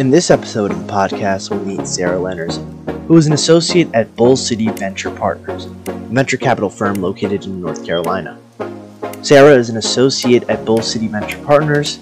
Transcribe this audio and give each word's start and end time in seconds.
In 0.00 0.10
this 0.10 0.30
episode 0.30 0.70
of 0.70 0.86
the 0.86 0.90
podcast, 0.90 1.50
we'll 1.50 1.62
meet 1.62 1.86
Sarah 1.86 2.18
Leners, 2.18 2.56
who 3.06 3.18
is 3.18 3.26
an 3.26 3.34
associate 3.34 3.86
at 3.92 4.16
Bull 4.16 4.34
City 4.34 4.70
Venture 4.70 5.10
Partners, 5.10 5.66
a 5.66 5.92
venture 6.08 6.38
capital 6.38 6.70
firm 6.70 7.02
located 7.02 7.44
in 7.44 7.60
North 7.60 7.84
Carolina. 7.84 8.38
Sarah 9.20 9.54
is 9.54 9.68
an 9.68 9.76
associate 9.76 10.48
at 10.48 10.64
Bull 10.64 10.80
City 10.80 11.06
Venture 11.06 11.36
Partners. 11.44 12.00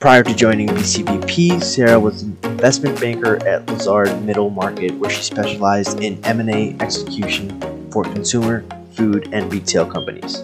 Prior 0.00 0.24
to 0.24 0.34
joining 0.34 0.70
BCVP, 0.70 1.62
Sarah 1.62 2.00
was 2.00 2.22
an 2.22 2.36
investment 2.42 3.00
banker 3.00 3.36
at 3.46 3.64
Lazard 3.70 4.24
Middle 4.24 4.50
Market, 4.50 4.90
where 4.94 5.08
she 5.08 5.22
specialized 5.22 6.00
in 6.00 6.18
M&A 6.24 6.76
execution 6.80 7.60
for 7.92 8.02
consumer, 8.02 8.64
food, 8.94 9.28
and 9.30 9.52
retail 9.52 9.86
companies. 9.86 10.42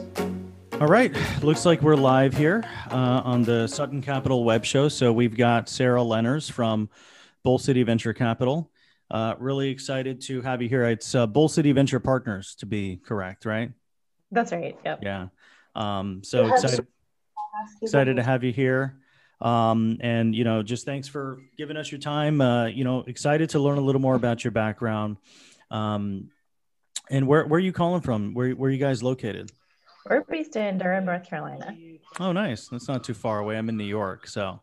All 0.78 0.88
right, 0.88 1.10
looks 1.42 1.64
like 1.64 1.80
we're 1.80 1.96
live 1.96 2.36
here 2.36 2.62
uh, 2.90 3.22
on 3.24 3.44
the 3.44 3.66
Sutton 3.66 4.02
Capital 4.02 4.44
web 4.44 4.62
show. 4.62 4.90
So 4.90 5.10
we've 5.10 5.34
got 5.34 5.70
Sarah 5.70 6.02
Leners 6.02 6.50
from 6.50 6.90
Bull 7.42 7.58
City 7.58 7.82
Venture 7.82 8.12
Capital. 8.12 8.70
Uh, 9.10 9.36
really 9.38 9.70
excited 9.70 10.20
to 10.22 10.42
have 10.42 10.60
you 10.60 10.68
here. 10.68 10.84
It's 10.84 11.14
uh, 11.14 11.26
Bull 11.26 11.48
City 11.48 11.72
Venture 11.72 11.98
Partners, 11.98 12.56
to 12.56 12.66
be 12.66 12.98
correct, 12.98 13.46
right? 13.46 13.70
That's 14.30 14.52
right. 14.52 14.76
Yep. 14.84 14.98
Yeah. 15.02 15.28
Um, 15.74 16.22
so 16.22 16.52
excited, 16.52 16.86
excited 17.80 18.16
to 18.16 18.22
have 18.22 18.44
you 18.44 18.52
here. 18.52 18.98
Um, 19.40 19.96
and 20.00 20.34
you 20.34 20.44
know, 20.44 20.62
just 20.62 20.84
thanks 20.84 21.08
for 21.08 21.38
giving 21.56 21.78
us 21.78 21.90
your 21.90 22.00
time. 22.00 22.42
Uh, 22.42 22.66
you 22.66 22.84
know, 22.84 23.02
excited 23.06 23.48
to 23.50 23.60
learn 23.60 23.78
a 23.78 23.82
little 23.82 24.02
more 24.02 24.14
about 24.14 24.44
your 24.44 24.50
background. 24.50 25.16
Um, 25.70 26.28
and 27.08 27.26
where 27.26 27.46
where 27.46 27.56
are 27.56 27.60
you 27.60 27.72
calling 27.72 28.02
from? 28.02 28.34
Where 28.34 28.50
where 28.50 28.68
are 28.68 28.72
you 28.72 28.78
guys 28.78 29.02
located? 29.02 29.50
We're 30.08 30.22
based 30.22 30.56
in 30.56 30.78
Durham, 30.78 31.04
North 31.04 31.28
Carolina. 31.28 31.76
Oh, 32.20 32.32
nice. 32.32 32.68
That's 32.68 32.88
not 32.88 33.04
too 33.04 33.14
far 33.14 33.38
away. 33.38 33.56
I'm 33.56 33.68
in 33.68 33.76
New 33.76 33.84
York, 33.84 34.26
so 34.26 34.60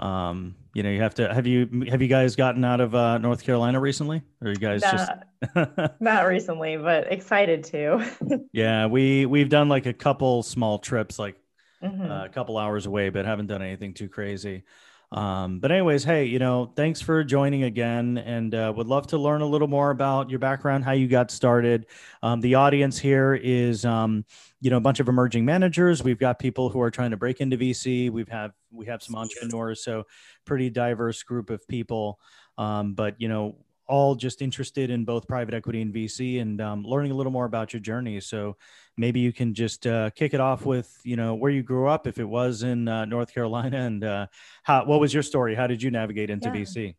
um, 0.00 0.54
you 0.72 0.82
know, 0.82 0.88
you 0.88 1.00
have 1.00 1.14
to 1.14 1.32
have 1.32 1.46
you 1.46 1.84
have 1.88 2.00
you 2.00 2.08
guys 2.08 2.34
gotten 2.34 2.64
out 2.64 2.80
of 2.80 2.94
uh, 2.94 3.18
North 3.18 3.44
Carolina 3.44 3.78
recently, 3.78 4.22
or 4.40 4.48
you 4.48 4.56
guys 4.56 4.80
not, 4.82 5.24
just 5.54 5.90
not 6.00 6.26
recently, 6.26 6.76
but 6.76 7.12
excited 7.12 7.64
to. 7.64 8.46
yeah, 8.52 8.86
we 8.86 9.26
we've 9.26 9.50
done 9.50 9.68
like 9.68 9.86
a 9.86 9.92
couple 9.92 10.42
small 10.42 10.78
trips, 10.78 11.18
like 11.18 11.36
mm-hmm. 11.82 12.10
uh, 12.10 12.24
a 12.24 12.28
couple 12.30 12.56
hours 12.56 12.86
away, 12.86 13.10
but 13.10 13.26
haven't 13.26 13.48
done 13.48 13.62
anything 13.62 13.92
too 13.92 14.08
crazy. 14.08 14.64
Um, 15.12 15.58
but 15.58 15.72
anyways, 15.72 16.04
hey, 16.04 16.26
you 16.26 16.38
know, 16.38 16.72
thanks 16.76 17.00
for 17.00 17.22
joining 17.24 17.64
again, 17.64 18.16
and 18.16 18.54
uh, 18.54 18.72
would 18.74 18.86
love 18.86 19.08
to 19.08 19.18
learn 19.18 19.42
a 19.42 19.46
little 19.46 19.68
more 19.68 19.90
about 19.90 20.30
your 20.30 20.38
background, 20.38 20.84
how 20.84 20.92
you 20.92 21.08
got 21.08 21.30
started. 21.30 21.86
Um, 22.22 22.40
the 22.40 22.54
audience 22.54 22.96
here 22.96 23.34
is, 23.34 23.84
um, 23.84 24.24
you 24.60 24.70
know, 24.70 24.76
a 24.76 24.80
bunch 24.80 25.00
of 25.00 25.08
emerging 25.08 25.44
managers. 25.44 26.02
We've 26.02 26.18
got 26.18 26.38
people 26.38 26.68
who 26.68 26.80
are 26.80 26.90
trying 26.90 27.10
to 27.12 27.16
break 27.16 27.40
into 27.40 27.56
VC. 27.56 28.10
We've 28.10 28.28
have 28.28 28.52
we 28.70 28.86
have 28.86 29.02
some 29.02 29.16
entrepreneurs, 29.16 29.82
so 29.82 30.04
pretty 30.44 30.70
diverse 30.70 31.22
group 31.22 31.50
of 31.50 31.66
people. 31.66 32.18
Um, 32.58 32.94
but 32.94 33.20
you 33.20 33.28
know, 33.28 33.56
all 33.90 34.14
just 34.14 34.40
interested 34.40 34.88
in 34.88 35.04
both 35.04 35.26
private 35.26 35.52
equity 35.52 35.82
and 35.82 35.92
VC 35.92 36.40
and 36.40 36.60
um, 36.60 36.84
learning 36.84 37.10
a 37.10 37.14
little 37.14 37.32
more 37.32 37.44
about 37.44 37.72
your 37.72 37.80
journey. 37.80 38.20
So 38.20 38.56
maybe 38.96 39.18
you 39.18 39.32
can 39.32 39.52
just 39.52 39.84
uh, 39.86 40.10
kick 40.10 40.32
it 40.32 40.40
off 40.40 40.64
with, 40.64 40.96
you 41.02 41.16
know, 41.16 41.34
where 41.34 41.50
you 41.50 41.64
grew 41.64 41.88
up, 41.88 42.06
if 42.06 42.18
it 42.18 42.24
was 42.24 42.62
in 42.62 42.86
uh, 42.86 43.04
North 43.06 43.34
Carolina, 43.34 43.78
and 43.86 44.04
uh, 44.04 44.26
how 44.62 44.84
what 44.84 45.00
was 45.00 45.12
your 45.12 45.24
story? 45.24 45.54
How 45.54 45.66
did 45.66 45.82
you 45.82 45.90
navigate 45.90 46.30
into 46.30 46.48
yeah. 46.48 46.54
VC? 46.54 46.96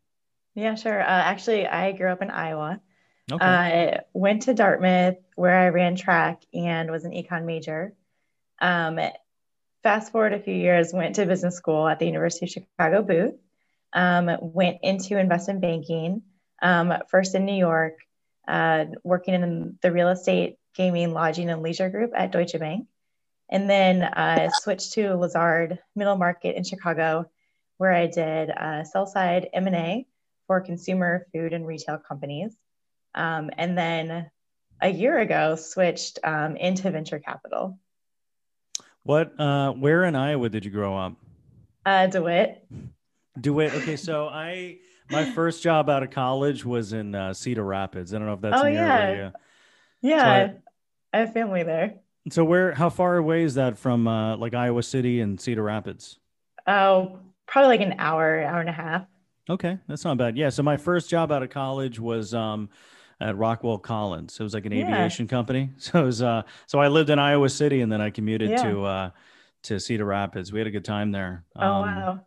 Yeah, 0.54 0.74
sure. 0.74 1.00
Uh, 1.00 1.06
actually, 1.06 1.66
I 1.66 1.92
grew 1.92 2.10
up 2.10 2.20
in 2.20 2.30
Iowa. 2.30 2.80
Okay. 3.30 3.44
I 3.44 4.00
went 4.12 4.42
to 4.42 4.54
Dartmouth 4.54 5.16
where 5.36 5.56
I 5.56 5.68
ran 5.68 5.96
track 5.96 6.42
and 6.52 6.90
was 6.90 7.04
an 7.04 7.12
econ 7.12 7.44
major. 7.44 7.94
Um, 8.60 8.98
fast 9.82 10.12
forward 10.12 10.32
a 10.32 10.40
few 10.40 10.54
years, 10.54 10.92
went 10.92 11.14
to 11.16 11.26
business 11.26 11.56
school 11.56 11.86
at 11.86 11.98
the 11.98 12.06
University 12.06 12.46
of 12.46 12.50
Chicago 12.50 13.02
Booth. 13.02 13.34
Um, 13.92 14.30
went 14.40 14.78
into 14.82 15.18
investment 15.18 15.60
banking 15.60 16.22
um, 16.62 16.94
first 17.08 17.34
in 17.34 17.44
New 17.44 17.54
York, 17.54 17.98
uh, 18.48 18.86
working 19.04 19.34
in 19.34 19.78
the 19.82 19.92
real 19.92 20.08
estate, 20.08 20.56
gaming, 20.74 21.12
lodging, 21.12 21.50
and 21.50 21.62
leisure 21.62 21.90
group 21.90 22.12
at 22.14 22.32
Deutsche 22.32 22.58
Bank. 22.58 22.86
And 23.50 23.68
then 23.68 24.02
uh, 24.02 24.48
switched 24.50 24.92
to 24.92 25.14
Lazard 25.14 25.78
Middle 25.94 26.16
Market 26.16 26.56
in 26.56 26.64
Chicago, 26.64 27.30
where 27.76 27.92
I 27.92 28.06
did 28.06 28.48
uh, 28.48 28.84
sell 28.84 29.06
side 29.06 29.48
M&A 29.52 30.06
for 30.46 30.60
consumer 30.60 31.26
food 31.32 31.52
and 31.52 31.66
retail 31.66 31.98
companies. 31.98 32.56
Um, 33.14 33.50
and 33.56 33.76
then 33.76 34.30
a 34.80 34.88
year 34.88 35.18
ago, 35.18 35.56
switched 35.56 36.18
um, 36.24 36.56
into 36.56 36.90
venture 36.90 37.18
capital. 37.18 37.78
What, 39.04 39.38
uh, 39.38 39.72
where 39.72 40.04
in 40.04 40.14
Iowa 40.14 40.48
did 40.48 40.64
you 40.64 40.70
grow 40.70 40.96
up? 40.96 41.14
Uh, 41.84 42.06
DeWitt. 42.06 42.66
DeWitt. 43.40 43.74
Okay, 43.82 43.96
so 43.96 44.28
I 44.28 44.78
my 45.10 45.24
first 45.24 45.62
job 45.62 45.90
out 45.90 46.02
of 46.02 46.10
college 46.10 46.64
was 46.64 46.92
in 46.92 47.14
uh, 47.14 47.34
Cedar 47.34 47.64
Rapids. 47.64 48.14
I 48.14 48.18
don't 48.18 48.26
know 48.26 48.34
if 48.34 48.40
that's 48.40 48.60
oh, 48.60 48.64
near 48.64 48.74
yeah. 48.74 49.30
Yeah, 50.00 50.18
so 50.18 50.54
I, 51.12 51.16
I, 51.16 51.20
have 51.20 51.32
family 51.32 51.62
there. 51.62 51.94
So 52.30 52.44
where 52.44 52.72
how 52.72 52.90
far 52.90 53.16
away 53.16 53.42
is 53.42 53.54
that 53.54 53.78
from 53.78 54.08
uh, 54.08 54.36
like 54.36 54.54
Iowa 54.54 54.82
City 54.82 55.20
and 55.20 55.40
Cedar 55.40 55.62
Rapids? 55.62 56.18
Oh, 56.66 57.18
probably 57.46 57.76
like 57.76 57.86
an 57.86 57.96
hour, 57.98 58.42
hour 58.42 58.60
and 58.60 58.68
a 58.68 58.72
half. 58.72 59.06
Okay, 59.50 59.78
that's 59.88 60.04
not 60.04 60.16
bad. 60.16 60.36
Yeah, 60.36 60.50
so 60.50 60.62
my 60.62 60.76
first 60.76 61.10
job 61.10 61.32
out 61.32 61.42
of 61.42 61.50
college 61.50 61.98
was 61.98 62.32
um, 62.32 62.70
at 63.22 63.36
Rockwell 63.36 63.78
Collins. 63.78 64.38
It 64.38 64.42
was 64.42 64.54
like 64.54 64.66
an 64.66 64.72
yeah. 64.72 64.86
aviation 64.86 65.28
company. 65.28 65.70
So 65.78 66.02
it 66.02 66.04
was 66.04 66.22
uh, 66.22 66.42
so 66.66 66.78
I 66.78 66.88
lived 66.88 67.10
in 67.10 67.18
Iowa 67.18 67.48
City 67.48 67.80
and 67.80 67.90
then 67.90 68.00
I 68.00 68.10
commuted 68.10 68.50
yeah. 68.50 68.62
to 68.62 68.84
uh, 68.84 69.10
to 69.64 69.80
Cedar 69.80 70.04
Rapids. 70.04 70.52
We 70.52 70.58
had 70.60 70.66
a 70.66 70.70
good 70.70 70.84
time 70.84 71.12
there. 71.12 71.44
Oh 71.56 71.62
um, 71.62 71.82
wow. 71.82 72.20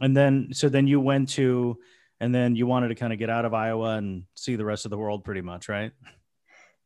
And 0.00 0.16
then 0.16 0.48
so 0.52 0.68
then 0.68 0.86
you 0.86 1.00
went 1.00 1.28
to 1.30 1.78
and 2.20 2.34
then 2.34 2.56
you 2.56 2.66
wanted 2.66 2.88
to 2.88 2.94
kind 2.94 3.12
of 3.12 3.18
get 3.18 3.30
out 3.30 3.44
of 3.44 3.54
Iowa 3.54 3.96
and 3.96 4.24
see 4.34 4.56
the 4.56 4.64
rest 4.64 4.84
of 4.84 4.90
the 4.90 4.98
world 4.98 5.24
pretty 5.24 5.40
much, 5.40 5.68
right? 5.68 5.92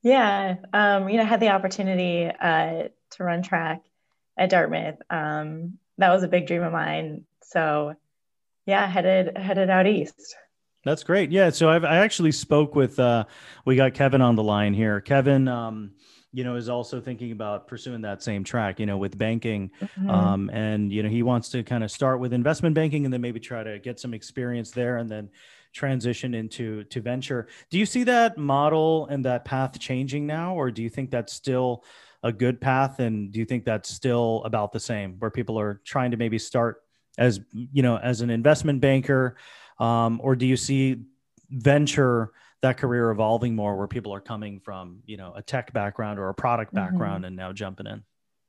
Yeah. 0.02 0.56
Um, 0.72 1.08
you 1.08 1.16
know, 1.16 1.22
I 1.22 1.26
had 1.26 1.40
the 1.40 1.48
opportunity 1.48 2.26
uh, 2.26 2.88
to 3.10 3.24
run 3.24 3.42
track 3.42 3.82
at 4.36 4.50
Dartmouth. 4.50 4.96
Um, 5.10 5.78
that 5.98 6.10
was 6.10 6.22
a 6.22 6.28
big 6.28 6.46
dream 6.46 6.62
of 6.62 6.72
mine. 6.72 7.24
So 7.42 7.94
yeah, 8.66 8.86
headed 8.86 9.36
headed 9.36 9.70
out 9.70 9.86
east. 9.86 10.36
That's 10.84 11.02
great. 11.02 11.30
Yeah. 11.30 11.50
So 11.50 11.70
I've, 11.70 11.84
I 11.84 11.96
actually 11.98 12.32
spoke 12.32 12.74
with, 12.74 12.98
uh, 12.98 13.24
we 13.64 13.76
got 13.76 13.94
Kevin 13.94 14.20
on 14.20 14.36
the 14.36 14.42
line 14.42 14.74
here. 14.74 15.00
Kevin, 15.00 15.48
um, 15.48 15.92
you 16.32 16.44
know, 16.44 16.56
is 16.56 16.68
also 16.68 17.00
thinking 17.00 17.32
about 17.32 17.68
pursuing 17.68 18.02
that 18.02 18.22
same 18.22 18.44
track, 18.44 18.80
you 18.80 18.86
know, 18.86 18.98
with 18.98 19.16
banking. 19.16 19.70
Mm-hmm. 19.80 20.10
Um, 20.10 20.50
and, 20.50 20.92
you 20.92 21.02
know, 21.02 21.08
he 21.08 21.22
wants 21.22 21.48
to 21.50 21.62
kind 21.62 21.84
of 21.84 21.90
start 21.90 22.20
with 22.20 22.32
investment 22.32 22.74
banking 22.74 23.04
and 23.04 23.12
then 23.12 23.20
maybe 23.20 23.40
try 23.40 23.62
to 23.62 23.78
get 23.78 24.00
some 24.00 24.12
experience 24.12 24.72
there 24.72 24.96
and 24.98 25.08
then 25.08 25.30
transition 25.72 26.34
into 26.34 26.84
to 26.84 27.00
venture. 27.00 27.48
Do 27.70 27.78
you 27.78 27.86
see 27.86 28.04
that 28.04 28.36
model 28.36 29.06
and 29.06 29.24
that 29.24 29.44
path 29.44 29.78
changing 29.78 30.26
now, 30.26 30.54
or 30.54 30.70
do 30.70 30.82
you 30.82 30.90
think 30.90 31.10
that's 31.10 31.32
still 31.32 31.84
a 32.22 32.32
good 32.32 32.60
path? 32.60 32.98
And 32.98 33.32
do 33.32 33.38
you 33.38 33.44
think 33.44 33.64
that's 33.64 33.88
still 33.88 34.42
about 34.44 34.72
the 34.72 34.80
same 34.80 35.16
where 35.20 35.30
people 35.30 35.58
are 35.58 35.80
trying 35.84 36.10
to 36.10 36.16
maybe 36.16 36.38
start 36.38 36.82
as, 37.16 37.40
you 37.52 37.82
know, 37.82 37.96
as 37.96 38.20
an 38.20 38.30
investment 38.30 38.80
banker? 38.80 39.36
Um, 39.78 40.20
or 40.22 40.36
do 40.36 40.46
you 40.46 40.56
see 40.56 41.02
venture 41.50 42.32
that 42.64 42.78
career 42.78 43.10
evolving 43.10 43.54
more 43.54 43.76
where 43.76 43.86
people 43.86 44.14
are 44.14 44.22
coming 44.22 44.58
from 44.58 45.00
you 45.04 45.18
know 45.18 45.34
a 45.36 45.42
tech 45.42 45.70
background 45.74 46.18
or 46.18 46.30
a 46.30 46.34
product 46.34 46.72
mm-hmm. 46.72 46.84
background 46.84 47.18
mm-hmm. 47.18 47.26
and 47.26 47.36
now 47.36 47.52
jumping 47.52 47.86
in 47.86 48.02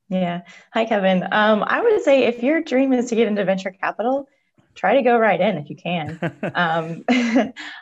yeah 0.07 0.41
hi 0.73 0.85
kevin 0.85 1.27
um, 1.33 1.63
i 1.67 1.81
would 1.81 2.01
say 2.01 2.23
if 2.23 2.41
your 2.41 2.61
dream 2.61 2.93
is 2.93 3.09
to 3.09 3.15
get 3.15 3.27
into 3.27 3.43
venture 3.43 3.71
capital 3.71 4.25
try 4.73 4.95
to 4.95 5.01
go 5.01 5.17
right 5.17 5.41
in 5.41 5.57
if 5.57 5.69
you 5.69 5.75
can 5.75 6.17
um, 6.55 7.03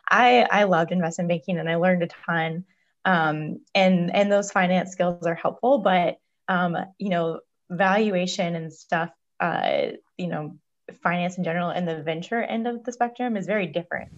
i 0.10 0.48
i 0.50 0.64
loved 0.64 0.92
investment 0.92 1.30
banking 1.30 1.60
and 1.60 1.70
i 1.70 1.76
learned 1.76 2.02
a 2.02 2.08
ton 2.26 2.66
um, 3.06 3.60
and 3.76 4.14
and 4.16 4.32
those 4.32 4.52
finance 4.52 4.92
skills 4.92 5.28
are 5.28 5.36
helpful 5.36 5.80
but 5.80 6.18
um, 6.48 6.76
you 6.98 7.10
know 7.10 7.42
valuation 7.70 8.56
and 8.56 8.74
stuff 8.74 9.12
uh, 9.40 9.90
you 10.18 10.28
know 10.28 10.58
finance 11.02 11.38
in 11.38 11.44
general 11.44 11.70
and 11.70 11.88
the 11.88 12.02
venture 12.02 12.42
end 12.42 12.68
of 12.68 12.84
the 12.84 12.92
spectrum 12.92 13.38
is 13.38 13.46
very 13.46 13.68
different 13.68 14.12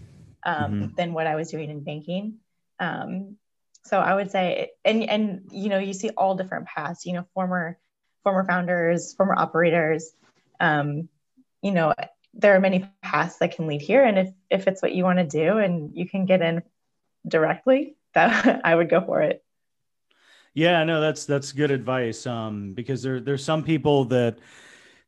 um, 0.46 0.56
mm-hmm. 0.56 0.96
than 0.96 1.14
what 1.14 1.28
I 1.28 1.36
was 1.36 1.52
doing 1.52 1.70
in 1.70 1.84
banking. 1.84 2.36
Um, 2.80 3.38
so 3.84 4.00
I 4.00 4.16
would 4.16 4.32
say, 4.32 4.72
and 4.84 5.04
and 5.04 5.42
you 5.52 5.70
know, 5.70 5.78
you 5.78 5.94
see 5.94 6.10
all 6.10 6.36
different 6.36 6.66
paths. 6.66 7.06
You 7.06 7.14
know, 7.14 7.26
former 7.34 7.78
former 8.24 8.44
founders, 8.44 9.14
former 9.14 9.36
operators. 9.38 10.12
Um, 10.60 11.08
you 11.62 11.72
know, 11.72 11.94
there 12.34 12.56
are 12.56 12.60
many 12.60 12.90
paths 13.04 13.38
that 13.38 13.56
can 13.56 13.68
lead 13.68 13.82
here, 13.82 14.04
and 14.04 14.18
if 14.18 14.30
if 14.50 14.68
it's 14.68 14.82
what 14.82 14.94
you 14.94 15.04
want 15.04 15.20
to 15.20 15.26
do, 15.26 15.58
and 15.58 15.96
you 15.96 16.10
can 16.10 16.26
get 16.26 16.42
in 16.42 16.64
directly, 17.28 17.96
that 18.14 18.62
I 18.64 18.74
would 18.74 18.90
go 18.90 19.02
for 19.02 19.22
it. 19.22 19.44
Yeah, 20.56 20.84
no, 20.84 21.00
that's 21.00 21.26
that's 21.26 21.52
good 21.52 21.70
advice. 21.70 22.26
Um, 22.26 22.74
because 22.74 23.04
there 23.04 23.20
there's 23.20 23.44
some 23.44 23.64
people 23.64 24.06
that 24.06 24.40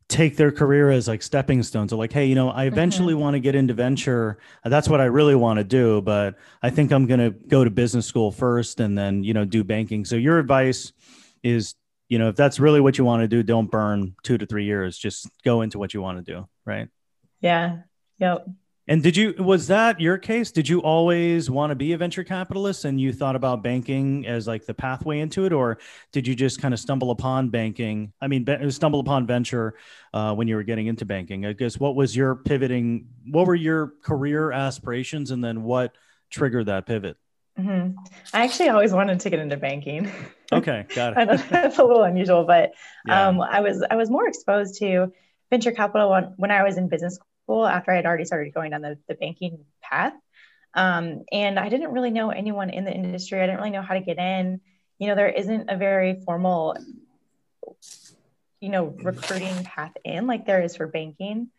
take 0.09 0.37
their 0.37 0.51
career 0.51 0.89
as 0.89 1.07
like 1.07 1.21
stepping 1.21 1.63
stones. 1.63 1.91
Or 1.91 1.97
like 1.97 2.13
hey 2.13 2.25
you 2.25 2.35
know 2.35 2.49
i 2.49 2.65
eventually 2.65 3.13
mm-hmm. 3.13 3.21
want 3.21 3.33
to 3.35 3.39
get 3.39 3.55
into 3.55 3.73
venture. 3.73 4.37
That's 4.63 4.87
what 4.87 5.01
i 5.01 5.05
really 5.05 5.35
want 5.35 5.57
to 5.57 5.63
do 5.63 6.01
but 6.01 6.35
i 6.61 6.69
think 6.69 6.91
i'm 6.91 7.05
going 7.05 7.19
to 7.19 7.31
go 7.31 7.63
to 7.63 7.69
business 7.69 8.05
school 8.05 8.31
first 8.31 8.79
and 8.79 8.97
then 8.97 9.23
you 9.23 9.33
know 9.33 9.45
do 9.45 9.63
banking. 9.63 10.05
So 10.05 10.15
your 10.15 10.39
advice 10.39 10.93
is 11.43 11.75
you 12.09 12.19
know 12.19 12.29
if 12.29 12.35
that's 12.35 12.59
really 12.59 12.81
what 12.81 12.97
you 12.97 13.05
want 13.05 13.21
to 13.21 13.27
do 13.27 13.43
don't 13.43 13.69
burn 13.69 14.15
two 14.23 14.37
to 14.37 14.45
three 14.45 14.65
years. 14.65 14.97
Just 14.97 15.29
go 15.43 15.61
into 15.61 15.79
what 15.79 15.93
you 15.93 16.01
want 16.01 16.25
to 16.25 16.33
do 16.33 16.47
right? 16.65 16.89
Yeah. 17.41 17.79
Yep 18.19 18.47
And 18.89 19.03
did 19.03 19.17
you 19.17 19.33
was 19.37 19.67
that 19.67 19.99
your 19.99 20.17
case? 20.17 20.49
Did 20.51 20.69
you 20.69 20.81
always 20.81 21.49
want 21.49 21.71
to 21.71 21.75
be 21.75 21.91
a 21.91 21.97
venture 21.97 22.23
capitalist 22.23 22.85
and 22.85 23.01
you 23.01 23.11
thought 23.11 23.35
about 23.35 23.61
banking 23.61 24.25
as 24.25 24.47
like 24.47 24.65
the 24.65 24.73
pathway 24.73 25.19
into 25.19 25.45
it 25.45 25.51
or 25.51 25.79
did 26.13 26.25
you 26.25 26.35
just 26.35 26.61
kind 26.61 26.73
of 26.73 26.79
stumble 26.79 27.11
upon 27.11 27.49
banking? 27.49 28.13
I 28.21 28.27
mean, 28.27 28.45
stumble 28.71 29.01
upon 29.01 29.27
venture 29.27 29.73
uh, 30.13 30.33
when 30.35 30.47
you 30.47 30.55
were 30.55 30.63
getting 30.63 30.87
into 30.87 31.03
banking. 31.03 31.45
I 31.45 31.51
guess 31.51 31.77
what 31.77 31.95
was 31.95 32.15
your 32.15 32.35
pivoting 32.35 33.07
what 33.29 33.45
were 33.45 33.55
your 33.55 33.93
career 34.03 34.53
aspirations 34.53 35.31
and 35.31 35.43
then 35.43 35.63
what 35.63 35.93
triggered 36.29 36.67
that 36.67 36.85
pivot? 36.85 37.17
Mm-hmm. 37.59 37.97
I 38.33 38.43
actually 38.43 38.69
always 38.69 38.93
wanted 38.93 39.19
to 39.19 39.29
get 39.29 39.39
into 39.39 39.57
banking. 39.57 40.09
Okay, 40.53 40.85
got 40.95 41.17
it. 41.17 41.49
That's 41.49 41.77
a 41.77 41.83
little 41.83 42.03
unusual, 42.03 42.45
but 42.45 42.71
yeah. 43.05 43.27
um, 43.27 43.41
I 43.41 43.59
was 43.61 43.83
I 43.89 43.95
was 43.95 44.09
more 44.09 44.27
exposed 44.27 44.79
to 44.79 45.11
venture 45.49 45.71
capital 45.71 46.11
when, 46.11 46.33
when 46.37 46.51
I 46.51 46.63
was 46.63 46.77
in 46.77 46.87
business 46.87 47.17
school 47.47 47.65
after 47.65 47.91
I 47.91 47.95
had 47.95 48.05
already 48.05 48.25
started 48.25 48.53
going 48.53 48.71
down 48.71 48.81
the, 48.81 48.97
the 49.07 49.15
banking 49.15 49.59
path. 49.81 50.13
Um, 50.73 51.23
and 51.31 51.57
I 51.57 51.69
didn't 51.69 51.93
really 51.93 52.11
know 52.11 52.29
anyone 52.29 52.69
in 52.69 52.83
the 52.83 52.93
industry. 52.93 53.39
I 53.39 53.45
didn't 53.45 53.59
really 53.59 53.71
know 53.71 53.81
how 53.81 53.93
to 53.93 54.01
get 54.01 54.17
in. 54.17 54.59
You 54.99 55.07
know, 55.07 55.15
there 55.15 55.29
isn't 55.29 55.69
a 55.69 55.77
very 55.77 56.21
formal, 56.25 56.75
you 58.59 58.69
know, 58.69 58.85
recruiting 59.01 59.63
path 59.63 59.93
in 60.03 60.27
like 60.27 60.45
there 60.45 60.61
is 60.61 60.75
for 60.75 60.87
banking. 60.87 61.49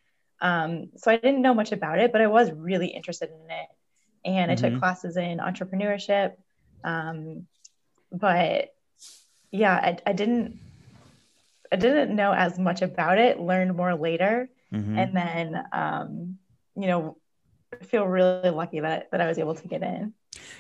Um, 0.41 0.91
so 0.97 1.11
I 1.11 1.17
didn't 1.17 1.43
know 1.43 1.55
much 1.55 1.73
about 1.73 1.99
it, 1.99 2.13
but 2.13 2.21
I 2.21 2.27
was 2.27 2.53
really 2.53 2.89
interested 2.89 3.31
in 3.31 3.51
it. 3.51 3.69
And 4.25 4.37
mm-hmm. 4.37 4.51
I 4.51 4.55
took 4.55 4.71
mm-hmm. 4.71 4.79
classes 4.81 5.17
in 5.17 5.39
entrepreneurship. 5.39 6.35
Um, 6.85 7.47
but 8.13 8.75
yeah, 9.51 9.75
I, 9.75 9.99
I 10.11 10.13
didn't 10.13 10.61
I 11.73 11.77
didn't 11.77 12.15
know 12.15 12.33
as 12.33 12.59
much 12.59 12.83
about 12.83 13.19
it, 13.19 13.41
learned 13.41 13.77
more 13.77 13.95
later. 13.95 14.49
Mm-hmm. 14.73 14.99
And 14.99 15.17
then, 15.17 15.65
um, 15.73 16.39
you 16.77 16.87
know, 16.87 17.17
feel 17.85 18.07
really 18.07 18.51
lucky 18.51 18.81
that, 18.81 19.11
that 19.11 19.21
I 19.21 19.27
was 19.27 19.39
able 19.39 19.55
to 19.55 19.69
get 19.69 19.83
in. 19.83 20.15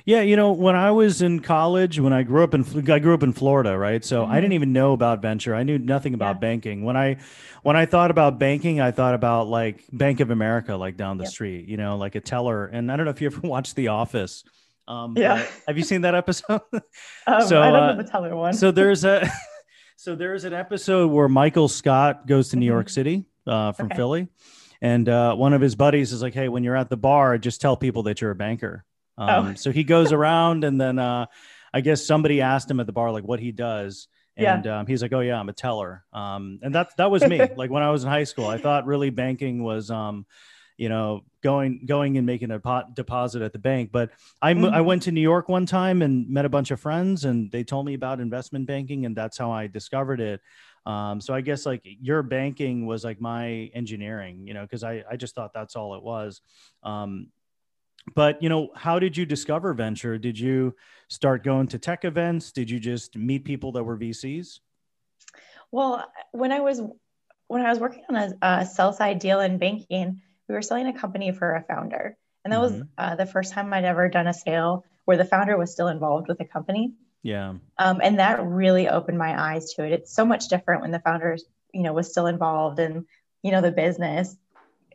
Yeah, 0.05 0.23
you 0.23 0.37
know, 0.37 0.53
when 0.53 0.75
I 0.75 0.91
was 0.91 1.23
in 1.23 1.41
college, 1.41 2.01
when 2.01 2.13
I 2.13 2.23
grew 2.23 2.43
up 2.43 2.55
in 2.55 2.65
I 2.91 2.99
grew 2.99 3.15
up 3.15 3.23
in 3.23 3.33
Florida, 3.33 3.77
right? 3.77 4.05
So 4.05 4.23
mm-hmm. 4.23 4.33
I 4.33 4.41
didn't 4.41 4.55
even 4.55 4.73
know 4.73 4.93
about 4.93 5.23
venture. 5.23 5.55
I 5.55 5.63
knew 5.63 5.79
nothing 5.79 6.15
about 6.15 6.37
yeah. 6.37 6.41
banking. 6.41 6.85
When 6.85 6.97
I 6.97 7.19
when 7.63 7.77
I 7.77 7.87
thought 7.87 8.11
about 8.11 8.39
banking, 8.39 8.81
I 8.81 8.91
thought 8.91 9.15
about 9.15 9.49
like 9.49 9.85
Bank 9.93 10.21
of 10.21 10.31
America 10.31 10.75
like 10.77 10.97
down 10.97 11.19
the 11.19 11.25
yep. 11.25 11.33
street, 11.33 11.69
you 11.69 11.77
know, 11.77 11.97
like 11.97 12.15
a 12.15 12.21
teller. 12.21 12.67
And 12.67 12.91
I 12.91 12.97
don't 12.97 13.05
know 13.05 13.11
if 13.11 13.21
you 13.21 13.27
ever 13.27 13.41
watched 13.45 13.77
The 13.77 13.89
Office. 13.89 14.45
Um, 14.87 15.15
yeah. 15.17 15.45
Have 15.67 15.77
you 15.77 15.85
seen 15.85 16.01
that 16.03 16.15
episode? 16.15 16.63
um, 17.27 17.47
so 17.47 17.61
I 17.61 17.71
don't 17.71 17.83
uh, 17.83 17.93
know 17.93 18.03
the 18.03 18.09
teller 18.09 18.35
one. 18.35 18.55
so 18.55 18.71
there's 18.71 19.05
a 19.05 19.31
so 19.97 20.15
there's 20.15 20.45
an 20.45 20.55
episode 20.55 21.11
where 21.11 21.29
Michael 21.29 21.69
Scott 21.69 22.27
goes 22.27 22.49
to 22.51 22.57
New 22.57 22.67
York 22.67 22.87
mm-hmm. 22.87 22.95
City 22.95 23.25
uh, 23.49 23.73
from 23.73 23.87
okay. 23.87 23.97
Philly. 23.97 24.29
And 24.81 25.09
uh, 25.09 25.35
one 25.35 25.53
of 25.55 25.61
his 25.61 25.75
buddies 25.75 26.13
is 26.13 26.23
like, 26.23 26.35
"Hey, 26.35 26.49
when 26.49 26.63
you're 26.63 26.77
at 26.77 26.89
the 26.89 26.97
bar, 26.97 27.37
just 27.39 27.61
tell 27.61 27.77
people 27.77 28.05
that 28.05 28.21
you're 28.21 28.31
a 28.31 28.37
banker." 28.37 28.85
Um, 29.17 29.49
oh. 29.49 29.55
So 29.55 29.73
he 29.73 29.83
goes 29.83 30.13
around, 30.13 30.63
and 30.63 30.81
then 30.81 30.99
uh, 30.99 31.27
I 31.75 31.81
guess 31.81 32.07
somebody 32.07 32.41
asked 32.41 32.71
him 32.71 32.79
at 32.79 32.87
the 32.87 32.93
bar 32.93 33.11
like 33.11 33.25
what 33.25 33.41
he 33.41 33.51
does, 33.51 34.07
and 34.37 34.65
yeah. 34.65 34.81
um, 34.81 34.87
he's 34.87 35.03
like, 35.03 35.13
"Oh 35.13 35.21
yeah, 35.21 35.39
I'm 35.39 35.49
a 35.49 35.53
teller." 35.53 36.05
Um, 36.13 36.61
and 36.63 36.75
that 36.75 36.97
that 36.97 37.11
was 37.11 37.25
me. 37.25 37.41
like 37.57 37.71
when 37.71 37.83
I 37.83 37.91
was 37.91 38.05
in 38.05 38.11
high 38.11 38.25
school, 38.25 38.47
I 38.47 38.59
thought 38.59 38.87
really 38.87 39.11
banking 39.11 39.65
was, 39.65 39.91
um, 39.91 40.27
you 40.77 40.89
know, 40.89 41.23
going 41.43 41.85
going 41.85 42.17
and 42.17 42.25
making 42.25 42.53
a 42.53 42.61
pot 42.61 42.95
deposit 42.95 43.43
at 43.43 43.53
the 43.53 43.59
bank. 43.59 43.91
But 43.91 44.11
I 44.41 44.55
mm-hmm. 44.55 44.73
I 44.73 44.81
went 44.83 45.03
to 45.03 45.13
New 45.13 45.21
York 45.21 45.49
one 45.49 45.67
time 45.67 46.03
and 46.03 46.29
met 46.29 46.45
a 46.45 46.49
bunch 46.49 46.71
of 46.71 46.79
friends, 46.79 47.25
and 47.25 47.51
they 47.51 47.65
told 47.65 47.85
me 47.85 47.95
about 47.95 48.21
investment 48.21 48.69
banking, 48.69 49.05
and 49.05 49.17
that's 49.17 49.37
how 49.37 49.51
I 49.51 49.67
discovered 49.67 50.21
it. 50.21 50.41
Um, 50.89 51.21
so 51.21 51.35
I 51.35 51.43
guess 51.43 51.67
like 51.67 51.83
your 51.85 52.23
banking 52.23 52.87
was 52.87 53.05
like 53.05 53.21
my 53.21 53.71
engineering, 53.75 54.47
you 54.47 54.55
know, 54.55 54.63
because 54.63 54.83
I, 54.83 55.05
I 55.09 55.17
just 55.17 55.35
thought 55.35 55.53
that's 55.53 55.77
all 55.77 55.95
it 55.95 56.03
was. 56.03 56.41
Um, 56.83 57.29
but 58.15 58.43
you 58.43 58.49
know, 58.49 58.71
how 58.75 58.99
did 58.99 59.15
you 59.15 59.27
discover 59.27 59.75
venture? 59.75 60.17
Did 60.17 60.39
you 60.39 60.75
start 61.09 61.45
going 61.45 61.67
to 61.69 61.79
tech 61.79 62.07
events? 62.07 62.53
Did 62.53 62.71
you 62.71 62.81
just 62.81 63.17
meet 63.17 63.45
people 63.45 63.73
that 63.73 63.85
were 63.85 63.99
VCs? 63.99 64.61
Well, 65.71 66.11
when 66.33 66.53
I 66.53 66.61
was 66.61 66.81
when 67.49 67.61
I 67.61 67.69
was 67.69 67.79
working 67.79 68.05
on 68.09 68.17
a, 68.17 68.33
a 68.41 68.67
sell 68.67 68.95
side 68.95 69.19
deal 69.19 69.41
in 69.41 69.59
banking, 69.59 70.23
we 70.49 70.55
were 70.55 70.63
selling 70.63 70.87
a 70.87 70.99
company 70.99 71.33
for 71.33 71.55
a 71.55 71.63
founder, 71.63 72.17
and 72.45 72.53
that 72.53 72.61
mm-hmm. 72.61 72.79
was 72.79 72.87
uh, 72.97 73.15
the 73.17 73.27
first 73.27 73.53
time 73.53 73.75
I'd 73.75 73.85
ever 73.85 74.09
done 74.09 74.27
a 74.27 74.33
sale 74.33 74.87
where 75.05 75.19
the 75.19 75.27
founder 75.27 75.59
was 75.59 75.71
still 75.71 75.89
involved 75.89 76.29
with 76.29 76.39
the 76.39 76.47
company. 76.47 76.95
Yeah. 77.23 77.55
Um, 77.79 78.01
and 78.03 78.19
that 78.19 78.45
really 78.45 78.89
opened 78.89 79.19
my 79.19 79.41
eyes 79.41 79.75
to 79.75 79.85
it. 79.85 79.93
It's 79.93 80.15
so 80.15 80.25
much 80.25 80.49
different 80.49 80.83
when 80.83 80.91
the 80.91 81.01
founders, 81.01 81.45
you 81.73 81.83
know, 81.83 81.93
was 81.93 82.11
still 82.11 82.27
involved 82.27 82.79
and, 82.79 83.05
you 83.43 83.51
know, 83.51 83.61
the 83.61 83.73
business 83.73 84.37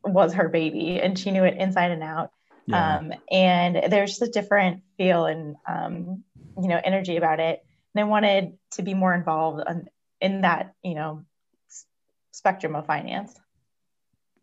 was 0.04 0.34
her 0.34 0.50
baby 0.50 1.00
and 1.02 1.18
she 1.18 1.32
knew 1.32 1.44
it 1.44 1.58
inside 1.58 1.92
and 1.92 2.04
out. 2.04 2.32
Yeah. 2.66 2.98
Um, 2.98 3.14
and 3.30 3.92
there's 3.92 4.12
just 4.12 4.22
a 4.22 4.32
different 4.32 4.84
feel 4.98 5.26
and, 5.26 5.56
um, 5.68 6.24
you 6.62 6.68
know, 6.68 6.80
energy 6.84 7.18
about 7.18 7.40
it. 7.40 7.64
And 7.94 8.04
I 8.04 8.08
wanted 8.08 8.58
to 8.72 8.84
be 8.84 8.94
more 8.94 9.14
involved 9.14 9.64
on, 9.68 9.88
in 10.22 10.42
that, 10.42 10.74
you 10.84 10.96
know, 10.96 11.26
spectrum 12.32 12.76
of 12.76 12.86
finance. 12.86 13.38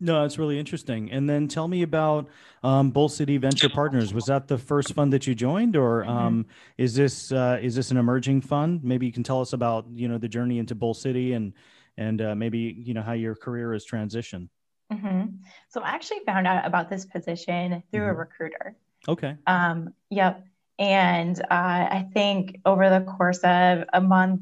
No, 0.02 0.22
that's 0.22 0.38
really 0.38 0.58
interesting. 0.58 1.10
And 1.12 1.28
then 1.28 1.46
tell 1.46 1.68
me 1.68 1.82
about 1.82 2.28
um, 2.62 2.90
Bull 2.90 3.08
City 3.08 3.36
Venture 3.36 3.68
Partners. 3.68 4.14
Was 4.14 4.24
that 4.26 4.48
the 4.48 4.56
first 4.56 4.94
fund 4.94 5.12
that 5.12 5.26
you 5.26 5.34
joined, 5.34 5.76
or 5.76 6.02
mm-hmm. 6.02 6.10
um, 6.10 6.46
is 6.78 6.94
this 6.94 7.30
uh, 7.30 7.58
is 7.60 7.74
this 7.74 7.90
an 7.90 7.98
emerging 7.98 8.40
fund? 8.40 8.82
Maybe 8.82 9.04
you 9.04 9.12
can 9.12 9.22
tell 9.22 9.40
us 9.40 9.52
about 9.52 9.86
you 9.92 10.08
know 10.08 10.16
the 10.16 10.28
journey 10.28 10.58
into 10.58 10.74
Bull 10.74 10.94
City 10.94 11.34
and 11.34 11.52
and 11.98 12.22
uh, 12.22 12.34
maybe 12.34 12.58
you 12.58 12.94
know 12.94 13.02
how 13.02 13.12
your 13.12 13.34
career 13.34 13.74
has 13.74 13.84
transitioned. 13.84 14.48
Mm-hmm. 14.90 15.26
So 15.68 15.82
I 15.82 15.90
actually 15.90 16.20
found 16.26 16.46
out 16.46 16.66
about 16.66 16.88
this 16.88 17.04
position 17.04 17.82
through 17.92 18.00
mm-hmm. 18.00 18.10
a 18.10 18.14
recruiter. 18.14 18.76
Okay. 19.08 19.36
Um, 19.46 19.94
yep. 20.10 20.44
And 20.78 21.38
uh, 21.42 21.44
I 21.50 22.08
think 22.14 22.60
over 22.64 22.88
the 22.88 23.02
course 23.02 23.40
of 23.40 23.84
a 23.92 24.00
month 24.00 24.40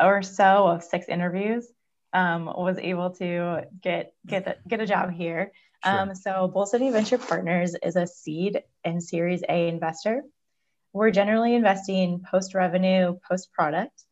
or 0.00 0.22
so 0.22 0.66
of 0.66 0.82
six 0.82 1.08
interviews, 1.08 1.68
um, 2.12 2.46
was 2.46 2.78
able 2.78 3.10
to 3.16 3.66
get 3.82 4.12
get 4.26 4.44
the, 4.44 4.56
get 4.66 4.80
a 4.80 4.86
job 4.86 5.12
here. 5.12 5.52
Sure. 5.84 6.00
Um, 6.00 6.14
so 6.14 6.48
Bull 6.48 6.66
City 6.66 6.90
Venture 6.90 7.18
Partners 7.18 7.76
is 7.82 7.96
a 7.96 8.06
seed 8.06 8.62
and 8.84 9.02
Series 9.02 9.42
A 9.48 9.68
investor. 9.68 10.22
We're 10.92 11.10
generally 11.10 11.54
investing 11.54 12.24
post 12.28 12.54
revenue, 12.54 13.18
post 13.28 13.52
product, 13.52 14.02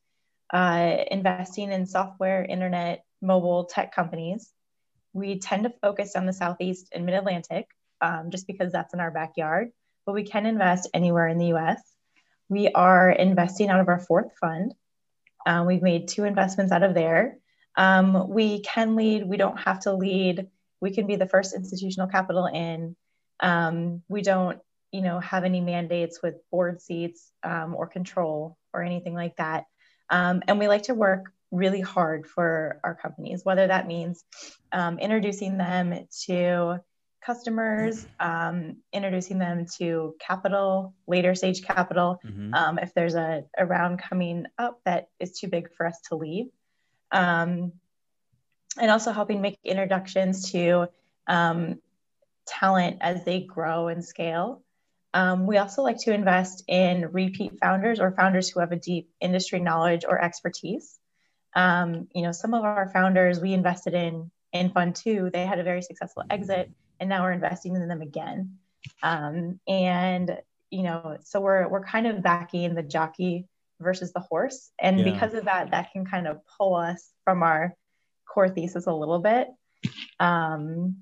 uh, 0.52 0.98
investing 1.10 1.72
in 1.72 1.86
software, 1.86 2.44
internet, 2.44 3.04
mobile 3.20 3.64
tech 3.64 3.94
companies. 3.94 4.52
We 5.12 5.40
tend 5.40 5.64
to 5.64 5.72
focus 5.82 6.14
on 6.14 6.26
the 6.26 6.32
Southeast 6.32 6.90
and 6.92 7.06
Mid 7.06 7.14
Atlantic 7.14 7.66
um, 8.00 8.30
just 8.30 8.46
because 8.46 8.72
that's 8.72 8.94
in 8.94 9.00
our 9.00 9.10
backyard, 9.10 9.70
but 10.04 10.14
we 10.14 10.24
can 10.24 10.46
invest 10.46 10.88
anywhere 10.92 11.28
in 11.28 11.38
the 11.38 11.54
US. 11.54 11.80
We 12.48 12.68
are 12.68 13.10
investing 13.10 13.70
out 13.70 13.80
of 13.80 13.88
our 13.88 13.98
fourth 13.98 14.36
fund. 14.40 14.74
Uh, 15.44 15.64
we've 15.66 15.82
made 15.82 16.08
two 16.08 16.24
investments 16.24 16.72
out 16.72 16.82
of 16.82 16.94
there. 16.94 17.38
Um, 17.76 18.28
we 18.28 18.60
can 18.60 18.96
lead, 18.96 19.26
we 19.26 19.36
don't 19.36 19.58
have 19.58 19.80
to 19.80 19.92
lead. 19.92 20.48
We 20.80 20.92
can 20.92 21.06
be 21.06 21.16
the 21.16 21.28
first 21.28 21.54
institutional 21.54 22.08
capital 22.08 22.46
in. 22.46 22.96
Um, 23.40 24.02
we 24.08 24.22
don't, 24.22 24.58
you 24.92 25.02
know, 25.02 25.20
have 25.20 25.44
any 25.44 25.60
mandates 25.60 26.20
with 26.22 26.36
board 26.50 26.80
seats 26.80 27.30
um, 27.42 27.74
or 27.74 27.86
control 27.86 28.56
or 28.72 28.82
anything 28.82 29.14
like 29.14 29.36
that. 29.36 29.64
Um, 30.08 30.42
and 30.48 30.58
we 30.58 30.68
like 30.68 30.84
to 30.84 30.94
work 30.94 31.32
really 31.50 31.80
hard 31.80 32.26
for 32.26 32.80
our 32.82 32.94
companies, 32.94 33.44
whether 33.44 33.66
that 33.66 33.86
means 33.86 34.24
um, 34.72 34.98
introducing 34.98 35.58
them 35.58 36.06
to 36.26 36.80
customers, 37.24 38.06
um, 38.20 38.76
introducing 38.92 39.38
them 39.38 39.66
to 39.78 40.14
capital, 40.20 40.94
later 41.06 41.34
stage 41.34 41.62
capital, 41.64 42.20
mm-hmm. 42.24 42.54
um, 42.54 42.78
if 42.78 42.94
there's 42.94 43.16
a, 43.16 43.42
a 43.58 43.66
round 43.66 43.98
coming 43.98 44.46
up 44.58 44.80
that 44.84 45.08
is 45.18 45.38
too 45.38 45.48
big 45.48 45.72
for 45.74 45.86
us 45.86 45.98
to 46.08 46.14
leave 46.14 46.46
um, 47.12 47.72
and 48.78 48.90
also 48.90 49.12
helping 49.12 49.40
make 49.40 49.58
introductions 49.64 50.50
to 50.52 50.88
um, 51.26 51.80
talent 52.46 52.98
as 53.00 53.24
they 53.24 53.40
grow 53.40 53.88
and 53.88 54.04
scale. 54.04 54.62
Um, 55.14 55.46
we 55.46 55.56
also 55.56 55.82
like 55.82 55.98
to 56.00 56.12
invest 56.12 56.64
in 56.68 57.10
repeat 57.10 57.58
founders 57.60 58.00
or 58.00 58.12
founders 58.12 58.50
who 58.50 58.60
have 58.60 58.72
a 58.72 58.76
deep 58.76 59.08
industry 59.20 59.60
knowledge 59.60 60.04
or 60.06 60.22
expertise. 60.22 60.98
Um, 61.54 62.08
you 62.14 62.22
know, 62.22 62.32
some 62.32 62.52
of 62.52 62.64
our 62.64 62.90
founders 62.92 63.40
we 63.40 63.54
invested 63.54 63.94
in 63.94 64.30
in 64.52 64.70
Fund 64.70 64.94
Two, 64.94 65.30
they 65.32 65.46
had 65.46 65.58
a 65.58 65.64
very 65.64 65.82
successful 65.82 66.22
exit, 66.28 66.70
and 67.00 67.08
now 67.08 67.22
we're 67.22 67.32
investing 67.32 67.74
in 67.74 67.88
them 67.88 68.02
again. 68.02 68.58
Um, 69.02 69.58
and 69.66 70.38
you 70.70 70.82
know, 70.82 71.16
so 71.24 71.40
we're 71.40 71.66
we're 71.68 71.84
kind 71.84 72.06
of 72.06 72.22
backing 72.22 72.74
the 72.74 72.82
jockey 72.82 73.46
versus 73.80 74.12
the 74.12 74.20
horse. 74.20 74.70
And 74.80 74.98
yeah. 74.98 75.12
because 75.12 75.34
of 75.34 75.44
that, 75.44 75.70
that 75.70 75.92
can 75.92 76.04
kind 76.04 76.26
of 76.26 76.40
pull 76.58 76.74
us 76.74 77.10
from 77.24 77.42
our 77.42 77.74
core 78.28 78.48
thesis 78.48 78.86
a 78.86 78.92
little 78.92 79.18
bit. 79.18 79.48
Um, 80.18 80.98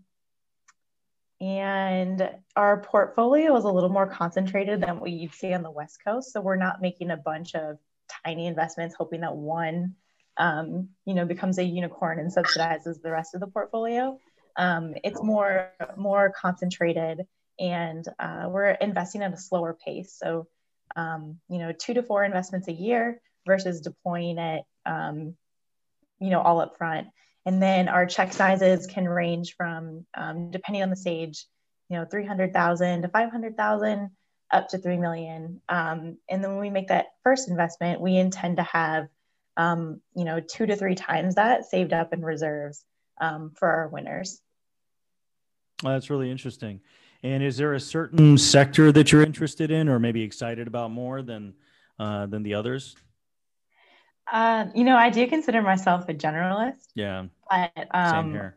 and 1.41 2.31
our 2.57 2.81
portfolio 2.81 3.57
is 3.57 3.65
a 3.65 3.71
little 3.71 3.91
more 3.91 4.07
concentrated 4.07 4.81
than 4.81 5.01
what 5.01 5.11
you'd 5.11 5.35
see 5.35 5.53
on 5.53 5.63
the 5.63 5.71
West 5.71 5.99
Coast. 6.05 6.33
So 6.33 6.41
we're 6.41 6.57
not 6.57 6.81
making 6.81 7.11
a 7.11 7.17
bunch 7.17 7.55
of 7.55 7.79
tiny 8.25 8.47
investments, 8.47 8.95
hoping 8.97 9.21
that 9.21 9.37
one, 9.37 9.95
um, 10.37 10.89
you 11.05 11.15
know, 11.15 11.25
becomes 11.25 11.59
a 11.59 11.65
unicorn 11.65 12.19
and 12.19 12.33
subsidizes 12.33 13.03
the 13.03 13.11
rest 13.11 13.35
of 13.35 13.41
the 13.41 13.47
portfolio. 13.47 14.19
Um, 14.57 14.95
it's 15.03 15.23
more 15.23 15.73
more 15.97 16.33
concentrated, 16.41 17.27
and 17.59 18.05
uh, 18.19 18.47
we're 18.49 18.71
investing 18.71 19.23
at 19.23 19.33
a 19.33 19.37
slower 19.37 19.77
pace. 19.85 20.17
So, 20.17 20.47
um, 20.97 21.39
you 21.49 21.59
know, 21.59 21.73
two 21.73 21.95
to 21.95 22.03
four 22.03 22.25
investments 22.25 22.69
a 22.69 22.73
year 22.73 23.21
versus 23.47 23.81
deploying 23.81 24.39
it, 24.39 24.65
um, 24.87 25.35
you 26.21 26.31
know, 26.31 26.41
all 26.41 26.61
up 26.61 26.77
front. 26.77 27.09
And 27.47 27.63
then 27.63 27.89
our 27.89 28.07
check 28.07 28.33
sizes 28.33 28.87
can 28.87 29.07
range 29.07 29.55
from, 29.57 30.07
um, 30.17 30.51
depending 30.51 30.83
on 30.83 30.91
the 30.91 30.97
stage, 30.97 31.47
you 31.89 31.97
know, 31.97 32.07
300,000 32.07 33.03
to 33.03 33.09
500,000 33.09 34.11
up 34.51 34.69
to 34.69 34.79
3 34.79 34.97
million. 34.97 35.61
Um, 35.69 36.19
and 36.29 36.43
then 36.43 36.53
when 36.53 36.61
we 36.61 36.71
make 36.71 36.89
that 36.89 37.07
first 37.23 37.49
investment, 37.49 38.01
we 38.01 38.17
intend 38.17 38.57
to 38.57 38.63
have, 38.63 39.09
um, 39.57 40.01
you 40.15 40.25
know, 40.25 40.41
two 40.41 40.67
to 40.67 40.77
three 40.77 40.95
times 40.95 41.35
that 41.35 41.67
saved 41.67 41.93
up 41.93 42.13
in 42.13 42.25
reserves 42.25 42.85
um, 43.21 43.53
for 43.55 43.69
our 43.69 43.89
winners. 43.89 44.41
Well, 45.83 45.93
that's 45.93 46.09
really 46.09 46.31
interesting. 46.31 46.81
And 47.25 47.43
is 47.43 47.57
there 47.57 47.73
a 47.73 47.81
certain 47.81 48.37
sector 48.37 48.93
that 48.93 49.11
you're 49.11 49.23
interested 49.23 49.71
in 49.71 49.89
or 49.89 49.99
maybe 49.99 50.23
excited 50.23 50.69
about 50.69 50.91
more 50.91 51.23
than, 51.23 51.55
uh, 51.99 52.27
than 52.27 52.43
the 52.43 52.53
others? 52.53 52.95
Uh, 54.31 54.67
you 54.75 54.85
know, 54.85 54.95
I 54.95 55.09
do 55.09 55.27
consider 55.27 55.63
myself 55.63 56.07
a 56.11 56.15
generalist. 56.15 56.87
Yeah. 56.95 57.25
But 57.49 57.89
um, 57.93 58.27
Same 58.27 58.33
here. 58.33 58.57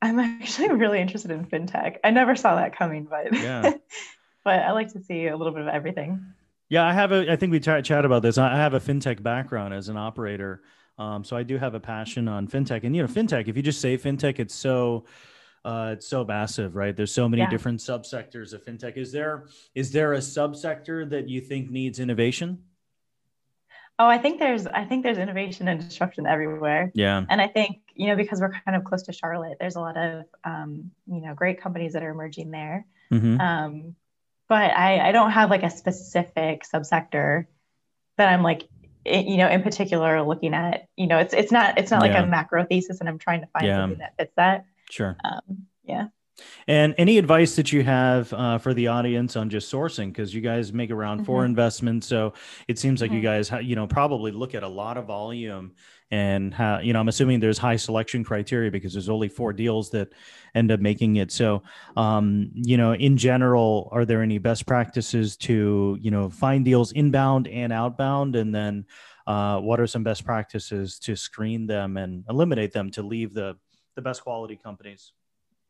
I'm 0.00 0.18
actually 0.18 0.70
really 0.70 1.00
interested 1.00 1.30
in 1.30 1.44
fintech. 1.44 1.98
I 2.02 2.10
never 2.10 2.34
saw 2.34 2.56
that 2.56 2.74
coming, 2.74 3.04
but 3.04 3.34
yeah. 3.34 3.72
but 4.44 4.60
I 4.60 4.72
like 4.72 4.90
to 4.94 5.02
see 5.02 5.26
a 5.26 5.36
little 5.36 5.52
bit 5.52 5.62
of 5.62 5.68
everything. 5.68 6.24
Yeah, 6.70 6.86
I 6.86 6.94
have 6.94 7.12
a. 7.12 7.30
I 7.30 7.36
think 7.36 7.50
we 7.52 7.60
t- 7.60 7.82
chat 7.82 8.04
about 8.04 8.22
this. 8.22 8.38
I 8.38 8.56
have 8.56 8.74
a 8.74 8.80
fintech 8.80 9.22
background 9.22 9.74
as 9.74 9.88
an 9.88 9.96
operator, 9.96 10.62
um, 10.98 11.24
so 11.24 11.36
I 11.36 11.42
do 11.42 11.58
have 11.58 11.74
a 11.74 11.80
passion 11.80 12.28
on 12.28 12.46
fintech. 12.46 12.84
And 12.84 12.94
you 12.94 13.02
know, 13.02 13.08
fintech. 13.08 13.48
If 13.48 13.56
you 13.56 13.62
just 13.62 13.80
say 13.80 13.98
fintech, 13.98 14.38
it's 14.38 14.54
so 14.54 15.04
uh, 15.64 15.90
it's 15.94 16.06
so 16.06 16.24
massive, 16.24 16.76
right? 16.76 16.96
There's 16.96 17.12
so 17.12 17.28
many 17.28 17.42
yeah. 17.42 17.50
different 17.50 17.80
subsectors 17.80 18.52
of 18.52 18.64
fintech. 18.64 18.96
Is 18.96 19.12
there 19.12 19.46
is 19.74 19.92
there 19.92 20.14
a 20.14 20.18
subsector 20.18 21.08
that 21.10 21.28
you 21.28 21.40
think 21.40 21.70
needs 21.70 21.98
innovation? 21.98 22.64
Oh, 24.00 24.06
I 24.06 24.18
think 24.18 24.38
there's 24.38 24.66
I 24.66 24.84
think 24.84 25.02
there's 25.02 25.18
innovation 25.18 25.66
and 25.66 25.80
disruption 25.80 26.26
everywhere. 26.26 26.92
Yeah. 26.94 27.24
And 27.28 27.40
I 27.40 27.48
think, 27.48 27.80
you 27.94 28.06
know, 28.06 28.16
because 28.16 28.40
we're 28.40 28.52
kind 28.52 28.76
of 28.76 28.84
close 28.84 29.02
to 29.04 29.12
Charlotte, 29.12 29.58
there's 29.58 29.74
a 29.74 29.80
lot 29.80 29.96
of 29.96 30.24
um, 30.44 30.92
you 31.06 31.20
know, 31.20 31.34
great 31.34 31.60
companies 31.60 31.94
that 31.94 32.04
are 32.04 32.10
emerging 32.10 32.50
there. 32.52 32.86
Mm-hmm. 33.12 33.40
Um, 33.40 33.96
but 34.48 34.70
I, 34.70 35.08
I 35.08 35.12
don't 35.12 35.32
have 35.32 35.50
like 35.50 35.64
a 35.64 35.70
specific 35.70 36.62
subsector 36.72 37.46
that 38.16 38.32
I'm 38.32 38.42
like 38.42 38.68
you 39.04 39.36
know, 39.38 39.48
in 39.48 39.62
particular 39.62 40.22
looking 40.22 40.54
at, 40.54 40.86
you 40.96 41.06
know, 41.06 41.18
it's 41.18 41.34
it's 41.34 41.50
not 41.50 41.78
it's 41.78 41.90
not 41.90 42.00
like 42.00 42.12
yeah. 42.12 42.22
a 42.22 42.26
macro 42.26 42.64
thesis 42.64 43.00
and 43.00 43.08
I'm 43.08 43.18
trying 43.18 43.40
to 43.40 43.46
find 43.48 43.66
yeah. 43.66 43.76
something 43.78 43.98
that 43.98 44.16
fits 44.16 44.32
that. 44.36 44.64
Sure. 44.90 45.16
Um, 45.24 45.66
yeah. 45.84 46.06
And 46.68 46.94
any 46.98 47.18
advice 47.18 47.56
that 47.56 47.72
you 47.72 47.82
have 47.82 48.32
uh, 48.32 48.58
for 48.58 48.72
the 48.72 48.86
audience 48.86 49.34
on 49.34 49.50
just 49.50 49.72
sourcing? 49.72 50.08
Because 50.08 50.32
you 50.32 50.40
guys 50.40 50.72
make 50.72 50.90
around 50.90 51.18
mm-hmm. 51.18 51.26
four 51.26 51.44
investments, 51.44 52.06
so 52.06 52.34
it 52.68 52.78
seems 52.78 53.00
like 53.00 53.10
mm-hmm. 53.10 53.16
you 53.16 53.22
guys, 53.22 53.48
ha- 53.48 53.58
you 53.58 53.74
know, 53.74 53.88
probably 53.88 54.30
look 54.30 54.54
at 54.54 54.62
a 54.62 54.68
lot 54.68 54.96
of 54.96 55.06
volume. 55.06 55.72
And 56.10 56.54
how, 56.54 56.78
you 56.78 56.94
know, 56.94 57.00
I'm 57.00 57.08
assuming 57.08 57.38
there's 57.38 57.58
high 57.58 57.76
selection 57.76 58.24
criteria 58.24 58.70
because 58.70 58.94
there's 58.94 59.10
only 59.10 59.28
four 59.28 59.52
deals 59.52 59.90
that 59.90 60.14
end 60.54 60.72
up 60.72 60.80
making 60.80 61.16
it. 61.16 61.30
So, 61.30 61.62
um, 61.98 62.50
you 62.54 62.78
know, 62.78 62.94
in 62.94 63.18
general, 63.18 63.90
are 63.92 64.06
there 64.06 64.22
any 64.22 64.38
best 64.38 64.64
practices 64.66 65.36
to, 65.38 65.98
you 66.00 66.10
know, 66.10 66.30
find 66.30 66.64
deals 66.64 66.92
inbound 66.92 67.46
and 67.46 67.74
outbound, 67.74 68.36
and 68.36 68.54
then 68.54 68.86
uh, 69.26 69.58
what 69.58 69.80
are 69.80 69.86
some 69.86 70.02
best 70.02 70.24
practices 70.24 70.98
to 71.00 71.14
screen 71.14 71.66
them 71.66 71.98
and 71.98 72.24
eliminate 72.30 72.72
them 72.72 72.90
to 72.92 73.02
leave 73.02 73.34
the 73.34 73.58
the 73.98 74.02
best 74.02 74.22
quality 74.22 74.54
companies? 74.54 75.12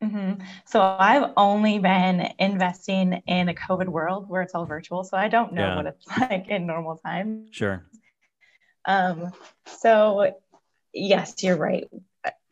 Mm-hmm. 0.03 0.43
So 0.65 0.81
I've 0.81 1.31
only 1.35 1.79
been 1.79 2.31
investing 2.37 3.23
in 3.25 3.49
a 3.49 3.55
COVID 3.55 3.87
world 3.87 4.29
where 4.29 4.43
it's 4.43 4.53
all 4.53 4.65
virtual. 4.65 5.03
So 5.03 5.17
I 5.17 5.29
don't 5.29 5.53
know 5.53 5.65
yeah. 5.65 5.75
what 5.75 5.87
it's 5.87 6.07
like 6.19 6.47
in 6.47 6.67
normal 6.67 6.97
time. 6.97 7.47
Sure. 7.51 7.83
Um, 8.85 9.31
so 9.65 10.35
yes, 10.93 11.41
you're 11.41 11.57
right. 11.57 11.85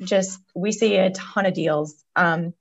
Just 0.01 0.41
we 0.55 0.72
see 0.72 0.96
a 0.96 1.12
ton 1.12 1.46
of 1.46 1.53
deals. 1.53 2.03
Um, 2.15 2.55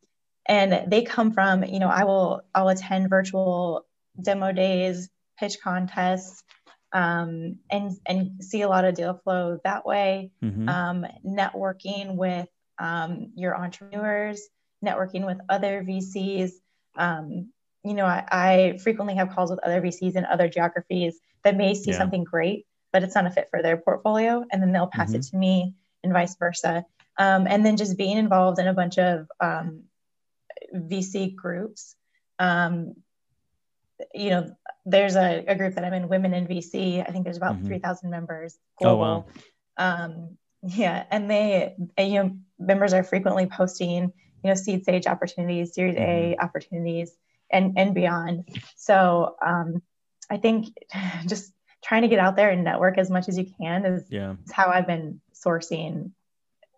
and 0.47 0.91
they 0.91 1.03
come 1.03 1.33
from, 1.33 1.65
you 1.65 1.81
know, 1.81 1.89
I 1.89 2.05
will 2.05 2.43
I'll 2.55 2.69
attend 2.69 3.09
virtual 3.09 3.87
demo 4.21 4.53
days, 4.53 5.09
pitch 5.39 5.57
contests, 5.63 6.45
um, 6.93 7.59
and 7.71 7.97
and 8.07 8.45
see 8.45 8.61
a 8.61 8.69
lot 8.69 8.85
of 8.85 8.95
deal 8.95 9.21
flow 9.25 9.59
that 9.65 9.87
way. 9.87 10.31
Mm-hmm. 10.45 10.69
Um, 10.69 11.07
networking 11.25 12.15
with 12.15 12.49
um, 12.79 13.33
your 13.35 13.57
entrepreneurs 13.57 14.49
networking 14.85 15.27
with 15.27 15.39
other 15.49 15.83
VCs. 15.87 16.53
Um, 16.97 17.51
you 17.85 17.95
know, 17.95 18.05
I, 18.05 18.25
I, 18.31 18.79
frequently 18.79 19.15
have 19.15 19.31
calls 19.31 19.51
with 19.51 19.61
other 19.61 19.81
VCs 19.81 20.17
in 20.17 20.25
other 20.25 20.49
geographies 20.49 21.19
that 21.45 21.57
may 21.57 21.75
see 21.75 21.93
yeah. 21.93 21.99
something 21.99 22.25
great, 22.25 22.67
but 22.93 23.03
it's 23.03 23.15
not 23.15 23.27
a 23.27 23.31
fit 23.31 23.49
for 23.51 23.63
their 23.63 23.77
portfolio. 23.77 24.45
And 24.51 24.63
then 24.63 24.73
they'll 24.73 24.89
pass 24.89 25.09
mm-hmm. 25.09 25.17
it 25.17 25.23
to 25.25 25.37
me 25.37 25.75
and 26.03 26.13
vice 26.13 26.37
versa. 26.37 26.85
Um, 27.19 27.47
and 27.47 27.65
then 27.65 27.77
just 27.77 27.97
being 27.97 28.19
involved 28.19 28.59
in 28.59 28.67
a 28.67 28.75
bunch 28.75 28.99
of 28.99 29.29
um, 29.41 29.85
VC 30.75 31.35
groups. 31.35 31.95
Um, 32.39 32.95
you 34.15 34.31
know, 34.31 34.57
there's 34.85 35.17
a, 35.17 35.45
a, 35.47 35.55
group 35.55 35.75
that 35.75 35.85
I'm 35.85 35.95
in, 35.95 36.09
Women 36.09 36.35
in 36.35 36.47
VC. 36.47 37.07
I 37.07 37.11
think 37.11 37.25
there's 37.25 37.39
about 37.39 37.57
mm-hmm. 37.57 37.69
3,000 37.69 38.11
members 38.11 38.59
global. 38.79 38.97
Oh, 38.97 38.99
wow. 38.99 39.25
Um, 39.79 40.37
yeah, 40.63 41.05
and 41.11 41.31
they, 41.31 41.75
you 41.99 42.23
know, 42.23 42.37
members 42.59 42.93
are 42.93 43.03
frequently 43.03 43.47
posting 43.47 44.13
you 44.47 44.51
know, 44.51 44.55
seed 44.55 44.83
stage 44.83 45.07
opportunities, 45.07 45.75
Series 45.75 45.97
A 45.97 45.99
mm-hmm. 45.99 46.45
opportunities, 46.45 47.17
and 47.51 47.77
and 47.77 47.95
beyond. 47.95 48.49
So 48.77 49.37
um, 49.45 49.83
I 50.31 50.37
think 50.37 50.69
just 51.27 51.53
trying 51.83 52.03
to 52.03 52.09
get 52.09 52.19
out 52.19 52.37
there 52.37 52.51
and 52.51 52.65
network 52.65 52.99
as 52.99 53.11
much 53.11 53.29
as 53.29 53.39
you 53.39 53.47
can 53.61 53.85
is, 53.85 54.05
yeah. 54.09 54.35
is 54.45 54.53
how 54.53 54.69
I've 54.69 54.87
been 54.87 55.21
sourcing 55.35 56.13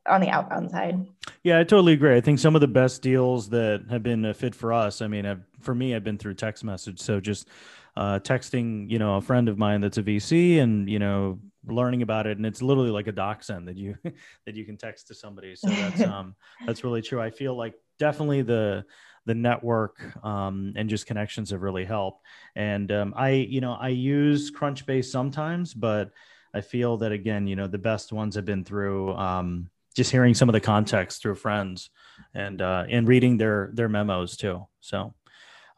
on 0.07 0.21
the 0.21 0.29
outbound 0.29 0.71
side. 0.71 1.07
Yeah, 1.43 1.59
I 1.59 1.65
totally 1.65 1.93
agree. 1.93 2.17
I 2.17 2.21
think 2.21 2.39
some 2.39 2.55
of 2.55 2.61
the 2.61 2.69
best 2.69 3.03
deals 3.03 3.51
that 3.51 3.85
have 3.91 4.03
been 4.03 4.25
a 4.25 4.35
fit 4.35 4.55
for 4.55 4.73
us. 4.73 5.01
I 5.01 5.07
mean, 5.07 5.27
I've, 5.27 5.43
for 5.61 5.75
me, 5.75 5.95
I've 5.95 6.05
been 6.05 6.19
through 6.19 6.35
text 6.35 6.65
message. 6.65 7.01
So 7.01 7.21
just 7.21 7.49
uh, 7.97 8.19
texting, 8.21 8.91
you 8.91 8.99
know, 8.99 9.17
a 9.17 9.21
friend 9.21 9.49
of 9.49 9.59
mine 9.59 9.81
that's 9.81 9.99
a 9.99 10.03
VC, 10.03 10.59
and 10.59 10.89
you 10.89 10.99
know, 10.99 11.39
learning 11.69 12.03
about 12.03 12.27
it 12.27 12.37
and 12.37 12.47
it's 12.47 12.63
literally 12.63 12.91
like 12.91 13.07
a 13.07 13.13
doc 13.13 13.43
send 13.43 13.69
that 13.69 13.77
you 13.77 13.97
that 14.47 14.55
you 14.55 14.65
can 14.65 14.77
text 14.77 15.09
to 15.09 15.15
somebody. 15.15 15.55
So 15.57 15.69
that's 15.69 16.01
um 16.05 16.35
that's 16.67 16.85
really 16.85 17.03
true. 17.03 17.21
I 17.21 17.31
feel 17.31 17.57
like 17.57 17.75
definitely 17.99 18.43
the 18.43 18.85
the 19.27 19.35
network 19.35 20.01
um, 20.25 20.73
and 20.77 20.89
just 20.89 21.05
connections 21.07 21.51
have 21.51 21.61
really 21.61 21.85
helped. 21.85 22.25
And 22.57 22.91
um, 22.91 23.15
i 23.17 23.31
you 23.31 23.61
know 23.61 23.75
i 23.75 23.89
use 23.89 24.51
crunchbase 24.51 25.07
sometimes 25.07 25.75
but 25.75 26.11
i 26.55 26.61
feel 26.61 26.97
that 26.99 27.13
again 27.13 27.47
you 27.47 27.57
know 27.57 27.67
the 27.67 27.79
best 27.79 28.11
ones 28.13 28.35
have 28.37 28.47
been 28.47 28.65
through 28.65 29.15
um, 29.15 29.71
just 29.99 30.13
hearing 30.13 30.33
some 30.33 30.49
of 30.49 30.53
the 30.53 30.61
context 30.61 31.21
through 31.21 31.35
friends 31.35 31.91
and 32.33 32.63
uh, 32.63 32.85
and 32.89 33.09
reading 33.09 33.37
their 33.37 33.71
their 33.75 33.89
memos 33.89 34.37
too. 34.37 34.67
So 34.81 35.13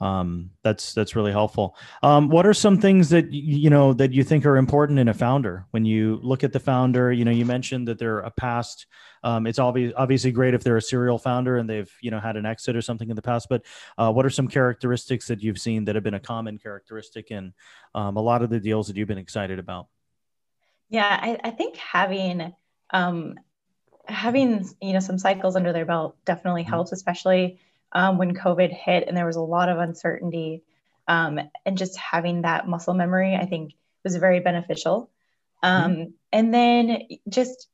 um, 0.00 0.50
that's 0.62 0.94
that's 0.94 1.14
really 1.14 1.32
helpful. 1.32 1.76
Um, 2.02 2.28
what 2.28 2.46
are 2.46 2.54
some 2.54 2.78
things 2.78 3.10
that 3.10 3.30
you 3.32 3.68
know 3.68 3.92
that 3.92 4.12
you 4.12 4.24
think 4.24 4.46
are 4.46 4.56
important 4.56 4.98
in 4.98 5.08
a 5.08 5.14
founder 5.14 5.66
when 5.72 5.84
you 5.84 6.18
look 6.22 6.42
at 6.42 6.52
the 6.52 6.60
founder? 6.60 7.12
You 7.12 7.24
know, 7.24 7.30
you 7.30 7.44
mentioned 7.44 7.88
that 7.88 7.98
they're 7.98 8.20
a 8.20 8.30
past. 8.30 8.86
Um, 9.22 9.46
it's 9.46 9.58
obviously 9.58 9.94
obviously 9.94 10.32
great 10.32 10.54
if 10.54 10.64
they're 10.64 10.78
a 10.78 10.82
serial 10.82 11.18
founder 11.18 11.58
and 11.58 11.68
they've 11.68 11.92
you 12.00 12.10
know 12.10 12.18
had 12.18 12.36
an 12.36 12.46
exit 12.46 12.76
or 12.76 12.82
something 12.82 13.10
in 13.10 13.16
the 13.16 13.22
past. 13.22 13.48
But 13.50 13.62
uh, 13.98 14.10
what 14.10 14.24
are 14.24 14.30
some 14.30 14.48
characteristics 14.48 15.28
that 15.28 15.42
you've 15.42 15.58
seen 15.58 15.84
that 15.84 15.94
have 15.94 16.04
been 16.04 16.14
a 16.14 16.20
common 16.20 16.56
characteristic 16.56 17.30
in 17.30 17.52
um, 17.94 18.16
a 18.16 18.22
lot 18.22 18.42
of 18.42 18.48
the 18.48 18.60
deals 18.60 18.86
that 18.86 18.96
you've 18.96 19.08
been 19.08 19.18
excited 19.18 19.58
about? 19.58 19.88
Yeah, 20.88 21.06
I, 21.06 21.38
I 21.44 21.50
think 21.50 21.76
having 21.76 22.54
um, 22.90 23.38
having 24.06 24.66
you 24.80 24.94
know 24.94 25.00
some 25.00 25.18
cycles 25.18 25.56
under 25.56 25.74
their 25.74 25.84
belt 25.84 26.16
definitely 26.24 26.62
mm-hmm. 26.62 26.70
helps, 26.70 26.92
especially 26.92 27.60
um, 27.92 28.18
when 28.18 28.34
COVID 28.34 28.72
hit 28.72 29.08
and 29.08 29.16
there 29.16 29.26
was 29.26 29.36
a 29.36 29.42
lot 29.42 29.68
of 29.68 29.78
uncertainty. 29.78 30.62
Um, 31.08 31.40
and 31.66 31.76
just 31.76 31.96
having 31.96 32.42
that 32.42 32.68
muscle 32.68 32.94
memory, 32.94 33.34
I 33.34 33.46
think, 33.46 33.74
was 34.04 34.16
very 34.16 34.40
beneficial. 34.40 35.10
Um, 35.62 35.92
mm-hmm. 35.92 36.10
And 36.32 36.54
then 36.54 37.02
just, 37.28 37.68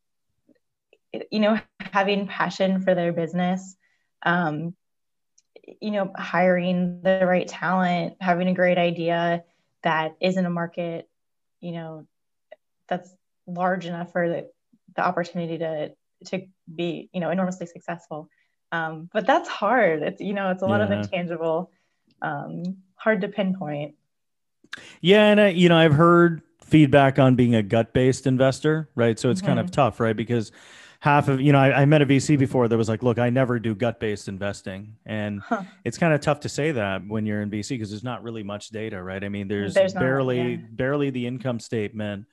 you 1.30 1.40
know, 1.40 1.60
having 1.80 2.26
passion 2.26 2.80
for 2.80 2.94
their 2.94 3.12
business, 3.12 3.76
um, 4.24 4.74
you 5.80 5.90
know, 5.90 6.12
hiring 6.16 7.02
the 7.02 7.26
right 7.26 7.46
talent, 7.46 8.16
having 8.20 8.48
a 8.48 8.54
great 8.54 8.78
idea 8.78 9.44
that 9.82 10.16
is 10.20 10.36
in 10.36 10.46
a 10.46 10.50
market, 10.50 11.08
you 11.60 11.72
know, 11.72 12.06
that's 12.88 13.10
large 13.46 13.86
enough 13.86 14.12
for 14.12 14.28
the, 14.28 14.50
the 14.94 15.04
opportunity 15.04 15.58
to 15.58 15.92
to 16.26 16.46
be, 16.74 17.10
you 17.12 17.20
know, 17.20 17.30
enormously 17.30 17.66
successful. 17.66 18.30
Um, 18.72 19.08
but 19.12 19.26
that's 19.26 19.48
hard. 19.48 20.02
It's 20.02 20.20
you 20.20 20.34
know, 20.34 20.50
it's 20.50 20.62
a 20.62 20.66
lot 20.66 20.78
yeah. 20.78 20.86
of 20.86 20.90
intangible, 20.92 21.70
um, 22.22 22.78
hard 22.96 23.20
to 23.22 23.28
pinpoint. 23.28 23.94
Yeah, 25.00 25.26
and 25.26 25.40
I, 25.40 25.48
you 25.48 25.68
know, 25.68 25.76
I've 25.76 25.94
heard 25.94 26.42
feedback 26.64 27.18
on 27.18 27.36
being 27.36 27.54
a 27.54 27.62
gut-based 27.62 28.26
investor, 28.26 28.90
right? 28.94 29.18
So 29.18 29.30
it's 29.30 29.40
mm-hmm. 29.40 29.46
kind 29.46 29.60
of 29.60 29.66
mm-hmm. 29.66 29.74
tough, 29.74 30.00
right? 30.00 30.16
Because 30.16 30.52
half 31.00 31.28
of 31.28 31.40
you 31.40 31.52
know 31.52 31.58
I, 31.58 31.82
I, 31.82 31.84
met 31.84 32.02
a 32.02 32.06
vc 32.06 32.38
before 32.38 32.68
that 32.68 32.76
was 32.76 32.88
like 32.88 33.02
look 33.02 33.18
i 33.18 33.30
never 33.30 33.58
do 33.58 33.74
gut 33.74 34.00
based 34.00 34.28
investing 34.28 34.96
and 35.04 35.40
huh. 35.40 35.62
it's 35.84 35.98
kind 35.98 36.12
of 36.14 36.20
tough 36.20 36.40
to 36.40 36.48
say 36.48 36.72
that 36.72 37.06
when 37.06 37.26
you're 37.26 37.42
in 37.42 37.50
vc 37.50 37.68
because 37.68 37.90
there's 37.90 38.02
not 38.02 38.22
really 38.22 38.42
much 38.42 38.70
data 38.70 39.00
right 39.00 39.22
i 39.22 39.28
mean 39.28 39.46
there's, 39.46 39.74
there's 39.74 39.92
barely 39.92 40.38
not, 40.38 40.48
yeah. 40.48 40.56
barely 40.70 41.10
the 41.10 41.26
income 41.26 41.60
statement 41.60 42.26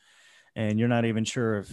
and 0.55 0.79
you're 0.79 0.87
not 0.87 1.05
even 1.05 1.25
sure 1.25 1.59
if 1.59 1.69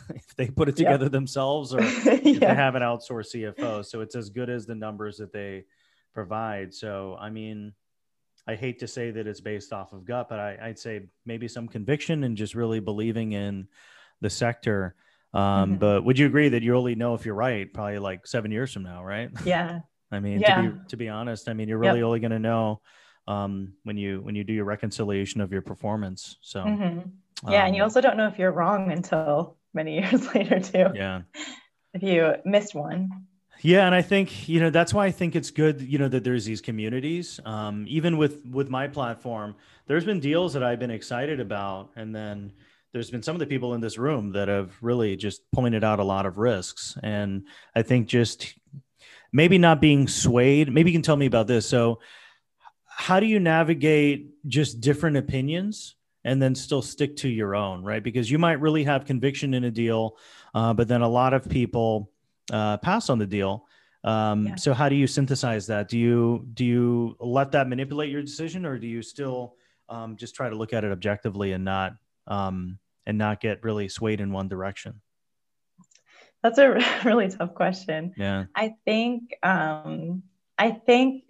if 0.14 0.34
they 0.36 0.48
put 0.48 0.68
it 0.68 0.76
together 0.76 1.04
yep. 1.04 1.12
themselves 1.12 1.74
or 1.74 1.80
yeah. 1.82 2.18
if 2.22 2.40
they 2.40 2.46
have 2.46 2.74
an 2.74 2.82
outsourced 2.82 3.34
cfo 3.34 3.84
so 3.84 4.00
it's 4.00 4.14
as 4.14 4.30
good 4.30 4.50
as 4.50 4.66
the 4.66 4.74
numbers 4.74 5.16
that 5.18 5.32
they 5.32 5.64
provide 6.14 6.72
so 6.72 7.16
i 7.20 7.30
mean 7.30 7.72
i 8.46 8.54
hate 8.54 8.78
to 8.78 8.86
say 8.86 9.10
that 9.10 9.26
it's 9.26 9.40
based 9.40 9.72
off 9.72 9.92
of 9.92 10.04
gut 10.04 10.28
but 10.28 10.38
I, 10.38 10.58
i'd 10.62 10.78
say 10.78 11.02
maybe 11.24 11.48
some 11.48 11.68
conviction 11.68 12.24
and 12.24 12.36
just 12.36 12.54
really 12.54 12.80
believing 12.80 13.32
in 13.32 13.68
the 14.20 14.30
sector 14.30 14.94
um, 15.34 15.40
mm-hmm. 15.42 15.74
But 15.76 16.04
would 16.04 16.18
you 16.18 16.26
agree 16.26 16.50
that 16.50 16.62
you 16.62 16.76
only 16.76 16.94
know 16.94 17.14
if 17.14 17.24
you're 17.24 17.34
right 17.34 17.72
probably 17.72 17.98
like 17.98 18.26
seven 18.26 18.50
years 18.50 18.72
from 18.72 18.82
now, 18.82 19.04
right? 19.04 19.30
Yeah. 19.44 19.80
I 20.10 20.20
mean, 20.20 20.40
yeah. 20.40 20.56
to 20.56 20.70
be 20.70 20.78
to 20.88 20.96
be 20.98 21.08
honest, 21.08 21.48
I 21.48 21.54
mean, 21.54 21.68
you're 21.68 21.78
really 21.78 22.00
yep. 22.00 22.04
only 22.04 22.20
going 22.20 22.32
to 22.32 22.38
know 22.38 22.82
um, 23.26 23.72
when 23.84 23.96
you 23.96 24.20
when 24.20 24.34
you 24.34 24.44
do 24.44 24.52
your 24.52 24.66
reconciliation 24.66 25.40
of 25.40 25.52
your 25.52 25.62
performance. 25.62 26.36
So 26.42 26.62
mm-hmm. 26.62 27.50
yeah, 27.50 27.62
um, 27.62 27.66
and 27.68 27.76
you 27.76 27.82
um, 27.82 27.86
also 27.86 28.02
don't 28.02 28.18
know 28.18 28.26
if 28.26 28.38
you're 28.38 28.52
wrong 28.52 28.92
until 28.92 29.56
many 29.74 29.94
years 30.00 30.34
later 30.34 30.60
too. 30.60 30.86
Yeah. 30.94 31.22
If 31.94 32.02
you 32.02 32.34
missed 32.44 32.74
one. 32.74 33.26
Yeah, 33.60 33.86
and 33.86 33.94
I 33.94 34.02
think 34.02 34.48
you 34.48 34.58
know 34.58 34.70
that's 34.70 34.92
why 34.92 35.06
I 35.06 35.12
think 35.12 35.36
it's 35.36 35.50
good 35.50 35.82
you 35.82 35.98
know 35.98 36.08
that 36.08 36.24
there's 36.24 36.44
these 36.44 36.60
communities. 36.60 37.38
Um, 37.44 37.84
even 37.88 38.16
with 38.16 38.44
with 38.44 38.68
my 38.68 38.88
platform, 38.88 39.54
there's 39.86 40.04
been 40.04 40.20
deals 40.20 40.54
that 40.54 40.64
I've 40.64 40.80
been 40.80 40.90
excited 40.90 41.38
about, 41.38 41.90
and 41.94 42.14
then 42.14 42.52
there's 42.92 43.10
been 43.10 43.22
some 43.22 43.34
of 43.34 43.40
the 43.40 43.46
people 43.46 43.74
in 43.74 43.80
this 43.80 43.98
room 43.98 44.32
that 44.32 44.48
have 44.48 44.72
really 44.82 45.16
just 45.16 45.42
pointed 45.52 45.82
out 45.82 45.98
a 45.98 46.04
lot 46.04 46.26
of 46.26 46.38
risks. 46.38 46.96
And 47.02 47.46
I 47.74 47.82
think 47.82 48.06
just 48.06 48.54
maybe 49.32 49.58
not 49.58 49.80
being 49.80 50.08
swayed, 50.08 50.72
maybe 50.72 50.90
you 50.90 50.94
can 50.94 51.02
tell 51.02 51.16
me 51.16 51.26
about 51.26 51.46
this. 51.46 51.66
So, 51.66 52.00
how 52.86 53.18
do 53.20 53.26
you 53.26 53.40
navigate 53.40 54.46
just 54.46 54.80
different 54.80 55.16
opinions 55.16 55.94
and 56.24 56.40
then 56.40 56.54
still 56.54 56.82
stick 56.82 57.16
to 57.16 57.28
your 57.28 57.54
own, 57.54 57.82
right? 57.82 58.02
Because 58.02 58.30
you 58.30 58.38
might 58.38 58.60
really 58.60 58.84
have 58.84 59.04
conviction 59.04 59.54
in 59.54 59.64
a 59.64 59.70
deal, 59.70 60.16
uh, 60.54 60.72
but 60.72 60.88
then 60.88 61.02
a 61.02 61.08
lot 61.08 61.34
of 61.34 61.48
people 61.48 62.10
uh, 62.52 62.76
pass 62.78 63.10
on 63.10 63.18
the 63.18 63.26
deal. 63.26 63.66
Um, 64.04 64.46
yeah. 64.46 64.54
So 64.56 64.74
how 64.74 64.88
do 64.88 64.96
you 64.96 65.06
synthesize 65.06 65.66
that? 65.68 65.88
Do 65.88 65.98
you 65.98 66.46
do 66.54 66.64
you 66.64 67.16
let 67.20 67.52
that 67.52 67.68
manipulate 67.68 68.10
your 68.10 68.22
decision, 68.22 68.66
or 68.66 68.78
do 68.78 68.86
you 68.86 69.02
still 69.02 69.56
um, 69.88 70.16
just 70.16 70.34
try 70.34 70.48
to 70.48 70.56
look 70.56 70.72
at 70.72 70.84
it 70.84 70.92
objectively 70.92 71.52
and 71.52 71.64
not 71.64 71.92
um, 72.26 72.78
and 73.06 73.18
not 73.18 73.40
get 73.40 73.62
really 73.62 73.88
swayed 73.88 74.20
in 74.20 74.32
one 74.32 74.48
direction? 74.48 75.00
That's 76.42 76.58
a 76.58 76.80
really 77.04 77.28
tough 77.28 77.54
question. 77.54 78.12
Yeah. 78.16 78.46
I 78.54 78.74
think 78.84 79.34
um, 79.42 80.24
I 80.58 80.70
think 80.72 81.24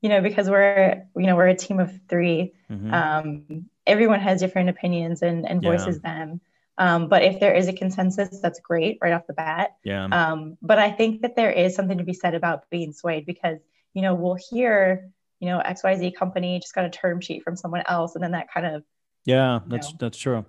you 0.00 0.08
know 0.08 0.20
because 0.20 0.50
we're 0.50 1.06
you 1.16 1.26
know 1.26 1.36
we're 1.36 1.48
a 1.48 1.56
team 1.56 1.78
of 1.78 1.92
3 2.08 2.52
mm-hmm. 2.70 2.94
um, 2.94 3.70
everyone 3.86 4.20
has 4.20 4.40
different 4.40 4.68
opinions 4.68 5.22
and, 5.22 5.48
and 5.48 5.62
voices 5.62 6.00
yeah. 6.02 6.14
them. 6.14 6.40
Um, 6.78 7.08
but 7.08 7.22
if 7.22 7.40
there 7.40 7.54
is 7.54 7.68
a 7.68 7.72
consensus, 7.72 8.38
that's 8.40 8.60
great 8.60 8.98
right 9.00 9.12
off 9.12 9.26
the 9.26 9.32
bat. 9.32 9.76
Yeah. 9.82 10.04
Um, 10.04 10.58
but 10.60 10.78
I 10.78 10.90
think 10.90 11.22
that 11.22 11.36
there 11.36 11.50
is 11.50 11.74
something 11.74 11.98
to 11.98 12.04
be 12.04 12.12
said 12.12 12.34
about 12.34 12.68
being 12.70 12.92
swayed 12.92 13.24
because 13.24 13.58
you 13.94 14.02
know 14.02 14.14
we'll 14.14 14.36
hear 14.50 15.08
you 15.40 15.48
know 15.48 15.62
XYZ 15.64 16.14
company 16.14 16.58
just 16.60 16.74
got 16.74 16.84
a 16.84 16.90
term 16.90 17.20
sheet 17.20 17.42
from 17.42 17.56
someone 17.56 17.82
else, 17.86 18.14
and 18.14 18.22
then 18.22 18.32
that 18.32 18.52
kind 18.52 18.66
of 18.66 18.82
yeah, 19.24 19.60
that's 19.66 19.90
know, 19.90 19.96
that's 20.00 20.18
true. 20.18 20.44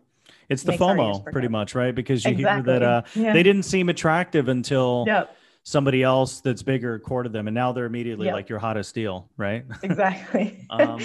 It's 0.49 0.63
the 0.63 0.73
FOMO, 0.73 1.29
pretty 1.31 1.47
much, 1.47 1.75
right? 1.75 1.93
Because 1.93 2.23
you 2.23 2.31
exactly. 2.31 2.71
hear 2.71 2.79
that 2.79 2.85
uh, 2.85 3.01
yeah. 3.15 3.33
they 3.33 3.43
didn't 3.43 3.63
seem 3.63 3.89
attractive 3.89 4.47
until 4.47 5.05
yep. 5.07 5.35
somebody 5.63 6.03
else 6.03 6.41
that's 6.41 6.63
bigger 6.63 6.99
courted 6.99 7.33
them, 7.33 7.47
and 7.47 7.55
now 7.55 7.71
they're 7.71 7.85
immediately 7.85 8.27
yep. 8.27 8.35
like 8.35 8.49
your 8.49 8.59
hottest 8.59 8.93
deal, 8.95 9.29
right? 9.37 9.65
Exactly. 9.83 10.65
um, 10.69 11.01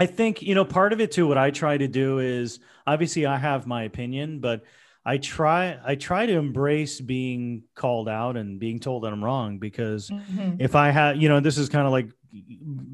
I 0.00 0.06
think 0.06 0.42
you 0.42 0.54
know 0.54 0.64
part 0.64 0.92
of 0.92 1.00
it 1.00 1.12
too. 1.12 1.26
What 1.28 1.38
I 1.38 1.50
try 1.50 1.76
to 1.76 1.86
do 1.86 2.18
is 2.18 2.58
obviously 2.86 3.26
I 3.26 3.36
have 3.36 3.66
my 3.66 3.84
opinion, 3.84 4.40
but 4.40 4.62
I 5.04 5.18
try 5.18 5.78
I 5.84 5.94
try 5.94 6.26
to 6.26 6.32
embrace 6.32 7.00
being 7.00 7.64
called 7.74 8.08
out 8.08 8.36
and 8.36 8.58
being 8.58 8.80
told 8.80 9.04
that 9.04 9.12
I'm 9.12 9.22
wrong 9.22 9.58
because 9.58 10.08
mm-hmm. 10.08 10.56
if 10.58 10.74
I 10.74 10.90
have 10.90 11.16
you 11.16 11.28
know 11.28 11.40
this 11.40 11.58
is 11.58 11.68
kind 11.68 11.86
of 11.86 11.92
like 11.92 12.08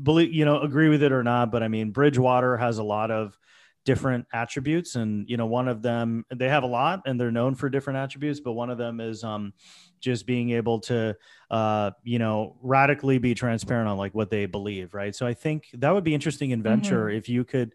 believe 0.02 0.32
you 0.32 0.44
know 0.44 0.60
agree 0.60 0.88
with 0.88 1.02
it 1.02 1.12
or 1.12 1.22
not, 1.22 1.52
but 1.52 1.62
I 1.62 1.68
mean 1.68 1.92
Bridgewater 1.92 2.56
has 2.56 2.78
a 2.78 2.84
lot 2.84 3.12
of 3.12 3.38
different 3.84 4.26
attributes 4.32 4.96
and 4.96 5.30
you 5.30 5.36
know 5.36 5.46
one 5.46 5.68
of 5.68 5.80
them 5.80 6.24
they 6.34 6.48
have 6.48 6.64
a 6.64 6.66
lot 6.66 7.02
and 7.06 7.20
they're 7.20 7.30
known 7.30 7.54
for 7.54 7.70
different 7.70 7.96
attributes 7.96 8.40
but 8.40 8.52
one 8.52 8.68
of 8.68 8.78
them 8.78 8.98
is 8.98 9.22
um 9.22 9.52
just 10.00 10.26
being 10.26 10.50
able 10.50 10.80
to 10.80 11.16
uh 11.50 11.90
you 12.02 12.18
know 12.18 12.56
radically 12.62 13.18
be 13.18 13.34
transparent 13.34 13.88
on 13.88 13.96
like 13.96 14.14
what 14.14 14.30
they 14.30 14.46
believe 14.46 14.94
right 14.94 15.14
so 15.14 15.26
i 15.26 15.34
think 15.34 15.68
that 15.74 15.92
would 15.92 16.04
be 16.04 16.14
interesting 16.14 16.50
in 16.50 16.62
venture 16.62 17.06
mm-hmm. 17.06 17.16
if 17.16 17.28
you 17.28 17.44
could 17.44 17.72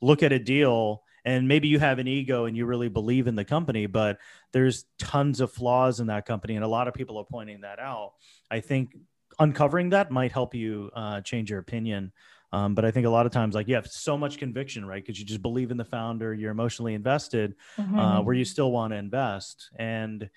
look 0.00 0.22
at 0.22 0.32
a 0.32 0.38
deal 0.38 1.02
and 1.24 1.48
maybe 1.48 1.68
you 1.68 1.78
have 1.78 1.98
an 1.98 2.06
ego 2.06 2.44
and 2.44 2.56
you 2.56 2.66
really 2.66 2.88
believe 2.88 3.26
in 3.26 3.34
the 3.34 3.44
company 3.44 3.86
but 3.86 4.18
there's 4.52 4.84
tons 4.98 5.40
of 5.40 5.50
flaws 5.52 6.00
in 6.00 6.08
that 6.08 6.26
company 6.26 6.54
and 6.54 6.64
a 6.64 6.68
lot 6.68 6.88
of 6.88 6.94
people 6.94 7.18
are 7.18 7.24
pointing 7.24 7.60
that 7.62 7.78
out 7.78 8.12
i 8.50 8.60
think 8.60 8.96
uncovering 9.38 9.90
that 9.90 10.10
might 10.10 10.30
help 10.30 10.54
you 10.54 10.90
uh, 10.94 11.20
change 11.20 11.50
your 11.50 11.58
opinion 11.58 12.12
um, 12.54 12.76
but 12.76 12.84
I 12.84 12.92
think 12.92 13.04
a 13.04 13.10
lot 13.10 13.26
of 13.26 13.32
times, 13.32 13.56
like 13.56 13.66
you 13.66 13.74
have 13.74 13.88
so 13.88 14.16
much 14.16 14.38
conviction, 14.38 14.86
right? 14.86 15.04
Because 15.04 15.18
you 15.18 15.26
just 15.26 15.42
believe 15.42 15.72
in 15.72 15.76
the 15.76 15.84
founder, 15.84 16.32
you're 16.32 16.52
emotionally 16.52 16.94
invested, 16.94 17.56
mm-hmm. 17.76 17.98
uh, 17.98 18.22
where 18.22 18.34
you 18.34 18.44
still 18.44 18.70
want 18.70 18.92
to 18.92 18.96
invest. 18.96 19.70
And 19.76 20.30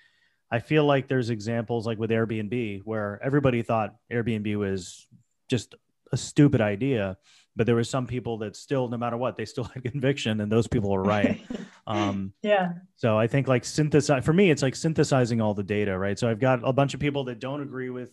I 0.50 0.60
feel 0.60 0.84
like 0.84 1.08
there's 1.08 1.30
examples 1.30 1.86
like 1.86 1.98
with 1.98 2.10
Airbnb 2.10 2.82
where 2.84 3.20
everybody 3.22 3.62
thought 3.62 3.94
Airbnb 4.10 4.56
was 4.56 5.06
just 5.48 5.74
a 6.12 6.16
stupid 6.16 6.60
idea, 6.60 7.18
but 7.54 7.66
there 7.66 7.74
were 7.74 7.84
some 7.84 8.06
people 8.06 8.38
that 8.38 8.56
still, 8.56 8.88
no 8.88 8.96
matter 8.96 9.16
what, 9.16 9.36
they 9.36 9.44
still 9.44 9.64
had 9.74 9.82
conviction, 9.82 10.40
and 10.40 10.50
those 10.50 10.66
people 10.66 10.90
were 10.90 11.02
right. 11.02 11.40
um, 11.86 12.32
yeah. 12.42 12.72
So 12.96 13.18
I 13.18 13.26
think 13.26 13.48
like 13.48 13.64
synthesize 13.64 14.24
for 14.24 14.32
me, 14.32 14.50
it's 14.50 14.62
like 14.62 14.76
synthesizing 14.76 15.40
all 15.40 15.54
the 15.54 15.62
data, 15.62 15.98
right? 15.98 16.18
So 16.18 16.30
I've 16.30 16.40
got 16.40 16.60
a 16.62 16.72
bunch 16.72 16.94
of 16.94 17.00
people 17.00 17.24
that 17.24 17.40
don't 17.40 17.62
agree 17.62 17.90
with 17.90 18.10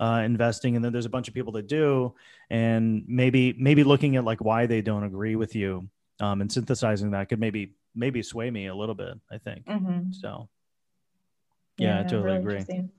uh, 0.00 0.22
investing, 0.24 0.76
and 0.76 0.84
then 0.84 0.92
there's 0.92 1.06
a 1.06 1.10
bunch 1.10 1.28
of 1.28 1.34
people 1.34 1.52
that 1.52 1.66
do, 1.66 2.14
and 2.50 3.04
maybe 3.06 3.54
maybe 3.58 3.84
looking 3.84 4.16
at 4.16 4.24
like 4.24 4.42
why 4.42 4.66
they 4.66 4.82
don't 4.82 5.04
agree 5.04 5.36
with 5.36 5.54
you, 5.54 5.88
um, 6.20 6.40
and 6.40 6.52
synthesizing 6.52 7.12
that 7.12 7.28
could 7.28 7.40
maybe 7.40 7.74
maybe 7.94 8.22
sway 8.22 8.50
me 8.50 8.66
a 8.66 8.74
little 8.74 8.94
bit. 8.94 9.18
I 9.30 9.38
think 9.38 9.66
mm-hmm. 9.66 10.12
so. 10.12 10.48
Yeah, 11.80 11.94
yeah 11.94 12.00
I 12.00 12.02
totally 12.04 12.22
really 12.22 12.36
agree. 12.38 12.90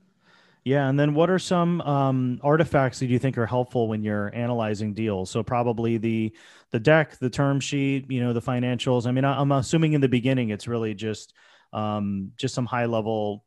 Yeah, 0.64 0.88
and 0.88 0.98
then 0.98 1.14
what 1.14 1.28
are 1.28 1.40
some 1.40 1.80
um, 1.80 2.38
artifacts 2.42 3.00
that 3.00 3.06
you 3.06 3.18
think 3.18 3.36
are 3.36 3.46
helpful 3.46 3.88
when 3.88 4.04
you're 4.04 4.32
analyzing 4.32 4.94
deals? 4.94 5.28
So 5.30 5.42
probably 5.42 5.96
the 5.96 6.32
the 6.70 6.78
deck, 6.78 7.18
the 7.18 7.30
term 7.30 7.58
sheet, 7.58 8.08
you 8.10 8.20
know, 8.20 8.32
the 8.32 8.40
financials. 8.42 9.06
I 9.06 9.10
mean, 9.10 9.24
I'm 9.24 9.50
assuming 9.50 9.94
in 9.94 10.00
the 10.00 10.08
beginning 10.08 10.50
it's 10.50 10.68
really 10.68 10.94
just 10.94 11.34
um, 11.72 12.32
just 12.36 12.54
some 12.54 12.66
high 12.66 12.86
level 12.86 13.44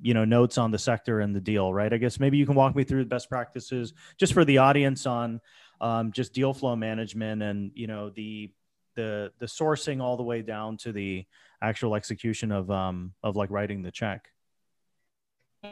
you 0.00 0.12
know 0.12 0.24
notes 0.24 0.58
on 0.58 0.70
the 0.70 0.78
sector 0.78 1.20
and 1.20 1.34
the 1.34 1.40
deal 1.40 1.72
right 1.72 1.92
i 1.92 1.96
guess 1.96 2.20
maybe 2.20 2.36
you 2.36 2.44
can 2.44 2.54
walk 2.54 2.76
me 2.76 2.84
through 2.84 3.02
the 3.02 3.08
best 3.08 3.30
practices 3.30 3.94
just 4.18 4.34
for 4.34 4.44
the 4.44 4.58
audience 4.58 5.06
on 5.06 5.40
um, 5.80 6.12
just 6.12 6.34
deal 6.34 6.52
flow 6.52 6.76
management 6.76 7.42
and 7.42 7.70
you 7.74 7.86
know 7.86 8.10
the 8.10 8.52
the 8.94 9.32
the 9.38 9.46
sourcing 9.46 10.02
all 10.02 10.18
the 10.18 10.22
way 10.22 10.42
down 10.42 10.76
to 10.76 10.92
the 10.92 11.24
actual 11.62 11.94
execution 11.94 12.52
of 12.52 12.70
um 12.70 13.12
of 13.22 13.36
like 13.36 13.50
writing 13.50 13.82
the 13.82 13.90
check 13.90 14.28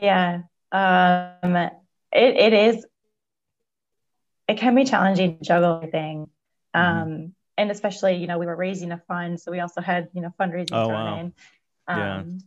yeah 0.02 0.42
um 0.72 1.56
it, 1.56 1.72
it 2.12 2.52
is 2.52 2.86
it 4.48 4.58
can 4.58 4.74
be 4.74 4.84
challenging 4.84 5.38
to 5.38 5.44
juggle 5.44 5.76
everything 5.76 6.28
mm-hmm. 6.74 6.80
um 6.80 7.08
mm-hmm. 7.08 7.26
and 7.58 7.70
especially 7.70 8.16
you 8.16 8.26
know 8.26 8.38
we 8.38 8.46
were 8.46 8.56
raising 8.56 8.92
a 8.92 8.98
fund 9.08 9.40
so 9.40 9.50
we 9.50 9.60
also 9.60 9.80
had 9.80 10.08
you 10.12 10.20
know 10.20 10.32
fundraising 10.38 10.68
oh, 10.72 10.88
wow. 10.88 11.18
in 11.18 11.32
um, 11.86 12.38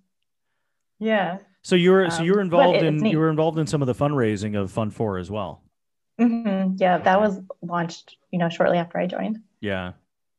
yeah 0.99 1.37
yeah 1.37 1.37
so 1.67 1.75
you 1.75 1.91
were 1.91 2.09
so 2.09 2.23
you 2.23 2.31
were 2.31 2.39
um, 2.39 2.45
involved 2.45 2.81
in 2.81 3.05
you 3.05 3.19
were 3.19 3.29
involved 3.29 3.59
in 3.59 3.67
some 3.67 3.81
of 3.81 3.87
the 3.87 3.93
fundraising 3.93 4.57
of 4.57 4.71
Fund 4.71 4.93
Four 4.93 5.17
as 5.17 5.29
well. 5.29 5.61
Mm-hmm. 6.17 6.75
Yeah, 6.77 6.97
that 6.99 7.19
was 7.19 7.41
launched 7.61 8.15
you 8.31 8.39
know 8.39 8.47
shortly 8.47 8.77
after 8.77 8.97
I 8.97 9.05
joined. 9.05 9.39
Yeah, 9.59 9.91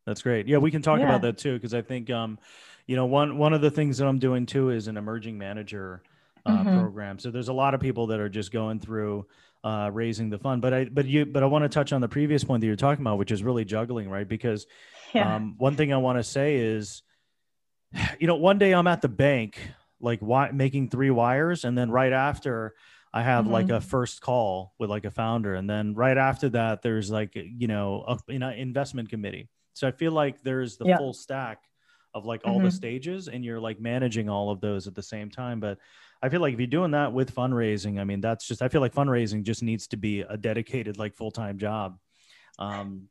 that's 0.06 0.22
great. 0.22 0.48
Yeah, 0.48 0.56
we 0.56 0.70
can 0.70 0.80
talk 0.80 1.00
yeah. 1.00 1.04
about 1.04 1.20
that 1.20 1.36
too 1.36 1.52
because 1.52 1.74
I 1.74 1.82
think 1.82 2.08
um, 2.08 2.38
you 2.86 2.96
know 2.96 3.04
one 3.04 3.36
one 3.36 3.52
of 3.52 3.60
the 3.60 3.70
things 3.70 3.98
that 3.98 4.06
I'm 4.06 4.18
doing 4.18 4.46
too 4.46 4.70
is 4.70 4.88
an 4.88 4.96
emerging 4.96 5.36
manager 5.36 6.02
uh, 6.46 6.58
mm-hmm. 6.58 6.78
program. 6.78 7.18
So 7.18 7.30
there's 7.30 7.48
a 7.48 7.52
lot 7.52 7.74
of 7.74 7.80
people 7.80 8.08
that 8.08 8.20
are 8.20 8.28
just 8.28 8.52
going 8.52 8.80
through 8.80 9.26
uh, 9.64 9.90
raising 9.92 10.30
the 10.30 10.38
fund. 10.38 10.62
But 10.62 10.74
I 10.74 10.84
but 10.86 11.06
you 11.06 11.26
but 11.26 11.42
I 11.42 11.46
want 11.46 11.64
to 11.64 11.68
touch 11.68 11.92
on 11.92 12.00
the 12.00 12.08
previous 12.08 12.44
point 12.44 12.60
that 12.60 12.66
you're 12.66 12.76
talking 12.76 13.02
about, 13.02 13.18
which 13.18 13.30
is 13.30 13.42
really 13.42 13.64
juggling, 13.64 14.08
right? 14.08 14.28
Because 14.28 14.66
yeah. 15.14 15.36
um, 15.36 15.56
one 15.58 15.76
thing 15.76 15.92
I 15.92 15.96
want 15.96 16.18
to 16.18 16.24
say 16.24 16.56
is, 16.56 17.02
you 18.18 18.26
know, 18.26 18.36
one 18.36 18.58
day 18.58 18.72
I'm 18.72 18.86
at 18.86 19.02
the 19.02 19.08
bank 19.08 19.58
like 20.00 20.20
wi- 20.20 20.52
making 20.52 20.88
three 20.88 21.10
wires 21.10 21.64
and 21.64 21.76
then 21.76 21.90
right 21.90 22.12
after 22.12 22.74
I 23.12 23.22
have 23.22 23.44
mm-hmm. 23.44 23.52
like 23.52 23.70
a 23.70 23.80
first 23.80 24.20
call 24.20 24.74
with 24.78 24.90
like 24.90 25.04
a 25.04 25.10
founder 25.10 25.54
and 25.54 25.68
then 25.68 25.94
right 25.94 26.16
after 26.16 26.50
that 26.50 26.82
there's 26.82 27.10
like 27.10 27.32
you 27.34 27.66
know 27.66 28.18
a 28.28 28.38
know 28.38 28.50
investment 28.50 29.10
committee. 29.10 29.48
So 29.74 29.86
I 29.86 29.92
feel 29.92 30.12
like 30.12 30.42
there's 30.42 30.76
the 30.76 30.86
yeah. 30.86 30.98
full 30.98 31.12
stack 31.12 31.62
of 32.14 32.24
like 32.24 32.42
all 32.44 32.56
mm-hmm. 32.56 32.64
the 32.64 32.70
stages 32.70 33.28
and 33.28 33.44
you're 33.44 33.60
like 33.60 33.80
managing 33.80 34.28
all 34.28 34.50
of 34.50 34.60
those 34.60 34.86
at 34.86 34.94
the 34.94 35.02
same 35.02 35.30
time 35.30 35.60
but 35.60 35.78
i 36.22 36.28
feel 36.28 36.40
like 36.40 36.54
if 36.54 36.60
you're 36.60 36.66
doing 36.66 36.92
that 36.92 37.12
with 37.12 37.34
fundraising 37.34 38.00
i 38.00 38.04
mean 38.04 38.20
that's 38.20 38.46
just 38.46 38.62
i 38.62 38.68
feel 38.68 38.80
like 38.80 38.94
fundraising 38.94 39.42
just 39.42 39.62
needs 39.62 39.86
to 39.86 39.96
be 39.96 40.20
a 40.20 40.36
dedicated 40.36 40.98
like 40.98 41.14
full-time 41.14 41.58
job 41.58 41.98
um 42.58 43.08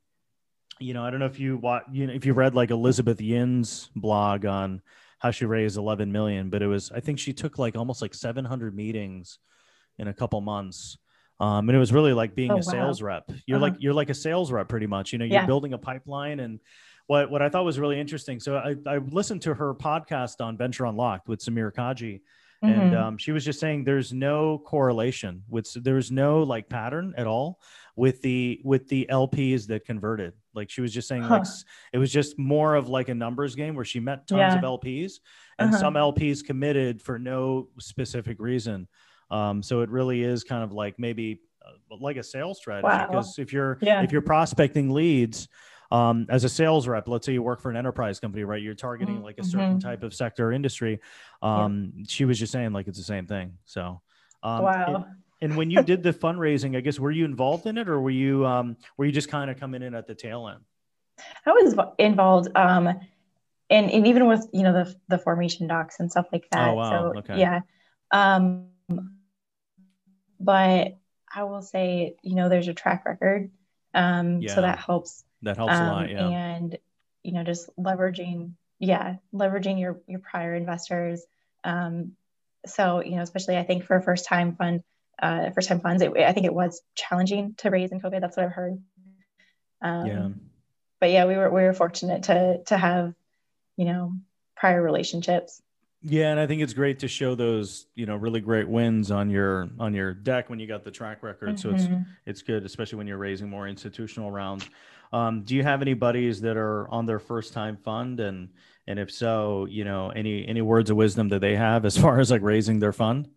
you 0.79 0.93
know 0.93 1.03
i 1.03 1.09
don't 1.09 1.19
know 1.19 1.25
if 1.25 1.39
you 1.39 1.57
what 1.57 1.83
you 1.91 2.07
know 2.07 2.13
if 2.13 2.25
you 2.25 2.33
read 2.33 2.55
like 2.55 2.71
elizabeth 2.71 3.21
yin's 3.21 3.89
blog 3.95 4.45
on 4.45 4.81
how 5.19 5.31
she 5.31 5.45
raised 5.45 5.77
11 5.77 6.11
million 6.11 6.49
but 6.49 6.61
it 6.61 6.67
was 6.67 6.91
i 6.91 6.99
think 6.99 7.19
she 7.19 7.33
took 7.33 7.57
like 7.57 7.75
almost 7.75 8.01
like 8.01 8.13
700 8.13 8.75
meetings 8.75 9.39
in 9.97 10.07
a 10.07 10.13
couple 10.13 10.39
months 10.41 10.97
um, 11.39 11.69
and 11.69 11.75
it 11.75 11.79
was 11.79 11.93
really 11.93 12.13
like 12.13 12.33
being 12.33 12.51
oh, 12.51 12.57
a 12.57 12.63
sales 12.63 13.01
rep 13.01 13.29
you're 13.45 13.57
uh-huh. 13.57 13.67
like 13.67 13.75
you're 13.79 13.93
like 13.93 14.09
a 14.09 14.13
sales 14.13 14.51
rep 14.51 14.67
pretty 14.67 14.87
much 14.87 15.11
you 15.11 15.19
know 15.19 15.25
you're 15.25 15.33
yeah. 15.41 15.45
building 15.45 15.73
a 15.73 15.77
pipeline 15.77 16.39
and 16.39 16.59
what 17.07 17.31
what 17.31 17.41
I 17.41 17.49
thought 17.49 17.65
was 17.65 17.79
really 17.79 17.99
interesting. 17.99 18.39
So 18.39 18.57
I, 18.57 18.75
I 18.85 18.97
listened 18.97 19.41
to 19.43 19.53
her 19.53 19.73
podcast 19.73 20.45
on 20.45 20.57
Venture 20.57 20.85
Unlocked 20.85 21.27
with 21.27 21.39
Samir 21.39 21.73
Kaji. 21.73 22.21
Mm-hmm. 22.63 22.79
And 22.79 22.95
um, 22.95 23.17
she 23.17 23.31
was 23.31 23.45
just 23.45 23.59
saying 23.59 23.83
there's 23.83 24.11
no 24.11 24.57
correlation 24.57 25.43
with 25.47 25.71
there's 25.83 26.11
no 26.11 26.41
like 26.41 26.69
pattern 26.69 27.13
at 27.15 27.27
all 27.27 27.59
with 27.95 28.21
the 28.21 28.59
with 28.63 28.87
the 28.87 29.07
LPs 29.11 29.67
that 29.67 29.85
converted. 29.85 30.33
Like 30.55 30.69
she 30.69 30.81
was 30.81 30.91
just 30.91 31.07
saying, 31.07 31.21
huh. 31.23 31.39
like 31.39 31.47
it 31.93 31.99
was 31.99 32.11
just 32.11 32.39
more 32.39 32.75
of 32.75 32.89
like 32.89 33.09
a 33.09 33.15
numbers 33.15 33.53
game 33.53 33.75
where 33.75 33.85
she 33.85 33.99
met 33.99 34.27
tons 34.27 34.39
yeah. 34.39 34.55
of 34.55 34.63
LPs, 34.63 35.13
and 35.59 35.69
uh-huh. 35.69 35.79
some 35.79 35.93
LPs 35.93 36.43
committed 36.43 37.01
for 37.01 37.19
no 37.19 37.67
specific 37.79 38.39
reason. 38.39 38.87
Um, 39.29 39.61
so 39.61 39.81
it 39.81 39.89
really 39.89 40.23
is 40.23 40.43
kind 40.43 40.63
of 40.63 40.71
like 40.71 40.97
maybe 40.97 41.41
uh, 41.63 41.97
like 41.99 42.17
a 42.17 42.23
sales 42.23 42.57
strategy 42.57 42.87
wow. 42.87 43.07
because 43.07 43.37
if 43.37 43.53
you're 43.53 43.77
yeah. 43.81 44.01
if 44.01 44.11
you're 44.11 44.21
prospecting 44.21 44.89
leads, 44.89 45.47
um, 45.91 46.25
as 46.29 46.43
a 46.43 46.49
sales 46.49 46.87
rep 46.87 47.07
let's 47.07 47.25
say 47.25 47.33
you 47.33 47.41
work 47.41 47.61
for 47.61 47.69
an 47.69 47.77
enterprise 47.77 48.19
company 48.19 48.43
right 48.43 48.61
you're 48.61 48.73
targeting 48.73 49.15
mm-hmm. 49.15 49.25
like 49.25 49.37
a 49.37 49.43
certain 49.43 49.77
mm-hmm. 49.77 49.87
type 49.87 50.03
of 50.03 50.13
sector 50.13 50.49
or 50.49 50.51
industry 50.51 50.99
um, 51.41 51.93
yeah. 51.95 52.03
she 52.07 52.25
was 52.25 52.39
just 52.39 52.51
saying 52.51 52.73
like 52.73 52.87
it's 52.87 52.97
the 52.97 53.03
same 53.03 53.25
thing 53.25 53.53
so 53.65 54.01
um, 54.43 54.63
wow 54.63 54.95
and, 55.41 55.51
and 55.51 55.57
when 55.57 55.71
you 55.71 55.81
did 55.83 56.03
the 56.03 56.13
fundraising 56.13 56.75
i 56.75 56.81
guess 56.81 56.99
were 56.99 57.11
you 57.11 57.25
involved 57.25 57.65
in 57.65 57.77
it 57.77 57.87
or 57.89 57.99
were 57.99 58.09
you 58.09 58.45
um, 58.45 58.75
were 58.97 59.05
you 59.05 59.11
just 59.11 59.29
kind 59.29 59.49
of 59.49 59.59
coming 59.59 59.81
in 59.81 59.93
at 59.93 60.07
the 60.07 60.15
tail 60.15 60.47
end 60.47 60.63
i 61.45 61.51
was 61.51 61.75
involved 61.97 62.49
um, 62.55 62.87
and, 63.69 63.91
and 63.91 64.07
even 64.07 64.27
with 64.27 64.47
you 64.53 64.63
know 64.63 64.73
the 64.73 64.95
the 65.07 65.17
formation 65.17 65.67
docs 65.67 65.99
and 65.99 66.11
stuff 66.11 66.27
like 66.31 66.47
that 66.51 66.69
oh, 66.69 66.73
wow. 66.75 67.13
so 67.13 67.19
okay. 67.19 67.39
yeah 67.39 67.61
um, 68.11 68.67
but 70.39 70.97
i 71.33 71.43
will 71.43 71.61
say 71.61 72.15
you 72.23 72.35
know 72.35 72.49
there's 72.49 72.67
a 72.67 72.73
track 72.73 73.05
record 73.05 73.49
um, 73.93 74.41
yeah. 74.41 74.53
so 74.53 74.61
that 74.61 74.79
helps 74.79 75.23
that 75.41 75.57
helps 75.57 75.73
um, 75.73 75.83
a 75.83 75.91
lot 75.91 76.09
yeah 76.09 76.27
and 76.27 76.77
you 77.23 77.31
know 77.31 77.43
just 77.43 77.69
leveraging 77.77 78.51
yeah 78.79 79.15
leveraging 79.33 79.79
your 79.79 79.99
your 80.07 80.19
prior 80.19 80.55
investors 80.55 81.23
um 81.63 82.13
so 82.65 83.03
you 83.03 83.15
know 83.15 83.21
especially 83.21 83.57
i 83.57 83.63
think 83.63 83.83
for 83.83 83.95
a 83.95 84.01
first 84.01 84.25
time 84.25 84.55
fund 84.55 84.83
uh 85.21 85.49
first 85.51 85.67
time 85.67 85.79
funds 85.79 86.01
it, 86.01 86.11
i 86.17 86.31
think 86.31 86.45
it 86.45 86.53
was 86.53 86.81
challenging 86.95 87.53
to 87.57 87.69
raise 87.69 87.91
in 87.91 87.99
covid 87.99 88.21
that's 88.21 88.37
what 88.37 88.45
i've 88.45 88.51
heard 88.51 88.81
um 89.81 90.05
yeah 90.05 90.29
but 90.99 91.09
yeah 91.09 91.25
we 91.25 91.35
were 91.35 91.49
we 91.49 91.63
were 91.63 91.73
fortunate 91.73 92.23
to 92.23 92.61
to 92.65 92.77
have 92.77 93.13
you 93.77 93.85
know 93.85 94.13
prior 94.55 94.81
relationships 94.81 95.61
yeah, 96.03 96.29
and 96.29 96.39
I 96.39 96.45
think 96.45 96.61
it's 96.61 96.73
great 96.73 96.99
to 96.99 97.07
show 97.07 97.33
those, 97.33 97.87
you 97.95 98.05
know, 98.05 98.15
really 98.15 98.39
great 98.39 98.67
wins 98.67 99.09
on 99.09 99.29
your 99.29 99.69
on 99.79 99.93
your 99.93 100.13
deck 100.13 100.49
when 100.49 100.59
you 100.59 100.67
got 100.67 100.83
the 100.83 100.91
track 100.91 101.23
record. 101.23 101.49
Mm-hmm. 101.49 101.57
So 101.57 101.71
it's 101.71 101.83
mm-hmm. 101.83 102.03
it's 102.25 102.41
good, 102.43 102.65
especially 102.65 102.97
when 102.97 103.07
you're 103.07 103.17
raising 103.17 103.49
more 103.49 103.67
institutional 103.67 104.31
rounds. 104.31 104.69
Um, 105.13 105.43
do 105.43 105.55
you 105.55 105.63
have 105.63 105.81
any 105.81 105.93
buddies 105.93 106.41
that 106.41 106.57
are 106.57 106.87
on 106.89 107.05
their 107.05 107.19
first 107.19 107.53
time 107.53 107.77
fund, 107.77 108.19
and 108.19 108.49
and 108.87 108.99
if 108.99 109.11
so, 109.11 109.65
you 109.69 109.83
know, 109.83 110.09
any 110.09 110.47
any 110.47 110.61
words 110.61 110.89
of 110.89 110.97
wisdom 110.97 111.29
that 111.29 111.41
they 111.41 111.55
have 111.55 111.85
as 111.85 111.97
far 112.01 112.19
as 112.19 112.31
like 112.31 112.41
raising 112.41 112.79
their 112.79 112.93
fund? 112.93 113.29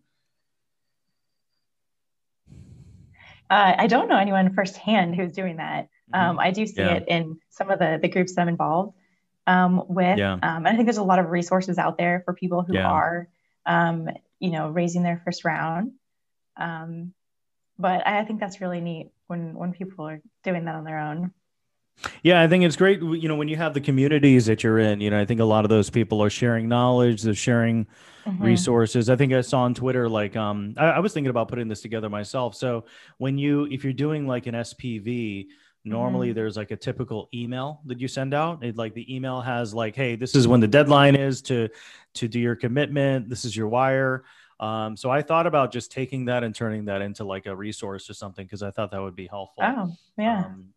Uh, 3.49 3.75
I 3.77 3.87
don't 3.87 4.07
know 4.07 4.17
anyone 4.17 4.53
firsthand 4.53 5.15
who's 5.15 5.33
doing 5.33 5.57
that. 5.57 5.89
Mm-hmm. 6.13 6.29
Um, 6.29 6.39
I 6.39 6.51
do 6.51 6.65
see 6.65 6.81
yeah. 6.81 6.95
it 6.95 7.05
in 7.07 7.39
some 7.49 7.69
of 7.69 7.79
the 7.79 7.99
the 8.01 8.07
groups 8.07 8.35
that 8.35 8.41
I'm 8.41 8.47
involved 8.47 8.95
um, 9.47 9.83
with. 9.87 10.17
Yeah. 10.17 10.33
Um, 10.33 10.65
and 10.65 10.67
I 10.67 10.75
think 10.75 10.85
there's 10.85 10.97
a 10.97 11.03
lot 11.03 11.19
of 11.19 11.29
resources 11.29 11.77
out 11.77 11.97
there 11.97 12.21
for 12.25 12.33
people 12.33 12.63
who 12.63 12.75
yeah. 12.75 12.89
are, 12.89 13.27
um, 13.65 14.09
you 14.39 14.51
know, 14.51 14.69
raising 14.69 15.03
their 15.03 15.21
first 15.23 15.43
round. 15.43 15.93
Um, 16.57 17.13
but 17.77 18.05
I 18.05 18.23
think 18.25 18.39
that's 18.39 18.61
really 18.61 18.81
neat 18.81 19.11
when 19.27 19.55
when 19.55 19.73
people 19.73 20.07
are 20.07 20.21
doing 20.43 20.65
that 20.65 20.75
on 20.75 20.83
their 20.83 20.99
own. 20.99 21.31
Yeah, 22.23 22.41
I 22.41 22.47
think 22.47 22.63
it's 22.63 22.75
great. 22.75 22.99
You 23.01 23.27
know, 23.27 23.35
when 23.35 23.47
you 23.47 23.57
have 23.57 23.73
the 23.73 23.81
communities 23.81 24.45
that 24.47 24.63
you're 24.63 24.79
in, 24.79 25.01
you 25.01 25.09
know, 25.09 25.19
I 25.19 25.25
think 25.25 25.39
a 25.39 25.45
lot 25.45 25.65
of 25.65 25.69
those 25.69 25.89
people 25.89 26.21
are 26.23 26.29
sharing 26.29 26.67
knowledge, 26.67 27.21
they're 27.21 27.33
sharing 27.33 27.85
mm-hmm. 28.25 28.43
resources. 28.43 29.09
I 29.09 29.15
think 29.15 29.33
I 29.33 29.41
saw 29.41 29.61
on 29.61 29.73
Twitter, 29.73 30.09
like, 30.09 30.35
um, 30.35 30.73
I, 30.77 30.85
I, 30.85 30.99
was 30.99 31.13
thinking 31.13 31.29
about 31.29 31.47
putting 31.47 31.67
this 31.67 31.81
together 31.81 32.09
myself. 32.09 32.55
So 32.55 32.85
when 33.17 33.37
you, 33.37 33.65
if 33.65 33.83
you're 33.83 33.93
doing 33.93 34.27
like 34.27 34.47
an 34.47 34.55
SPV, 34.55 35.47
normally 35.83 36.29
mm-hmm. 36.29 36.35
there's 36.35 36.57
like 36.57 36.71
a 36.71 36.75
typical 36.75 37.29
email 37.33 37.81
that 37.85 37.99
you 37.99 38.07
send 38.07 38.33
out. 38.33 38.63
It 38.63 38.77
like 38.77 38.93
the 38.93 39.13
email 39.13 39.41
has 39.41 39.73
like, 39.73 39.95
hey, 39.95 40.15
this 40.15 40.35
is 40.35 40.47
when 40.47 40.59
the 40.59 40.67
deadline 40.67 41.15
is 41.15 41.41
to 41.43 41.69
to 42.15 42.27
do 42.27 42.39
your 42.39 42.55
commitment. 42.55 43.29
This 43.29 43.45
is 43.45 43.55
your 43.55 43.67
wire. 43.67 44.23
Um, 44.59 44.95
so 44.95 45.09
I 45.09 45.23
thought 45.23 45.47
about 45.47 45.71
just 45.71 45.91
taking 45.91 46.25
that 46.25 46.43
and 46.43 46.53
turning 46.53 46.85
that 46.85 47.01
into 47.01 47.23
like 47.23 47.47
a 47.47 47.55
resource 47.55 48.09
or 48.09 48.13
something 48.13 48.45
because 48.45 48.61
I 48.61 48.69
thought 48.69 48.91
that 48.91 49.01
would 49.01 49.15
be 49.15 49.25
helpful. 49.25 49.63
Oh, 49.65 49.95
yeah. 50.19 50.45
Um, 50.45 50.67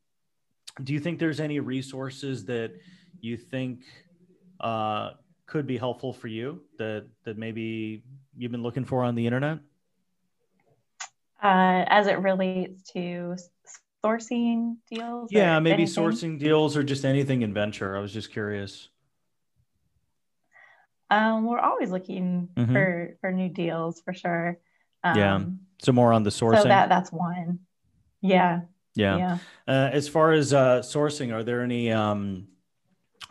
do 0.83 0.93
you 0.93 1.01
think 1.01 1.19
there's 1.19 1.41
any 1.41 1.61
resources 1.61 2.45
that 2.47 2.73
you 3.21 3.37
think 3.37 3.81
uh, 4.61 5.11
could 5.47 5.67
be 5.67 5.77
helpful 5.77 6.13
for 6.13 6.29
you 6.29 6.63
that 6.79 7.07
that 7.25 7.39
maybe 7.39 8.03
you've 8.37 8.53
been 8.53 8.63
looking 8.63 8.85
for 8.85 9.05
on 9.05 9.15
the 9.15 9.27
internet? 9.27 9.59
Uh, 11.43 11.85
as 11.89 12.07
it 12.07 12.19
relates 12.19 12.91
to 12.93 13.37
sourcing 14.03 14.77
deals? 14.91 15.31
Yeah, 15.31 15.59
maybe 15.61 15.83
anything? 15.83 16.05
sourcing 16.05 16.39
deals 16.39 16.77
or 16.77 16.83
just 16.83 17.05
anything 17.05 17.43
in 17.43 17.55
venture. 17.55 17.97
I 17.97 18.01
was 18.01 18.13
just 18.13 18.33
curious. 18.33 18.89
Um, 21.11 21.45
we're 21.45 21.61
always 21.61 21.91
looking 21.91 22.49
mm-hmm. 22.57 22.73
for 22.73 23.17
for 23.21 23.31
new 23.31 23.49
deals 23.49 24.01
for 24.01 24.15
sure. 24.15 24.59
Um, 25.05 25.19
yeah. 25.19 25.41
So 25.83 25.93
more 25.93 26.13
on 26.13 26.23
the 26.23 26.31
sourcing. 26.31 26.63
So 26.63 26.69
that 26.69 26.89
that's 26.89 27.13
one. 27.13 27.61
Yeah. 28.21 28.63
Yeah. 28.95 29.17
yeah. 29.17 29.39
Uh, 29.67 29.91
as 29.93 30.09
far 30.09 30.33
as 30.33 30.53
uh, 30.53 30.81
sourcing, 30.81 31.33
are 31.33 31.43
there 31.43 31.63
any 31.63 31.91
um, 31.91 32.47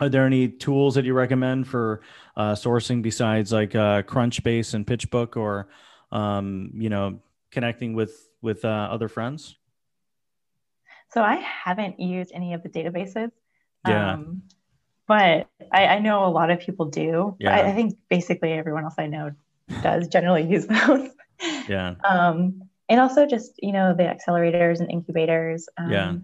are 0.00 0.08
there 0.08 0.26
any 0.26 0.48
tools 0.48 0.94
that 0.96 1.04
you 1.04 1.14
recommend 1.14 1.68
for 1.68 2.00
uh, 2.36 2.52
sourcing 2.52 3.02
besides 3.02 3.52
like 3.52 3.74
uh, 3.74 4.02
Crunchbase 4.02 4.74
and 4.74 4.86
PitchBook, 4.86 5.36
or 5.36 5.68
um, 6.12 6.70
you 6.74 6.90
know, 6.90 7.20
connecting 7.50 7.94
with 7.94 8.28
with 8.42 8.64
uh, 8.64 8.88
other 8.90 9.08
friends? 9.08 9.56
So 11.12 11.22
I 11.22 11.36
haven't 11.36 12.00
used 12.00 12.32
any 12.34 12.54
of 12.54 12.62
the 12.62 12.68
databases. 12.68 13.30
Yeah. 13.86 14.14
Um, 14.14 14.42
but 15.06 15.48
I, 15.72 15.86
I, 15.86 15.98
know 15.98 16.24
a 16.24 16.28
lot 16.30 16.50
of 16.50 16.58
people 16.58 16.86
do. 16.86 17.36
Yeah. 17.38 17.54
I, 17.54 17.68
I, 17.68 17.72
think 17.72 17.98
basically 18.08 18.52
everyone 18.52 18.84
else 18.84 18.94
I 18.96 19.06
know 19.06 19.32
does 19.82 20.08
generally 20.08 20.42
use 20.42 20.66
those. 20.86 21.10
Yeah. 21.68 21.96
Um, 22.02 22.62
and 22.88 23.00
also 23.00 23.26
just 23.26 23.52
you 23.58 23.72
know 23.72 23.94
the 23.94 24.02
accelerators 24.02 24.80
and 24.80 24.90
incubators 24.90 25.68
um, 25.76 25.90
yeah. 25.90 26.14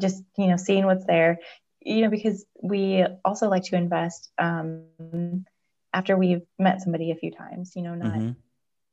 just 0.00 0.22
you 0.36 0.46
know 0.46 0.56
seeing 0.56 0.86
what's 0.86 1.06
there 1.06 1.38
you 1.80 2.02
know 2.02 2.10
because 2.10 2.44
we 2.62 3.04
also 3.24 3.48
like 3.48 3.64
to 3.64 3.76
invest 3.76 4.30
um, 4.38 5.44
after 5.92 6.16
we've 6.16 6.42
met 6.58 6.80
somebody 6.80 7.10
a 7.10 7.16
few 7.16 7.30
times 7.30 7.72
you 7.74 7.82
know 7.82 7.94
not 7.94 8.14
mm-hmm. 8.14 8.32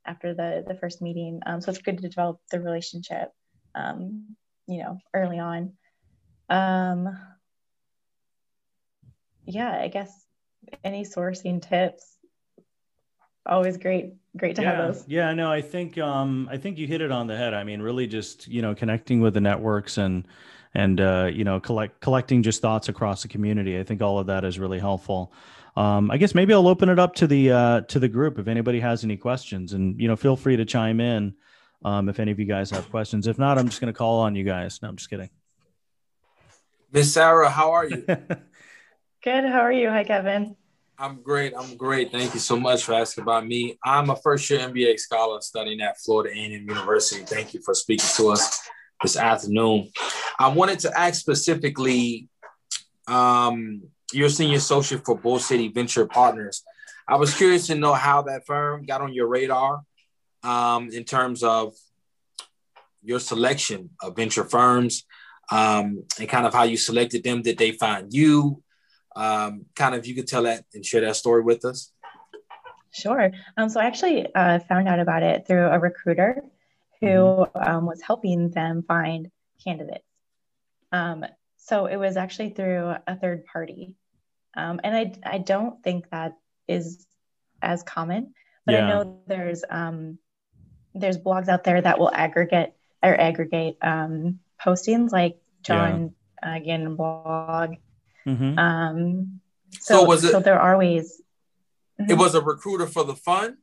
after 0.06 0.34
the 0.34 0.63
the 0.68 0.76
first 0.76 1.02
meeting. 1.02 1.42
Um, 1.46 1.62
so 1.62 1.72
it's 1.72 1.82
good 1.82 1.98
to 1.98 2.08
develop 2.08 2.40
the 2.52 2.60
relationship 2.62 3.32
um, 3.76 4.36
you 4.68 4.80
know 4.80 5.00
early 5.13 5.40
on. 5.40 5.74
Um 6.50 7.18
yeah 9.48 9.80
i 9.82 9.88
guess 9.88 10.12
any 10.84 11.04
sourcing 11.04 11.62
tips 11.62 12.16
always 13.48 13.78
great 13.78 14.14
great 14.36 14.56
to 14.56 14.62
yeah, 14.62 14.76
have 14.76 14.94
those. 14.94 15.04
yeah 15.08 15.34
no 15.34 15.52
i 15.52 15.62
think 15.62 15.98
um 15.98 16.48
i 16.52 16.58
think 16.58 16.78
you 16.78 16.86
hit 16.86 17.02
it 17.02 17.12
on 17.12 17.28
the 17.28 17.36
head. 17.36 17.54
I 17.54 17.64
mean 17.64 17.82
really 17.82 18.08
just 18.08 18.48
you 18.48 18.62
know 18.62 18.76
connecting 18.76 19.20
with 19.22 19.34
the 19.34 19.42
networks 19.42 19.98
and 19.98 20.28
and 20.74 21.02
uh, 21.02 21.30
you 21.34 21.44
know 21.44 21.60
collect 21.60 22.00
collecting 22.02 22.44
just 22.44 22.62
thoughts 22.62 22.88
across 22.90 23.22
the 23.24 23.28
community. 23.28 23.80
I 23.80 23.84
think 23.84 24.02
all 24.02 24.20
of 24.20 24.28
that 24.28 24.44
is 24.44 24.60
really 24.60 24.80
helpful. 24.80 25.34
Um, 25.76 26.10
i 26.10 26.18
guess 26.18 26.34
maybe 26.34 26.54
i'll 26.54 26.68
open 26.68 26.90
it 26.90 26.98
up 27.00 27.14
to 27.16 27.28
the 27.28 27.52
uh, 27.52 27.82
to 27.82 28.00
the 28.00 28.08
group 28.08 28.40
if 28.40 28.48
anybody 28.48 28.80
has 28.80 29.04
any 29.04 29.18
questions. 29.18 29.74
And 29.74 30.00
you 30.00 30.08
know 30.08 30.16
feel 30.16 30.36
free 30.36 30.56
to 30.58 30.66
chime 30.66 31.00
in 31.00 31.34
um, 31.86 32.10
if 32.10 32.20
any 32.20 32.32
of 32.32 32.40
you 32.40 32.46
guys 32.46 32.70
have 32.72 32.90
questions. 32.90 33.28
If 33.28 33.40
not 33.40 33.58
i'm 33.58 33.68
just 33.68 33.82
going 33.82 33.94
to 33.94 33.98
call 33.98 34.20
on 34.20 34.36
you 34.36 34.44
guys. 34.44 34.80
No 34.82 34.90
i'm 34.90 34.98
just 34.98 35.10
kidding. 35.10 35.30
Miss 36.92 37.14
sarah 37.14 37.50
how 37.50 37.72
are 37.72 37.86
you? 37.86 38.06
Good 39.24 39.44
how 39.46 39.62
are 39.62 39.72
you? 39.72 39.90
Hi 39.90 40.04
kevin 40.04 40.56
I'm 41.00 41.22
great. 41.22 41.54
I'm 41.56 41.78
great. 41.78 42.12
Thank 42.12 42.34
you 42.34 42.40
so 42.40 42.60
much 42.60 42.84
for 42.84 42.94
asking 42.94 43.22
about 43.22 43.46
me. 43.46 43.78
I'm 43.84 44.10
a 44.10 44.16
first 44.16 44.50
year 44.50 44.60
MBA 44.62 44.98
scholar 45.00 45.40
studying 45.42 45.80
at 45.80 46.00
Florida 46.00 46.32
A&M 46.36 46.68
University. 46.68 47.24
Thank 47.24 47.54
you 47.54 47.62
for 47.64 47.76
speaking 47.76 48.08
to 48.16 48.30
us 48.30 48.68
this 49.04 49.16
afternoon. 49.16 49.92
I 50.40 50.48
wanted 50.48 50.80
to 50.80 51.00
ask 51.00 51.22
specifically, 51.22 52.30
um, 53.08 53.84
you're 54.12 54.30
senior 54.30 54.58
associate 54.58 55.06
for 55.06 55.16
Bull 55.16 55.38
City 55.38 55.68
Venture 55.68 56.08
Partners. 56.08 56.64
I 57.08 57.18
was 57.18 57.38
curious 57.38 57.68
to 57.68 57.76
know 57.76 57.94
how 57.94 58.24
that 58.24 58.48
firm 58.48 58.84
got 58.84 59.02
on 59.02 59.14
your 59.14 59.28
radar 59.28 59.82
um, 60.42 60.90
in 60.90 61.04
terms 61.04 61.44
of 61.44 61.76
your 63.04 63.20
selection 63.20 63.92
of 64.02 64.16
venture 64.16 64.46
firms 64.46 65.06
um, 65.52 66.06
and 66.20 66.28
kind 66.28 66.48
of 66.48 66.56
how 66.56 66.64
you 66.64 66.76
selected 66.76 67.24
them. 67.24 67.44
Did 67.44 67.60
they 67.60 67.74
find 67.74 68.12
you? 68.12 68.64
Um, 69.17 69.65
kind 69.75 69.95
of, 69.95 70.06
you 70.06 70.15
could 70.15 70.27
tell 70.27 70.43
that 70.43 70.65
and 70.73 70.86
share 70.86 71.01
that 71.01 71.15
story 71.15 71.41
with 71.41 71.65
us. 71.65 71.91
Sure. 72.91 73.32
Um, 73.58 73.69
so 73.69 73.80
I 73.80 73.86
actually 73.86 74.34
uh, 74.34 74.60
found 74.60 74.88
out 74.88 74.99
about 74.99 75.23
it 75.23 75.45
through 75.47 75.67
a 75.67 75.80
recruiter 75.80 76.43
who 77.01 77.08
mm-hmm. 77.08 77.58
um, 77.58 77.86
was 77.86 78.01
helping 78.01 78.49
them 78.51 78.84
find 78.88 79.32
candidates. 79.63 80.06
Um, 80.91 81.25
so 81.58 81.88
it 81.88 81.97
was 81.97 82.15
actually 82.15 82.51
through 82.51 82.93
a 83.06 83.15
third 83.15 83.45
party. 83.45 83.95
Um, 84.56 84.80
and 84.84 84.95
I, 84.95 85.36
I 85.36 85.38
don't 85.39 85.84
think 85.84 86.10
that 86.12 86.38
is 86.67 87.06
as 87.62 87.84
common, 87.84 88.34
but 88.65 88.73
yeah. 88.73 88.86
I 88.86 88.89
know 88.89 89.21
there's 89.27 89.63
um, 89.69 90.17
there's 90.95 91.17
blogs 91.17 91.47
out 91.47 91.63
there 91.63 91.82
that 91.82 91.99
will 91.99 92.12
aggregate 92.12 92.73
or 93.03 93.19
aggregate 93.19 93.77
um, 93.82 94.39
postings 94.63 95.12
like 95.12 95.39
John 95.62 96.13
yeah. 96.43 96.56
uh, 96.56 96.60
Gannon 96.60 96.95
blog. 96.95 97.75
Mm-hmm. 98.28 98.60
Um, 98.60 99.40
so, 99.72 100.00
so 100.00 100.04
was 100.04 100.24
it? 100.24 100.32
So 100.32 100.40
there 100.40 100.60
are 100.60 100.78
ways. 100.78 101.22
Mm-hmm. 102.00 102.12
It 102.12 102.18
was 102.18 102.36
a 102.36 102.42
recruiter 102.42 102.88
for 102.88 103.04
the 103.04 103.16
fund. 103.16 103.58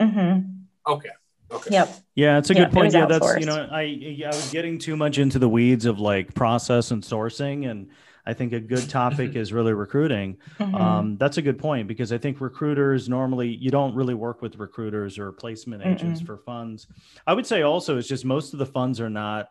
Mm-hmm. 0.00 0.92
Okay. 0.92 1.10
Okay. 1.50 1.70
Yep. 1.70 1.96
Yeah, 2.14 2.38
it's 2.38 2.50
a 2.50 2.54
good 2.54 2.72
point. 2.72 2.92
Yeah, 2.92 3.06
that's 3.06 3.38
you 3.38 3.46
know, 3.46 3.68
I 3.70 4.22
I 4.24 4.28
was 4.28 4.50
getting 4.50 4.78
too 4.78 4.96
much 4.96 5.18
into 5.18 5.38
the 5.38 5.48
weeds 5.48 5.86
of 5.86 6.00
like 6.00 6.34
process 6.34 6.90
and 6.90 7.02
sourcing, 7.02 7.70
and 7.70 7.88
I 8.26 8.32
think 8.32 8.52
a 8.52 8.58
good 8.58 8.90
topic 8.90 9.36
is 9.36 9.52
really 9.52 9.72
recruiting. 9.72 10.38
Mm-hmm. 10.58 10.74
Um, 10.74 11.16
that's 11.18 11.36
a 11.36 11.42
good 11.42 11.58
point 11.58 11.86
because 11.86 12.12
I 12.12 12.18
think 12.18 12.40
recruiters 12.40 13.08
normally 13.08 13.48
you 13.48 13.70
don't 13.70 13.94
really 13.94 14.14
work 14.14 14.42
with 14.42 14.56
recruiters 14.56 15.18
or 15.18 15.30
placement 15.30 15.86
agents 15.86 16.20
Mm-mm. 16.20 16.26
for 16.26 16.38
funds. 16.38 16.88
I 17.26 17.34
would 17.34 17.46
say 17.46 17.62
also 17.62 17.96
it's 17.96 18.08
just 18.08 18.24
most 18.24 18.52
of 18.52 18.58
the 18.58 18.66
funds 18.66 19.00
are 19.00 19.10
not 19.10 19.50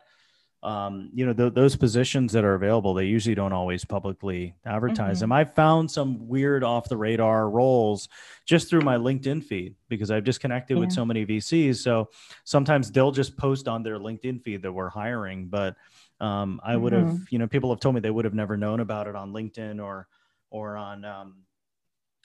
um, 0.62 1.10
you 1.14 1.26
know, 1.26 1.32
th- 1.32 1.54
those 1.54 1.76
positions 1.76 2.32
that 2.32 2.44
are 2.44 2.54
available, 2.54 2.94
they 2.94 3.04
usually 3.04 3.34
don't 3.34 3.52
always 3.52 3.84
publicly 3.84 4.54
advertise 4.64 5.16
mm-hmm. 5.16 5.20
them. 5.20 5.32
I've 5.32 5.54
found 5.54 5.90
some 5.90 6.26
weird 6.28 6.64
off 6.64 6.88
the 6.88 6.96
radar 6.96 7.48
roles 7.48 8.08
just 8.46 8.68
through 8.68 8.80
my 8.80 8.96
LinkedIn 8.96 9.44
feed 9.44 9.74
because 9.88 10.10
I've 10.10 10.24
just 10.24 10.40
connected 10.40 10.74
yeah. 10.74 10.80
with 10.80 10.92
so 10.92 11.04
many 11.04 11.24
VCs. 11.24 11.76
So 11.76 12.08
sometimes 12.44 12.90
they'll 12.90 13.12
just 13.12 13.36
post 13.36 13.68
on 13.68 13.82
their 13.82 13.98
LinkedIn 13.98 14.42
feed 14.42 14.62
that 14.62 14.72
we're 14.72 14.88
hiring, 14.88 15.46
but 15.46 15.76
um, 16.20 16.60
I 16.64 16.76
would 16.76 16.92
have, 16.92 17.04
mm-hmm. 17.04 17.24
you 17.30 17.38
know, 17.38 17.46
people 17.46 17.70
have 17.70 17.80
told 17.80 17.94
me 17.94 18.00
they 18.00 18.10
would 18.10 18.24
have 18.24 18.34
never 18.34 18.56
known 18.56 18.80
about 18.80 19.06
it 19.06 19.14
on 19.14 19.32
LinkedIn 19.32 19.82
or, 19.82 20.08
or 20.50 20.76
on, 20.76 21.04
um, 21.04 21.34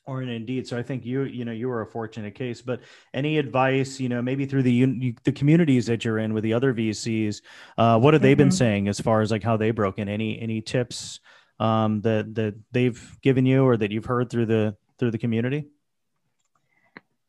or 0.05 0.21
in 0.21 0.29
Indeed. 0.29 0.67
So 0.67 0.77
I 0.77 0.83
think 0.83 1.05
you, 1.05 1.23
you 1.23 1.45
know, 1.45 1.51
you 1.51 1.67
were 1.67 1.81
a 1.81 1.85
fortunate 1.85 2.35
case. 2.35 2.61
But 2.61 2.81
any 3.13 3.37
advice, 3.37 3.99
you 3.99 4.09
know, 4.09 4.21
maybe 4.21 4.45
through 4.45 4.63
the 4.63 5.15
the 5.23 5.31
communities 5.31 5.85
that 5.87 6.03
you're 6.03 6.17
in 6.17 6.33
with 6.33 6.43
the 6.43 6.53
other 6.53 6.73
VCs, 6.73 7.41
uh, 7.77 7.99
what 7.99 8.13
have 8.13 8.21
they 8.21 8.31
mm-hmm. 8.31 8.37
been 8.37 8.51
saying 8.51 8.87
as 8.87 8.99
far 8.99 9.21
as 9.21 9.31
like 9.31 9.43
how 9.43 9.57
they 9.57 9.71
broke 9.71 9.99
in? 9.99 10.09
Any 10.09 10.39
any 10.39 10.61
tips 10.61 11.19
um, 11.59 12.01
that 12.01 12.33
that 12.35 12.55
they've 12.71 13.17
given 13.21 13.45
you 13.45 13.63
or 13.63 13.77
that 13.77 13.91
you've 13.91 14.05
heard 14.05 14.29
through 14.29 14.47
the 14.47 14.75
through 14.97 15.11
the 15.11 15.17
community? 15.17 15.67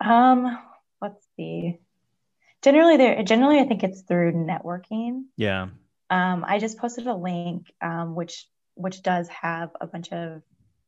Um, 0.00 0.58
let's 1.00 1.24
see. 1.36 1.78
Generally, 2.62 2.96
there. 2.96 3.22
Generally, 3.22 3.60
I 3.60 3.64
think 3.64 3.82
it's 3.82 4.02
through 4.02 4.32
networking. 4.32 5.24
Yeah. 5.36 5.68
Um, 6.10 6.44
I 6.46 6.58
just 6.58 6.78
posted 6.78 7.06
a 7.06 7.14
link, 7.14 7.72
um, 7.80 8.14
which 8.14 8.46
which 8.74 9.02
does 9.02 9.28
have 9.28 9.70
a 9.80 9.86
bunch 9.86 10.12
of 10.12 10.42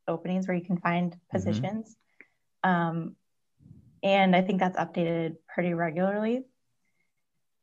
openings 0.06 0.46
where 0.46 0.56
you 0.56 0.64
can 0.64 0.78
find 0.78 1.12
mm-hmm. 1.12 1.36
positions. 1.36 1.96
Mm-hmm. 2.64 2.70
Um, 2.70 3.16
and 4.02 4.36
I 4.36 4.42
think 4.42 4.60
that's 4.60 4.76
updated 4.76 5.36
pretty 5.52 5.74
regularly. 5.74 6.44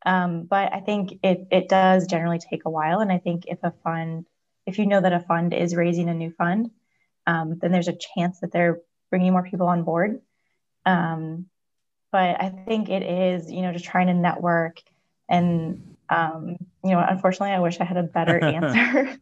Um, 0.04 0.44
but 0.44 0.72
I 0.72 0.80
think 0.80 1.20
it, 1.22 1.46
it 1.50 1.68
does 1.68 2.06
generally 2.06 2.40
take 2.40 2.64
a 2.64 2.70
while. 2.70 3.00
And 3.00 3.12
I 3.12 3.18
think 3.18 3.44
if 3.46 3.58
a 3.62 3.72
fund, 3.84 4.26
if 4.66 4.78
you 4.78 4.86
know 4.86 5.00
that 5.00 5.12
a 5.12 5.20
fund 5.20 5.54
is 5.54 5.76
raising 5.76 6.08
a 6.08 6.14
new 6.14 6.32
fund, 6.32 6.70
um, 7.26 7.58
then 7.60 7.70
there's 7.70 7.88
a 7.88 7.96
chance 8.16 8.40
that 8.40 8.50
they're 8.50 8.80
bringing 9.10 9.32
more 9.32 9.44
people 9.44 9.68
on 9.68 9.84
board. 9.84 10.20
Um, 10.84 11.46
but 12.10 12.40
I 12.40 12.50
think 12.50 12.88
it 12.88 13.02
is, 13.02 13.50
you 13.50 13.62
know, 13.62 13.72
just 13.72 13.84
trying 13.84 14.08
to 14.08 14.14
network. 14.14 14.80
And, 15.28 15.96
um, 16.08 16.56
you 16.84 16.90
know, 16.90 17.04
unfortunately, 17.08 17.52
I 17.52 17.60
wish 17.60 17.80
I 17.80 17.84
had 17.84 17.96
a 17.96 18.02
better 18.02 18.38
answer. 18.44 19.16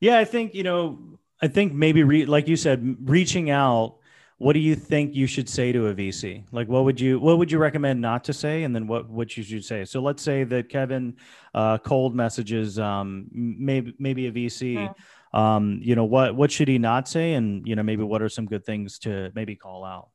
yeah, 0.00 0.18
I 0.18 0.24
think, 0.24 0.54
you 0.54 0.62
know, 0.62 1.18
I 1.42 1.48
think 1.48 1.72
maybe 1.72 2.02
re- 2.02 2.26
like 2.26 2.48
you 2.48 2.56
said, 2.56 2.96
reaching 3.04 3.50
out. 3.50 3.96
What 4.38 4.54
do 4.54 4.58
you 4.58 4.74
think 4.74 5.14
you 5.14 5.26
should 5.26 5.50
say 5.50 5.70
to 5.70 5.88
a 5.88 5.94
VC? 5.94 6.44
Like, 6.50 6.66
what 6.66 6.84
would 6.84 6.98
you 6.98 7.20
what 7.20 7.36
would 7.36 7.52
you 7.52 7.58
recommend 7.58 8.00
not 8.00 8.24
to 8.24 8.32
say, 8.32 8.62
and 8.62 8.74
then 8.74 8.86
what 8.86 9.06
what 9.10 9.36
you 9.36 9.42
should 9.42 9.66
say? 9.66 9.84
So 9.84 10.00
let's 10.00 10.22
say 10.22 10.44
that 10.44 10.70
Kevin 10.70 11.16
uh, 11.54 11.76
cold 11.76 12.14
messages 12.14 12.78
um, 12.78 13.26
maybe 13.32 13.94
maybe 13.98 14.28
a 14.28 14.32
VC. 14.32 14.74
Yeah. 14.74 14.92
Um, 15.34 15.80
you 15.82 15.94
know 15.94 16.06
what 16.06 16.34
what 16.34 16.50
should 16.50 16.68
he 16.68 16.78
not 16.78 17.06
say, 17.06 17.34
and 17.34 17.68
you 17.68 17.76
know 17.76 17.82
maybe 17.82 18.02
what 18.02 18.22
are 18.22 18.30
some 18.30 18.46
good 18.46 18.64
things 18.64 18.98
to 19.00 19.30
maybe 19.34 19.56
call 19.56 19.84
out? 19.84 20.08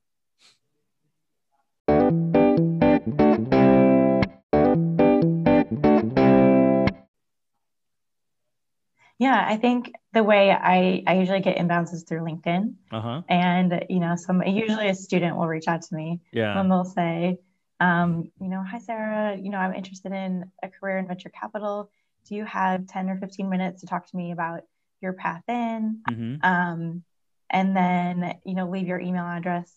Yeah, 9.17 9.45
I 9.47 9.55
think 9.57 9.93
the 10.15 10.23
way 10.23 10.49
I, 10.49 11.03
I 11.05 11.15
usually 11.19 11.41
get 11.41 11.57
inbounds 11.57 11.93
is 11.93 12.03
through 12.03 12.21
LinkedIn. 12.21 12.73
Uh-huh. 12.89 13.21
And, 13.27 13.85
you 13.89 13.99
know, 13.99 14.15
some 14.15 14.41
usually 14.41 14.87
a 14.87 14.95
student 14.95 15.35
will 15.35 15.45
reach 15.45 15.67
out 15.67 15.81
to 15.83 15.93
me. 15.93 16.21
Yeah. 16.31 16.57
And 16.57 16.71
they'll 16.71 16.85
say, 16.85 17.37
um, 17.81 18.31
you 18.39 18.47
know, 18.47 18.63
hi, 18.65 18.79
Sarah, 18.79 19.37
you 19.37 19.49
know, 19.49 19.57
I'm 19.57 19.73
interested 19.73 20.13
in 20.13 20.49
a 20.63 20.69
career 20.69 20.99
in 20.99 21.07
venture 21.07 21.29
capital. 21.29 21.91
Do 22.29 22.35
you 22.35 22.45
have 22.45 22.87
10 22.87 23.09
or 23.09 23.17
15 23.17 23.49
minutes 23.49 23.81
to 23.81 23.87
talk 23.87 24.09
to 24.09 24.15
me 24.15 24.31
about 24.31 24.61
your 25.01 25.11
path 25.11 25.43
in? 25.49 25.99
Mm-hmm. 26.09 26.35
Um, 26.43 27.03
and 27.49 27.75
then, 27.75 28.35
you 28.45 28.55
know, 28.55 28.69
leave 28.69 28.87
your 28.87 29.01
email 29.01 29.25
address 29.25 29.69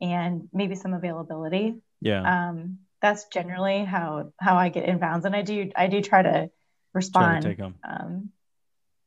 and 0.00 0.48
maybe 0.54 0.74
some 0.74 0.94
availability. 0.94 1.74
Yeah. 2.00 2.48
Um, 2.48 2.78
that's 3.02 3.26
generally 3.26 3.84
how 3.84 4.32
how 4.40 4.56
I 4.56 4.70
get 4.70 4.86
inbounds. 4.86 5.26
And 5.26 5.36
I 5.36 5.42
do 5.42 5.70
I 5.76 5.86
do 5.88 6.00
try 6.00 6.22
to 6.22 6.50
respond. 6.94 7.42
Try 7.42 7.50
to 7.52 7.56
take 7.56 7.58
them. 7.58 7.74
Um, 7.86 8.30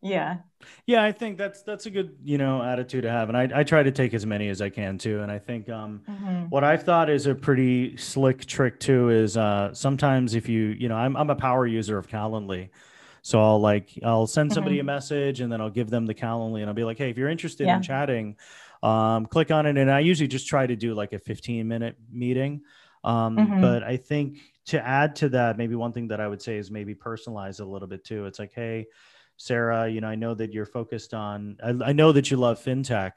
yeah 0.01 0.37
yeah 0.85 1.03
i 1.03 1.11
think 1.11 1.37
that's 1.37 1.61
that's 1.63 1.85
a 1.85 1.89
good 1.89 2.15
you 2.23 2.37
know 2.37 2.63
attitude 2.63 3.03
to 3.03 3.11
have 3.11 3.27
and 3.29 3.37
i, 3.37 3.49
I 3.53 3.63
try 3.63 3.83
to 3.83 3.91
take 3.91 4.13
as 4.13 4.25
many 4.25 4.47
as 4.49 4.61
i 4.61 4.69
can 4.69 4.97
too 4.97 5.21
and 5.21 5.31
i 5.31 5.39
think 5.39 5.67
um, 5.69 6.01
mm-hmm. 6.09 6.43
what 6.49 6.63
i've 6.63 6.83
thought 6.83 7.09
is 7.09 7.25
a 7.27 7.35
pretty 7.35 7.97
slick 7.97 8.45
trick 8.45 8.79
too 8.79 9.09
is 9.09 9.35
uh, 9.35 9.73
sometimes 9.73 10.35
if 10.35 10.47
you 10.47 10.67
you 10.79 10.87
know 10.87 10.95
i'm, 10.95 11.17
I'm 11.17 11.29
a 11.29 11.35
power 11.35 11.67
user 11.67 11.97
of 11.97 12.07
calendly 12.07 12.69
so 13.21 13.41
i'll 13.41 13.59
like 13.59 13.89
i'll 14.03 14.27
send 14.27 14.53
somebody 14.53 14.77
mm-hmm. 14.77 14.89
a 14.89 14.93
message 14.93 15.41
and 15.41 15.51
then 15.51 15.59
i'll 15.59 15.69
give 15.69 15.89
them 15.89 16.05
the 16.05 16.15
calendly 16.15 16.61
and 16.61 16.69
i'll 16.69 16.75
be 16.75 16.85
like 16.85 16.97
hey 16.97 17.09
if 17.09 17.17
you're 17.17 17.29
interested 17.29 17.67
yeah. 17.67 17.77
in 17.77 17.81
chatting 17.81 18.37
um, 18.81 19.25
click 19.25 19.51
on 19.51 19.65
it 19.65 19.77
and 19.77 19.91
i 19.91 19.99
usually 19.99 20.29
just 20.29 20.47
try 20.47 20.65
to 20.65 20.77
do 20.77 20.93
like 20.93 21.11
a 21.11 21.19
15 21.19 21.67
minute 21.67 21.97
meeting 22.09 22.61
um, 23.03 23.35
mm-hmm. 23.35 23.61
but 23.61 23.83
i 23.83 23.97
think 23.97 24.37
to 24.65 24.85
add 24.85 25.17
to 25.17 25.29
that 25.29 25.57
maybe 25.57 25.75
one 25.75 25.91
thing 25.91 26.07
that 26.07 26.21
i 26.21 26.27
would 26.27 26.41
say 26.41 26.55
is 26.55 26.71
maybe 26.71 26.95
personalize 26.95 27.59
a 27.59 27.65
little 27.65 27.87
bit 27.87 28.05
too 28.05 28.25
it's 28.25 28.39
like 28.39 28.53
hey 28.53 28.87
Sarah, 29.39 29.87
you 29.87 30.01
know, 30.01 30.07
I 30.07 30.15
know 30.15 30.33
that 30.35 30.53
you're 30.53 30.65
focused 30.65 31.13
on, 31.13 31.55
I, 31.63 31.69
I, 31.89 31.93
know 31.93 32.11
that 32.11 32.29
you 32.29 32.35
love 32.35 32.61
fintech. 32.61 33.13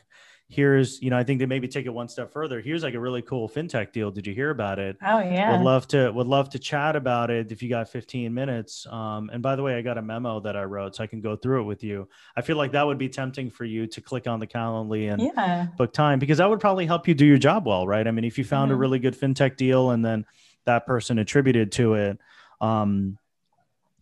Here's, 0.49 1.03
you 1.03 1.11
know, 1.11 1.19
I 1.19 1.25
think 1.25 1.41
to 1.41 1.49
maybe 1.49 1.67
take 1.67 1.85
it 1.85 1.89
one 1.89 2.09
step 2.09 2.33
further. 2.33 2.61
Here's 2.61 2.85
like 2.85 2.95
a 2.95 3.01
really 3.01 3.23
cool 3.23 3.49
fintech 3.49 3.91
deal. 3.93 4.13
Did 4.13 4.29
you 4.29 4.33
hear 4.33 4.51
about 4.51 4.79
it? 4.79 4.97
Oh 5.05 5.19
yeah. 5.19 5.51
Would 5.51 5.65
love 5.65 5.89
to, 5.89 6.13
would 6.13 6.29
love 6.29 6.49
to 6.51 6.61
chat 6.61 6.95
about 6.95 7.31
it 7.31 7.51
if 7.51 7.61
you 7.61 7.69
got 7.69 7.89
15 7.89 8.33
minutes. 8.33 8.87
Um, 8.87 9.31
and 9.33 9.43
by 9.43 9.57
the 9.57 9.65
way, 9.65 9.75
I 9.75 9.83
got 9.83 9.99
a 9.99 10.03
memo 10.03 10.39
that 10.41 10.57
I 10.57 10.63
wrote 10.63 10.95
so 10.95 11.03
I 11.03 11.09
can 11.09 11.21
go 11.21 11.35
through 11.35 11.63
it 11.63 11.65
with 11.65 11.83
you. 11.83 12.09
I 12.37 12.43
feel 12.43 12.57
like 12.57 12.71
that 12.73 12.87
would 12.87 12.99
be 12.99 13.09
tempting 13.09 13.51
for 13.51 13.65
you 13.65 13.89
to 13.89 14.01
click 14.01 14.29
on 14.29 14.39
the 14.39 14.47
Calendly 14.47 15.13
and 15.13 15.21
yeah. 15.21 15.67
book 15.77 15.93
time 15.93 16.21
because 16.21 16.39
that 16.39 16.49
would 16.49 16.61
probably 16.61 16.87
help 16.87 17.09
you 17.09 17.15
do 17.15 17.27
your 17.27 17.39
job 17.39 17.67
well, 17.67 17.85
right? 17.85 18.07
I 18.07 18.13
mean, 18.13 18.25
if 18.25 18.39
you 18.39 18.45
found 18.45 18.69
mm-hmm. 18.69 18.77
a 18.77 18.79
really 18.79 19.01
good 19.01 19.19
fintech 19.19 19.57
deal 19.57 19.91
and 19.91 20.05
then 20.05 20.25
that 20.67 20.87
person 20.87 21.19
attributed 21.19 21.73
to 21.73 21.95
it, 21.95 22.19
um, 22.61 23.19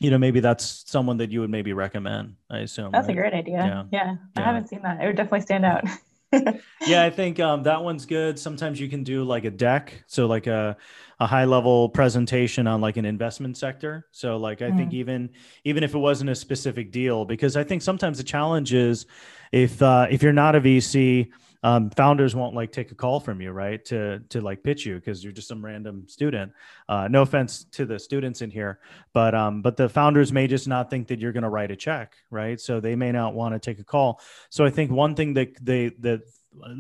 you 0.01 0.11
know, 0.11 0.19
maybe 0.19 0.41
that's 0.41 0.91
someone 0.91 1.19
that 1.19 1.31
you 1.31 1.41
would 1.41 1.51
maybe 1.51 1.73
recommend. 1.75 2.35
I 2.51 2.61
assume 2.61 2.91
that's 2.91 3.07
right? 3.07 3.17
a 3.17 3.21
great 3.21 3.35
idea. 3.35 3.89
Yeah. 3.93 4.01
yeah. 4.01 4.15
I 4.35 4.41
haven't 4.41 4.69
seen 4.69 4.83
that. 4.83 5.01
It 5.01 5.07
would 5.07 5.17
definitely 5.17 5.43
stand 5.43 5.65
out. 5.65 5.85
yeah, 6.87 7.05
I 7.05 7.11
think 7.11 7.39
um, 7.39 7.65
that 7.65 7.83
one's 7.83 8.07
good. 8.07 8.39
Sometimes 8.39 8.81
you 8.81 8.89
can 8.89 9.05
do 9.05 9.25
like 9.25 9.45
a 9.45 9.51
deck, 9.51 10.05
so 10.07 10.27
like 10.27 10.47
a 10.47 10.77
a 11.19 11.27
high 11.27 11.45
level 11.45 11.91
presentation 11.91 12.67
on 12.67 12.81
like 12.81 12.97
an 12.97 13.05
investment 13.05 13.59
sector. 13.59 14.07
So 14.13 14.39
like 14.39 14.63
I 14.63 14.71
mm. 14.71 14.77
think 14.77 14.95
even 14.95 15.31
even 15.65 15.83
if 15.83 15.95
it 15.95 15.99
wasn't 15.99 16.31
a 16.31 16.35
specific 16.35 16.93
deal, 16.93 17.25
because 17.25 17.57
I 17.57 17.65
think 17.65 17.83
sometimes 17.83 18.17
the 18.19 18.25
challenge 18.25 18.73
is 18.73 19.07
if 19.53 19.83
uh, 19.83 20.07
if 20.09 20.23
you're 20.23 20.33
not 20.33 20.55
a 20.55 20.61
VC 20.61 21.31
um, 21.63 21.91
founders 21.91 22.35
won't 22.35 22.55
like 22.55 22.73
take 22.73 22.91
a 22.91 22.95
call 22.95 23.21
from 23.21 23.41
you, 23.41 23.51
right? 23.51 23.85
To 23.87 24.21
to 24.31 24.41
like 24.41 24.63
pitch 24.63 24.87
you 24.87 24.95
because 24.95 25.23
you're 25.23 25.33
just 25.33 25.49
some 25.49 25.65
random 25.65 26.09
student. 26.09 26.53
Uh, 26.89 27.09
no 27.09 27.23
offense 27.23 27.65
to 27.73 27.85
the 27.85 27.99
students 27.99 28.41
in 28.41 28.51
here, 28.51 28.81
but 29.13 29.35
um, 29.35 29.61
but 29.63 29.77
the 29.77 29.89
founders 29.89 30.33
may 30.33 30.47
just 30.47 30.67
not 30.67 30.89
think 30.91 31.09
that 31.09 31.19
you're 31.19 31.33
going 31.33 31.43
to 31.43 31.51
write 31.51 31.71
a 31.71 31.77
check, 31.77 32.15
right? 32.31 32.61
So 32.61 32.81
they 32.81 32.97
may 32.97 33.13
not 33.13 33.35
want 33.35 33.55
to 33.55 33.59
take 33.59 33.79
a 33.79 33.85
call. 33.85 34.21
So 34.49 34.65
I 34.65 34.71
think 34.71 34.91
one 34.91 35.15
thing 35.15 35.35
that 35.35 35.55
they 35.65 35.91
that 36.01 36.23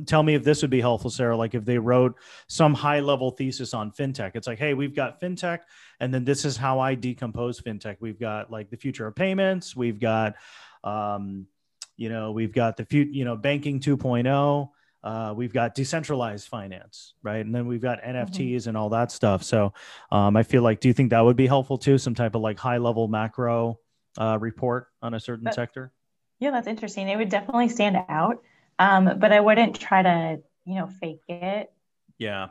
tell 0.06 0.22
me 0.22 0.34
if 0.34 0.44
this 0.44 0.62
would 0.62 0.70
be 0.70 0.80
helpful, 0.80 1.10
Sarah. 1.10 1.36
Like 1.36 1.54
if 1.54 1.64
they 1.64 1.78
wrote 1.78 2.16
some 2.46 2.74
high 2.74 3.00
level 3.00 3.30
thesis 3.30 3.74
on 3.74 3.92
fintech, 3.92 4.32
it's 4.34 4.46
like, 4.46 4.58
hey, 4.58 4.74
we've 4.74 4.94
got 4.94 5.20
fintech, 5.20 5.60
and 6.00 6.12
then 6.12 6.24
this 6.24 6.44
is 6.44 6.56
how 6.56 6.80
I 6.80 6.94
decompose 6.94 7.60
fintech. 7.60 7.96
We've 8.00 8.18
got 8.18 8.50
like 8.50 8.70
the 8.70 8.76
future 8.76 9.06
of 9.06 9.14
payments. 9.14 9.76
We've 9.76 10.00
got 10.00 10.36
um, 10.82 11.46
you 12.00 12.08
know, 12.08 12.32
we've 12.32 12.54
got 12.54 12.78
the 12.78 12.84
few, 12.86 13.02
you 13.02 13.26
know, 13.26 13.36
banking 13.36 13.78
2.0. 13.78 14.70
Uh, 15.04 15.34
we've 15.36 15.52
got 15.52 15.74
decentralized 15.74 16.48
finance, 16.48 17.12
right? 17.22 17.44
And 17.44 17.54
then 17.54 17.66
we've 17.66 17.82
got 17.82 18.02
NFTs 18.02 18.54
mm-hmm. 18.54 18.70
and 18.70 18.78
all 18.78 18.88
that 18.88 19.12
stuff. 19.12 19.42
So 19.42 19.74
um, 20.10 20.34
I 20.34 20.42
feel 20.42 20.62
like, 20.62 20.80
do 20.80 20.88
you 20.88 20.94
think 20.94 21.10
that 21.10 21.20
would 21.20 21.36
be 21.36 21.46
helpful 21.46 21.76
too? 21.76 21.98
Some 21.98 22.14
type 22.14 22.34
of 22.34 22.40
like 22.40 22.58
high 22.58 22.78
level 22.78 23.06
macro 23.06 23.78
uh, 24.18 24.38
report 24.40 24.86
on 25.02 25.12
a 25.12 25.20
certain 25.20 25.52
sector? 25.52 25.92
Yeah, 26.38 26.52
that's 26.52 26.66
interesting. 26.66 27.06
It 27.10 27.16
would 27.16 27.28
definitely 27.28 27.68
stand 27.68 27.98
out, 28.08 28.42
um, 28.78 29.18
but 29.18 29.30
I 29.30 29.40
wouldn't 29.40 29.78
try 29.78 30.02
to, 30.02 30.40
you 30.64 30.76
know, 30.76 30.86
fake 30.86 31.20
it. 31.28 31.70
Yeah. 32.16 32.48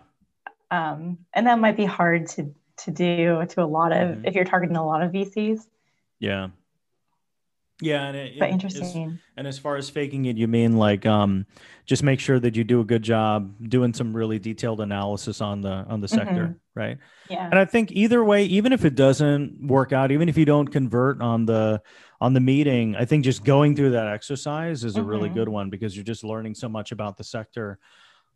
Um, 0.69 1.17
and 1.33 1.47
that 1.47 1.57
might 1.57 1.75
be 1.75 1.85
hard 1.85 2.27
to 2.29 2.53
to 2.83 2.91
do 2.91 3.43
to 3.49 3.63
a 3.63 3.65
lot 3.65 3.91
of 3.93 4.09
mm-hmm. 4.09 4.25
if 4.25 4.35
you're 4.35 4.45
targeting 4.45 4.77
a 4.77 4.85
lot 4.85 5.01
of 5.01 5.11
VCs. 5.11 5.61
Yeah. 6.19 6.49
Yeah, 7.81 8.07
and 8.07 8.17
it, 8.17 8.39
but 8.39 8.49
interesting. 8.49 9.19
and 9.37 9.47
as 9.47 9.57
far 9.57 9.77
as 9.77 9.89
faking 9.89 10.25
it, 10.25 10.35
you 10.35 10.47
mean 10.47 10.75
like 10.75 11.05
um, 11.05 11.45
just 11.85 12.03
make 12.03 12.19
sure 12.19 12.37
that 12.39 12.55
you 12.55 12.65
do 12.65 12.81
a 12.81 12.83
good 12.83 13.03
job 13.03 13.53
doing 13.69 13.93
some 13.93 14.15
really 14.15 14.37
detailed 14.37 14.81
analysis 14.81 15.39
on 15.39 15.61
the 15.61 15.85
on 15.87 16.01
the 16.01 16.07
sector, 16.07 16.47
mm-hmm. 16.47 16.79
right? 16.79 16.97
Yeah. 17.29 17.45
And 17.45 17.57
I 17.57 17.63
think 17.63 17.91
either 17.93 18.23
way, 18.23 18.43
even 18.45 18.73
if 18.73 18.83
it 18.83 18.95
doesn't 18.95 19.65
work 19.65 19.93
out, 19.93 20.11
even 20.11 20.27
if 20.27 20.37
you 20.37 20.43
don't 20.43 20.67
convert 20.67 21.21
on 21.21 21.45
the 21.45 21.81
on 22.19 22.33
the 22.33 22.41
meeting, 22.41 22.97
I 22.97 23.05
think 23.05 23.23
just 23.23 23.45
going 23.45 23.77
through 23.77 23.91
that 23.91 24.07
exercise 24.07 24.83
is 24.83 24.95
mm-hmm. 24.95 25.01
a 25.01 25.07
really 25.07 25.29
mm-hmm. 25.29 25.37
good 25.37 25.49
one 25.49 25.69
because 25.69 25.95
you're 25.95 26.03
just 26.03 26.25
learning 26.25 26.55
so 26.55 26.67
much 26.67 26.91
about 26.91 27.15
the 27.15 27.23
sector. 27.23 27.79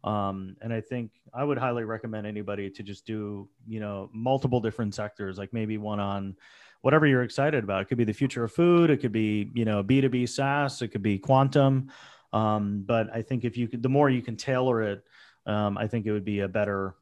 Um, 0.06 0.56
and 0.62 0.74
I 0.74 0.82
think 0.82 1.12
I 1.34 1.44
would 1.44 1.58
highly 1.58 1.84
recommend 1.84 2.28
anybody 2.28 2.70
to 2.70 2.84
just 2.84 3.06
do, 3.06 3.50
you 3.68 3.80
know, 3.80 4.10
multiple 4.14 4.60
different 4.60 4.96
sectors, 4.96 5.38
like 5.38 5.54
maybe 5.54 5.78
one 5.78 6.00
on 6.00 6.36
whatever 6.84 7.08
you're 7.08 7.24
excited 7.24 7.64
about. 7.64 7.82
It 7.82 7.86
could 7.86 7.98
be 7.98 8.04
the 8.04 8.14
future 8.14 8.44
of 8.44 8.52
food. 8.52 8.90
It 8.90 8.98
could 8.98 9.14
be, 9.14 9.50
you 9.54 9.64
know, 9.64 9.82
B2B 9.82 10.28
SaaS. 10.28 10.82
It 10.82 10.90
could 10.90 11.02
be 11.02 11.18
quantum. 11.18 11.90
Um, 12.34 12.84
but 12.86 13.08
I 13.16 13.22
think 13.22 13.46
if 13.46 13.56
you 13.56 13.70
could, 13.70 13.82
the 13.82 13.90
more 13.90 14.10
you 14.10 14.22
can 14.22 14.36
tailor 14.36 14.82
it, 14.82 15.04
um, 15.46 15.78
I 15.78 15.88
think 15.88 16.06
it 16.06 16.12
would 16.12 16.26
be 16.26 16.42
a 16.42 16.48
better, 16.50 16.96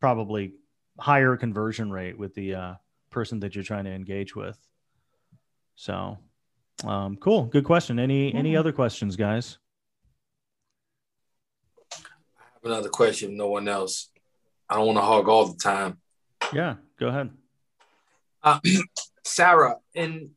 probably 0.00 0.54
higher 0.98 1.36
conversion 1.36 1.92
rate 1.92 2.18
with 2.18 2.34
the 2.34 2.54
uh, 2.56 2.74
person 3.10 3.38
that 3.40 3.54
you're 3.54 3.62
trying 3.62 3.84
to 3.84 3.92
engage 3.92 4.34
with. 4.34 4.58
So, 5.76 6.18
um, 6.82 7.16
cool. 7.16 7.44
Good 7.44 7.64
question. 7.64 8.00
Any, 8.00 8.34
any 8.34 8.56
other 8.56 8.72
questions, 8.72 9.14
guys? 9.14 9.58
I 11.92 11.98
have 12.54 12.72
another 12.72 12.88
question. 12.88 13.36
No 13.36 13.46
one 13.46 13.68
else. 13.68 14.10
I 14.68 14.74
don't 14.74 14.86
want 14.86 14.98
to 14.98 15.02
hog 15.02 15.28
all 15.28 15.46
the 15.46 15.56
time. 15.56 15.98
Yeah, 16.52 16.76
go 16.98 17.08
ahead. 17.08 17.30
Uh, 18.42 18.58
Sarah, 19.24 19.76
in 19.94 20.30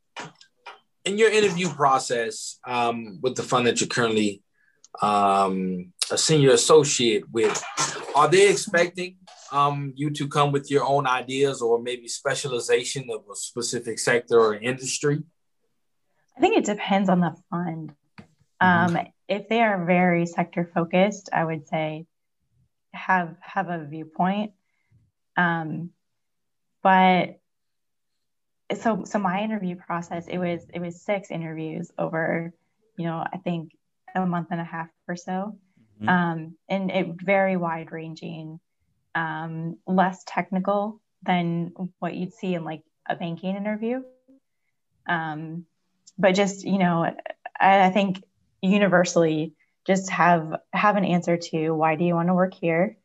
in 1.04 1.18
your 1.18 1.30
interview 1.30 1.68
process 1.68 2.58
um, 2.66 3.18
with 3.20 3.36
the 3.36 3.42
fund 3.42 3.66
that 3.66 3.80
you're 3.80 3.88
currently 3.88 4.42
um, 5.02 5.92
a 6.10 6.16
senior 6.16 6.50
associate 6.50 7.24
with, 7.30 7.62
are 8.14 8.28
they 8.28 8.48
expecting 8.48 9.16
um, 9.52 9.92
you 9.96 10.10
to 10.10 10.26
come 10.28 10.50
with 10.50 10.70
your 10.70 10.84
own 10.84 11.06
ideas 11.06 11.60
or 11.60 11.82
maybe 11.82 12.08
specialization 12.08 13.08
of 13.10 13.22
a 13.30 13.36
specific 13.36 13.98
sector 13.98 14.40
or 14.40 14.54
industry? 14.54 15.22
I 16.36 16.40
think 16.40 16.56
it 16.56 16.64
depends 16.64 17.08
on 17.08 17.20
the 17.20 17.34
fund. 17.50 17.94
Mm-hmm. 18.62 18.96
Um, 18.96 19.06
if 19.28 19.48
they 19.48 19.60
are 19.60 19.84
very 19.84 20.26
sector 20.26 20.70
focused, 20.74 21.28
I 21.32 21.44
would 21.44 21.68
say 21.68 22.06
have 22.92 23.36
have 23.40 23.68
a 23.68 23.84
viewpoint. 23.84 24.52
Um, 25.36 25.90
but 26.82 27.40
so 28.72 29.04
so 29.04 29.18
my 29.18 29.42
interview 29.42 29.76
process 29.76 30.26
it 30.26 30.38
was 30.38 30.64
it 30.72 30.80
was 30.80 31.02
six 31.02 31.30
interviews 31.30 31.90
over 31.98 32.52
you 32.96 33.04
know 33.04 33.24
i 33.32 33.36
think 33.38 33.72
a 34.14 34.26
month 34.26 34.48
and 34.50 34.60
a 34.60 34.64
half 34.64 34.88
or 35.08 35.16
so. 35.16 35.58
Mm-hmm. 36.00 36.08
um, 36.08 36.54
and 36.68 36.90
it 36.90 37.06
very 37.22 37.56
wide 37.56 37.92
ranging 37.92 38.58
um, 39.14 39.78
less 39.86 40.24
technical 40.26 41.00
than 41.22 41.72
what 42.00 42.14
you'd 42.14 42.32
see 42.32 42.54
in 42.54 42.64
like 42.64 42.82
a 43.08 43.14
banking 43.14 43.54
interview. 43.54 44.02
Um, 45.08 45.66
but 46.18 46.32
just 46.34 46.64
you 46.64 46.78
know 46.78 47.04
I, 47.60 47.86
I 47.86 47.90
think 47.90 48.22
universally 48.60 49.52
just 49.86 50.10
have 50.10 50.56
have 50.72 50.96
an 50.96 51.04
answer 51.04 51.36
to 51.36 51.70
why 51.70 51.94
do 51.96 52.04
you 52.04 52.14
want 52.14 52.28
to 52.28 52.34
work 52.34 52.54
here? 52.54 52.96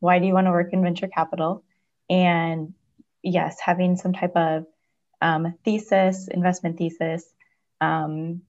Why 0.00 0.18
do 0.18 0.26
you 0.26 0.32
want 0.32 0.46
to 0.46 0.52
work 0.52 0.72
in 0.72 0.82
venture 0.82 1.08
capital? 1.08 1.64
And 2.08 2.74
yes 3.22 3.58
having 3.60 3.96
some 3.96 4.12
type 4.12 4.36
of 4.36 4.64
um, 5.20 5.54
thesis, 5.64 6.28
investment 6.28 6.78
thesis, 6.78 7.24
um, 7.80 8.42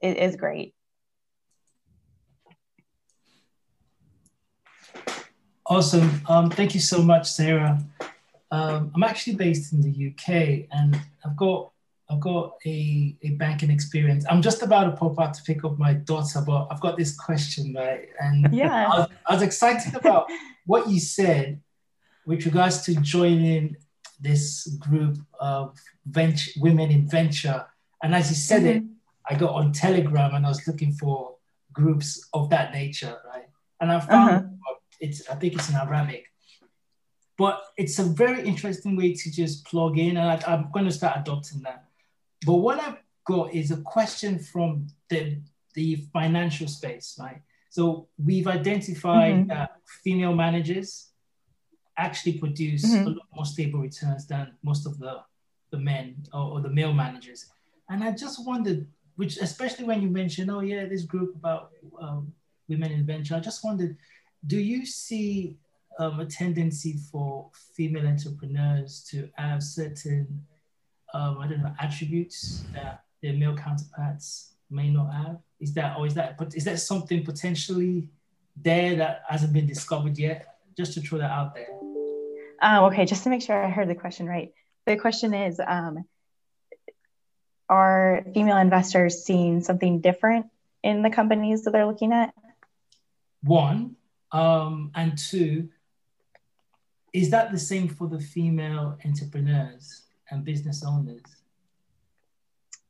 is, 0.00 0.14
is 0.14 0.36
great. 0.36 0.74
Awesome. 5.66 6.20
Um, 6.28 6.50
thank 6.50 6.74
you 6.74 6.80
so 6.80 7.02
much, 7.02 7.30
Sarah. 7.30 7.82
Um, 8.50 8.92
I'm 8.94 9.02
actually 9.02 9.36
based 9.36 9.72
in 9.72 9.80
the 9.80 10.08
UK, 10.10 10.68
and 10.70 11.00
I've 11.24 11.36
got 11.36 11.70
I've 12.10 12.20
got 12.20 12.56
a, 12.66 13.16
a 13.22 13.30
banking 13.30 13.70
experience. 13.70 14.26
I'm 14.28 14.42
just 14.42 14.62
about 14.62 14.84
to 14.84 14.92
pop 14.92 15.18
out 15.18 15.32
to 15.34 15.42
pick 15.42 15.64
up 15.64 15.78
my 15.78 15.94
daughter, 15.94 16.42
but 16.46 16.68
I've 16.70 16.80
got 16.80 16.98
this 16.98 17.16
question, 17.16 17.72
right? 17.74 18.08
And 18.20 18.46
yeah, 18.52 18.88
I 18.92 18.98
was, 18.98 19.08
I 19.26 19.34
was 19.34 19.42
excited 19.42 19.94
about 19.94 20.30
what 20.66 20.88
you 20.88 21.00
said 21.00 21.60
with 22.26 22.44
regards 22.44 22.82
to 22.82 22.94
joining 22.96 23.76
this 24.20 24.66
group 24.78 25.18
of 25.40 25.78
venture, 26.06 26.50
women 26.58 26.90
in 26.90 27.08
venture. 27.08 27.66
And 28.02 28.14
as 28.14 28.30
you 28.30 28.36
said 28.36 28.62
mm-hmm. 28.62 28.78
it, 28.78 28.84
I 29.28 29.34
got 29.34 29.54
on 29.54 29.72
Telegram 29.72 30.34
and 30.34 30.44
I 30.44 30.48
was 30.48 30.66
looking 30.66 30.92
for 30.92 31.36
groups 31.72 32.28
of 32.32 32.50
that 32.50 32.72
nature, 32.72 33.18
right? 33.26 33.48
And 33.80 33.90
I 33.90 34.00
found 34.00 34.30
uh-huh. 34.30 34.74
it's, 35.00 35.28
I 35.28 35.34
think 35.34 35.54
it's 35.54 35.68
in 35.68 35.76
Arabic. 35.76 36.26
But 37.36 37.62
it's 37.76 37.98
a 37.98 38.04
very 38.04 38.46
interesting 38.46 38.96
way 38.96 39.12
to 39.14 39.30
just 39.30 39.64
plug 39.64 39.98
in, 39.98 40.16
and 40.16 40.20
I, 40.20 40.52
I'm 40.52 40.70
going 40.70 40.86
to 40.86 40.92
start 40.92 41.18
adopting 41.18 41.62
that. 41.62 41.84
But 42.46 42.54
what 42.54 42.78
I've 42.78 42.98
got 43.26 43.52
is 43.52 43.72
a 43.72 43.78
question 43.78 44.38
from 44.38 44.86
the, 45.08 45.38
the 45.74 45.96
financial 46.12 46.68
space, 46.68 47.18
right? 47.18 47.42
So 47.70 48.06
we've 48.24 48.46
identified 48.46 49.34
mm-hmm. 49.34 49.48
that 49.48 49.72
female 50.04 50.34
managers 50.34 51.08
actually 51.96 52.38
produce 52.38 52.84
mm-hmm. 52.84 53.06
a 53.06 53.10
lot 53.10 53.26
more 53.34 53.44
stable 53.44 53.80
returns 53.80 54.26
than 54.26 54.52
most 54.62 54.86
of 54.86 54.98
the, 54.98 55.20
the 55.70 55.78
men 55.78 56.16
or, 56.32 56.52
or, 56.52 56.60
the 56.60 56.68
male 56.68 56.92
managers. 56.92 57.46
And 57.88 58.02
I 58.02 58.12
just 58.12 58.44
wondered, 58.46 58.86
which 59.16 59.38
especially 59.38 59.84
when 59.84 60.02
you 60.02 60.08
mentioned, 60.08 60.50
oh 60.50 60.60
yeah, 60.60 60.86
this 60.86 61.02
group 61.02 61.34
about 61.36 61.70
um, 62.00 62.32
women 62.68 62.92
in 62.92 63.06
venture, 63.06 63.36
I 63.36 63.40
just 63.40 63.64
wondered, 63.64 63.96
do 64.46 64.58
you 64.58 64.84
see 64.84 65.56
um, 65.98 66.20
a 66.20 66.26
tendency 66.26 66.98
for 67.10 67.50
female 67.74 68.06
entrepreneurs 68.06 69.04
to 69.10 69.28
have 69.34 69.62
certain, 69.62 70.44
um, 71.12 71.38
I 71.38 71.46
don't 71.46 71.62
know, 71.62 71.74
attributes 71.80 72.64
that 72.72 73.04
their 73.22 73.34
male 73.34 73.56
counterparts 73.56 74.54
may 74.70 74.90
not 74.90 75.12
have? 75.12 75.38
Is 75.60 75.72
that, 75.74 75.96
or 75.96 76.06
is 76.06 76.14
that, 76.14 76.36
but 76.36 76.54
is 76.54 76.64
that 76.64 76.80
something 76.80 77.24
potentially 77.24 78.08
there 78.56 78.96
that 78.96 79.22
hasn't 79.28 79.52
been 79.52 79.66
discovered 79.66 80.18
yet? 80.18 80.58
Just 80.76 80.94
to 80.94 81.00
throw 81.00 81.18
that 81.18 81.30
out 81.30 81.54
there. 81.54 81.68
Um, 82.60 82.84
okay, 82.84 83.04
just 83.04 83.24
to 83.24 83.30
make 83.30 83.42
sure 83.42 83.62
I 83.62 83.70
heard 83.70 83.88
the 83.88 83.94
question 83.94 84.26
right. 84.26 84.52
The 84.86 84.96
question 84.96 85.34
is 85.34 85.60
um, 85.64 86.04
Are 87.68 88.24
female 88.34 88.58
investors 88.58 89.24
seeing 89.24 89.62
something 89.62 90.00
different 90.00 90.46
in 90.82 91.02
the 91.02 91.10
companies 91.10 91.64
that 91.64 91.72
they're 91.72 91.86
looking 91.86 92.12
at? 92.12 92.34
One. 93.42 93.96
Um, 94.32 94.90
and 94.94 95.16
two, 95.16 95.68
is 97.12 97.30
that 97.30 97.52
the 97.52 97.58
same 97.58 97.88
for 97.88 98.08
the 98.08 98.18
female 98.18 98.98
entrepreneurs 99.04 100.02
and 100.30 100.44
business 100.44 100.84
owners? 100.84 101.22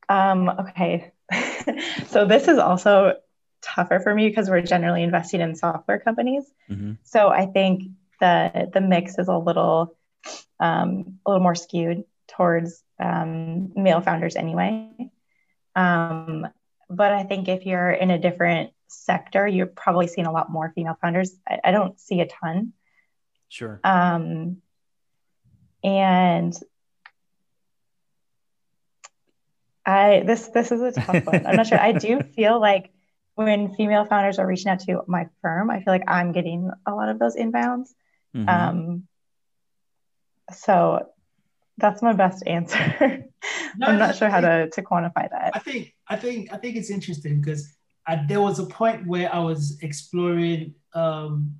Um, 0.09 0.49
okay. 0.49 1.11
so 2.07 2.25
this 2.25 2.47
is 2.47 2.57
also 2.57 3.17
tougher 3.61 3.99
for 3.99 4.13
me 4.13 4.27
because 4.27 4.49
we're 4.49 4.61
generally 4.61 5.03
investing 5.03 5.41
in 5.41 5.55
software 5.55 5.99
companies. 5.99 6.45
Mm-hmm. 6.69 6.93
So 7.03 7.29
I 7.29 7.45
think 7.45 7.91
the 8.19 8.69
the 8.73 8.81
mix 8.81 9.17
is 9.17 9.27
a 9.27 9.37
little 9.37 9.97
um, 10.59 11.19
a 11.25 11.29
little 11.29 11.43
more 11.43 11.55
skewed 11.55 12.03
towards 12.27 12.83
um, 12.99 13.73
male 13.75 14.01
founders 14.01 14.35
anyway. 14.35 14.89
Um, 15.75 16.47
but 16.89 17.11
I 17.11 17.23
think 17.23 17.47
if 17.47 17.65
you're 17.65 17.91
in 17.91 18.11
a 18.11 18.19
different 18.19 18.71
sector, 18.87 19.47
you're 19.47 19.65
probably 19.65 20.07
seeing 20.07 20.27
a 20.27 20.31
lot 20.31 20.51
more 20.51 20.71
female 20.73 20.97
founders. 21.01 21.35
I, 21.47 21.59
I 21.65 21.71
don't 21.71 21.99
see 21.99 22.21
a 22.21 22.27
ton. 22.27 22.73
Sure. 23.49 23.79
Um, 23.83 24.57
and 25.83 26.53
I 29.85 30.23
this 30.25 30.47
this 30.47 30.71
is 30.71 30.81
a 30.81 30.91
tough 30.91 31.25
one. 31.25 31.45
I'm 31.45 31.55
not 31.55 31.67
sure. 31.67 31.79
I 31.79 31.91
do 31.91 32.21
feel 32.35 32.59
like 32.59 32.91
when 33.35 33.73
female 33.75 34.05
founders 34.05 34.39
are 34.39 34.47
reaching 34.47 34.71
out 34.71 34.79
to 34.81 35.03
my 35.07 35.27
firm, 35.41 35.69
I 35.69 35.81
feel 35.83 35.93
like 35.93 36.05
I'm 36.07 36.31
getting 36.31 36.71
a 36.85 36.95
lot 36.95 37.09
of 37.09 37.19
those 37.19 37.35
inbounds. 37.35 37.93
Mm-hmm. 38.35 38.49
Um, 38.49 39.07
so 40.51 41.07
that's 41.77 42.01
my 42.01 42.13
best 42.13 42.45
answer. 42.45 43.25
No, 43.77 43.87
I'm 43.87 43.99
not 43.99 44.15
sure 44.15 44.29
how 44.29 44.39
to, 44.39 44.69
to 44.69 44.81
quantify 44.81 45.29
that. 45.29 45.51
I 45.53 45.59
think 45.59 45.93
I 46.07 46.15
think 46.15 46.51
I 46.51 46.57
think 46.57 46.77
it's 46.77 46.89
interesting 46.89 47.41
because 47.41 47.75
there 48.27 48.41
was 48.41 48.57
a 48.57 48.65
point 48.65 49.05
where 49.05 49.33
I 49.33 49.39
was 49.39 49.77
exploring 49.81 50.75
um, 50.93 51.55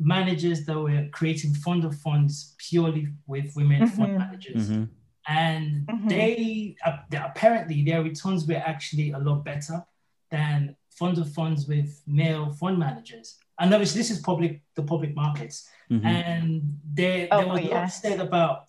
managers 0.00 0.64
that 0.64 0.78
were 0.78 1.08
creating 1.12 1.54
fund 1.54 1.84
of 1.84 1.94
funds 1.96 2.54
purely 2.58 3.08
with 3.26 3.52
women 3.54 3.82
mm-hmm. 3.82 3.96
fund 3.96 4.18
managers. 4.18 4.70
Mm-hmm. 4.70 4.84
And 5.28 5.86
mm-hmm. 5.86 6.08
they, 6.08 6.76
uh, 6.84 6.96
apparently 7.12 7.84
their 7.84 8.02
returns 8.02 8.46
were 8.48 8.54
actually 8.54 9.12
a 9.12 9.18
lot 9.18 9.44
better 9.44 9.84
than 10.30 10.74
fund 10.88 11.18
of 11.18 11.32
funds 11.32 11.68
with 11.68 12.02
male 12.06 12.50
fund 12.52 12.78
managers. 12.78 13.36
And 13.60 13.72
obviously, 13.72 14.00
this 14.00 14.10
is 14.10 14.18
public, 14.20 14.62
the 14.74 14.82
public 14.82 15.14
markets. 15.14 15.68
Mm-hmm. 15.90 16.06
And 16.06 16.78
there, 16.92 17.28
oh, 17.30 17.38
there 17.38 17.48
was 17.48 17.60
yeah. 17.60 17.68
a 17.68 17.74
lot 17.74 17.86
said 17.92 18.20
about 18.20 18.64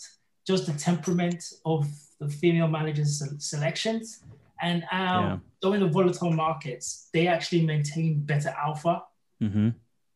just 0.46 0.66
the 0.66 0.74
temperament 0.74 1.44
of 1.66 1.88
the 2.20 2.28
female 2.28 2.68
managers' 2.68 3.24
selections. 3.40 4.24
And 4.62 4.84
um, 4.92 5.24
yeah. 5.24 5.38
though 5.62 5.74
in 5.74 5.80
the 5.80 5.88
volatile 5.88 6.32
markets, 6.32 7.10
they 7.14 7.28
actually 7.28 7.66
maintain 7.66 8.20
better 8.20 8.50
alpha. 8.50 9.04
Mm-hmm. 9.42 9.70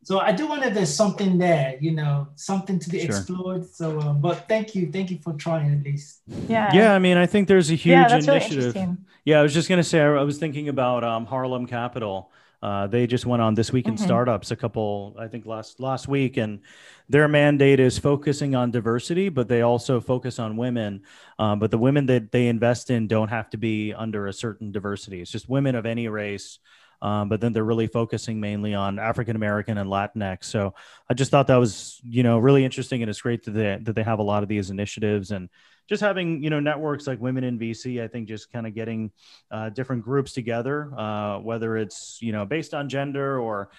So 0.04 0.20
I 0.20 0.34
do 0.34 0.46
wonder 0.46 0.68
if 0.68 0.76
there's 0.76 0.94
something 0.94 1.40
there, 1.40 1.78
you 1.82 1.92
know, 1.92 2.28
something 2.36 2.78
to 2.78 2.90
be 2.90 3.00
sure. 3.00 3.08
explored. 3.08 3.66
So, 3.66 3.98
uh, 4.00 4.14
but 4.14 4.48
thank 4.48 4.76
you, 4.76 4.92
thank 4.92 5.10
you 5.10 5.18
for 5.18 5.34
trying 5.34 5.74
at 5.74 5.84
least. 5.84 6.22
Yeah. 6.48 6.70
Yeah, 6.72 6.94
I 6.94 7.00
mean, 7.00 7.18
I 7.18 7.26
think 7.26 7.48
there's 7.48 7.72
a 7.72 7.76
huge 7.76 7.94
yeah, 7.94 8.16
initiative. 8.16 8.76
Really 8.76 8.98
yeah, 9.24 9.40
I 9.40 9.42
was 9.42 9.52
just 9.52 9.68
gonna 9.68 9.84
say, 9.84 10.02
I 10.02 10.22
was 10.22 10.38
thinking 10.38 10.70
about 10.70 11.04
um, 11.04 11.26
Harlem 11.26 11.66
Capital. 11.66 12.30
Uh, 12.62 12.88
they 12.88 13.08
just 13.08 13.26
went 13.26 13.42
on 13.42 13.54
this 13.54 13.72
week 13.72 13.88
in 13.88 13.96
mm-hmm. 13.96 14.06
startups 14.06 14.52
a 14.52 14.56
couple, 14.56 15.16
I 15.20 15.28
think 15.28 15.46
last 15.46 15.80
last 15.80 16.08
week, 16.08 16.38
and 16.38 16.62
their 17.10 17.28
mandate 17.28 17.80
is 17.80 17.98
focusing 17.98 18.56
on 18.56 18.72
diversity, 18.72 19.30
but 19.30 19.48
they 19.48 19.62
also 19.62 20.00
focus 20.00 20.40
on 20.40 20.58
women. 20.58 21.04
Um, 21.38 21.60
but 21.60 21.72
the 21.72 21.78
women 21.78 22.06
that 22.08 22.32
they 22.32 22.48
invest 22.48 22.90
in 22.90 23.08
don't 23.08 23.30
have 23.30 23.50
to 23.52 23.58
be 23.58 23.94
under 23.94 24.28
a 24.28 24.34
certain 24.34 24.72
diversity. 24.72 25.22
It's 25.22 25.32
just 25.32 25.50
women 25.50 25.76
of 25.76 25.86
any 25.86 26.08
race 26.08 26.60
um, 27.06 27.30
but 27.30 27.40
then 27.40 27.54
they're 27.54 27.64
really 27.64 27.86
focusing 27.86 28.40
mainly 28.40 28.74
on 28.74 28.98
African 28.98 29.36
American 29.36 29.78
and 29.78 29.88
Latinx. 29.88 30.46
So 30.46 30.74
I 31.08 31.14
just 31.14 31.30
thought 31.30 31.46
that 31.48 31.58
was 31.58 32.02
you 32.04 32.24
know 32.24 32.40
really 32.40 32.66
interesting, 32.66 33.04
and 33.04 33.10
it's 33.12 33.22
great 33.22 33.44
that 33.44 33.52
they 33.52 33.78
that 33.84 33.94
they 33.94 34.02
have 34.02 34.18
a 34.18 34.24
lot 34.24 34.42
of 34.42 34.50
these 34.50 34.72
initiatives 34.72 35.30
and 35.30 35.48
just 35.88 36.02
having 36.02 36.42
you 36.42 36.50
know 36.50 36.60
networks 36.60 37.06
like 37.06 37.22
Women 37.22 37.44
in 37.44 37.60
VC. 37.60 38.04
I 38.04 38.08
think 38.08 38.28
just 38.28 38.52
kind 38.52 38.66
of 38.66 38.74
getting 38.74 39.12
uh, 39.52 39.70
different 39.70 40.04
groups 40.04 40.34
together, 40.34 40.92
uh, 40.98 41.38
whether 41.38 41.78
it's 41.78 42.18
you 42.24 42.32
know 42.32 42.44
based 42.44 42.74
on 42.74 42.90
gender 42.90 43.40
or 43.40 43.70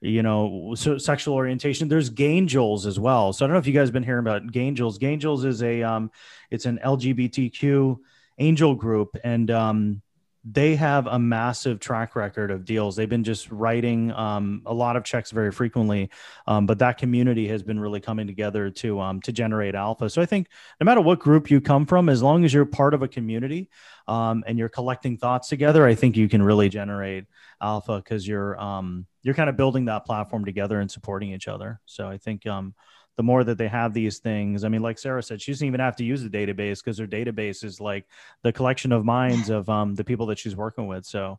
you 0.00 0.22
know 0.22 0.74
so 0.76 0.96
sexual 0.96 1.34
orientation 1.34 1.88
there's 1.88 2.10
Gaingels 2.10 2.84
as 2.84 3.00
well 3.00 3.32
so 3.32 3.42
i 3.42 3.48
don't 3.48 3.54
know 3.54 3.58
if 3.58 3.66
you 3.66 3.72
guys 3.72 3.88
have 3.88 3.94
been 3.94 4.02
hearing 4.02 4.20
about 4.20 4.46
Gaingels 4.48 4.98
Gaingels 4.98 5.46
is 5.46 5.62
a 5.62 5.82
um 5.82 6.10
it's 6.50 6.66
an 6.66 6.78
lgbtq 6.84 7.96
angel 8.38 8.74
group 8.74 9.16
and 9.24 9.50
um 9.50 10.02
they 10.48 10.76
have 10.76 11.08
a 11.08 11.18
massive 11.18 11.80
track 11.80 12.14
record 12.14 12.52
of 12.52 12.64
deals. 12.64 12.94
They've 12.94 13.08
been 13.08 13.24
just 13.24 13.50
writing 13.50 14.12
um, 14.12 14.62
a 14.64 14.72
lot 14.72 14.94
of 14.94 15.02
checks 15.02 15.32
very 15.32 15.50
frequently, 15.50 16.08
um, 16.46 16.66
but 16.66 16.78
that 16.78 16.98
community 16.98 17.48
has 17.48 17.64
been 17.64 17.80
really 17.80 18.00
coming 18.00 18.28
together 18.28 18.70
to 18.70 19.00
um, 19.00 19.20
to 19.22 19.32
generate 19.32 19.74
alpha. 19.74 20.08
So 20.08 20.22
I 20.22 20.26
think 20.26 20.48
no 20.80 20.84
matter 20.84 21.00
what 21.00 21.18
group 21.18 21.50
you 21.50 21.60
come 21.60 21.84
from, 21.84 22.08
as 22.08 22.22
long 22.22 22.44
as 22.44 22.54
you're 22.54 22.64
part 22.64 22.94
of 22.94 23.02
a 23.02 23.08
community 23.08 23.68
um, 24.06 24.44
and 24.46 24.56
you're 24.56 24.68
collecting 24.68 25.16
thoughts 25.16 25.48
together, 25.48 25.84
I 25.84 25.96
think 25.96 26.16
you 26.16 26.28
can 26.28 26.42
really 26.42 26.68
generate 26.68 27.24
alpha 27.60 27.96
because 27.96 28.26
you're 28.26 28.60
um, 28.60 29.06
you're 29.22 29.34
kind 29.34 29.50
of 29.50 29.56
building 29.56 29.86
that 29.86 30.04
platform 30.04 30.44
together 30.44 30.78
and 30.78 30.88
supporting 30.88 31.32
each 31.32 31.48
other. 31.48 31.80
So 31.86 32.08
I 32.08 32.18
think 32.18 32.46
um, 32.46 32.74
the 33.16 33.22
more 33.22 33.42
that 33.44 33.58
they 33.58 33.68
have 33.68 33.94
these 33.94 34.18
things. 34.18 34.62
I 34.62 34.68
mean, 34.68 34.82
like 34.82 34.98
Sarah 34.98 35.22
said, 35.22 35.40
she 35.40 35.52
doesn't 35.52 35.66
even 35.66 35.80
have 35.80 35.96
to 35.96 36.04
use 36.04 36.22
the 36.22 36.28
database 36.28 36.84
because 36.84 36.98
her 36.98 37.06
database 37.06 37.64
is 37.64 37.80
like 37.80 38.06
the 38.42 38.52
collection 38.52 38.92
of 38.92 39.04
minds 39.04 39.48
of 39.48 39.68
um, 39.68 39.94
the 39.94 40.04
people 40.04 40.26
that 40.26 40.38
she's 40.38 40.54
working 40.54 40.86
with. 40.86 41.06
So, 41.06 41.38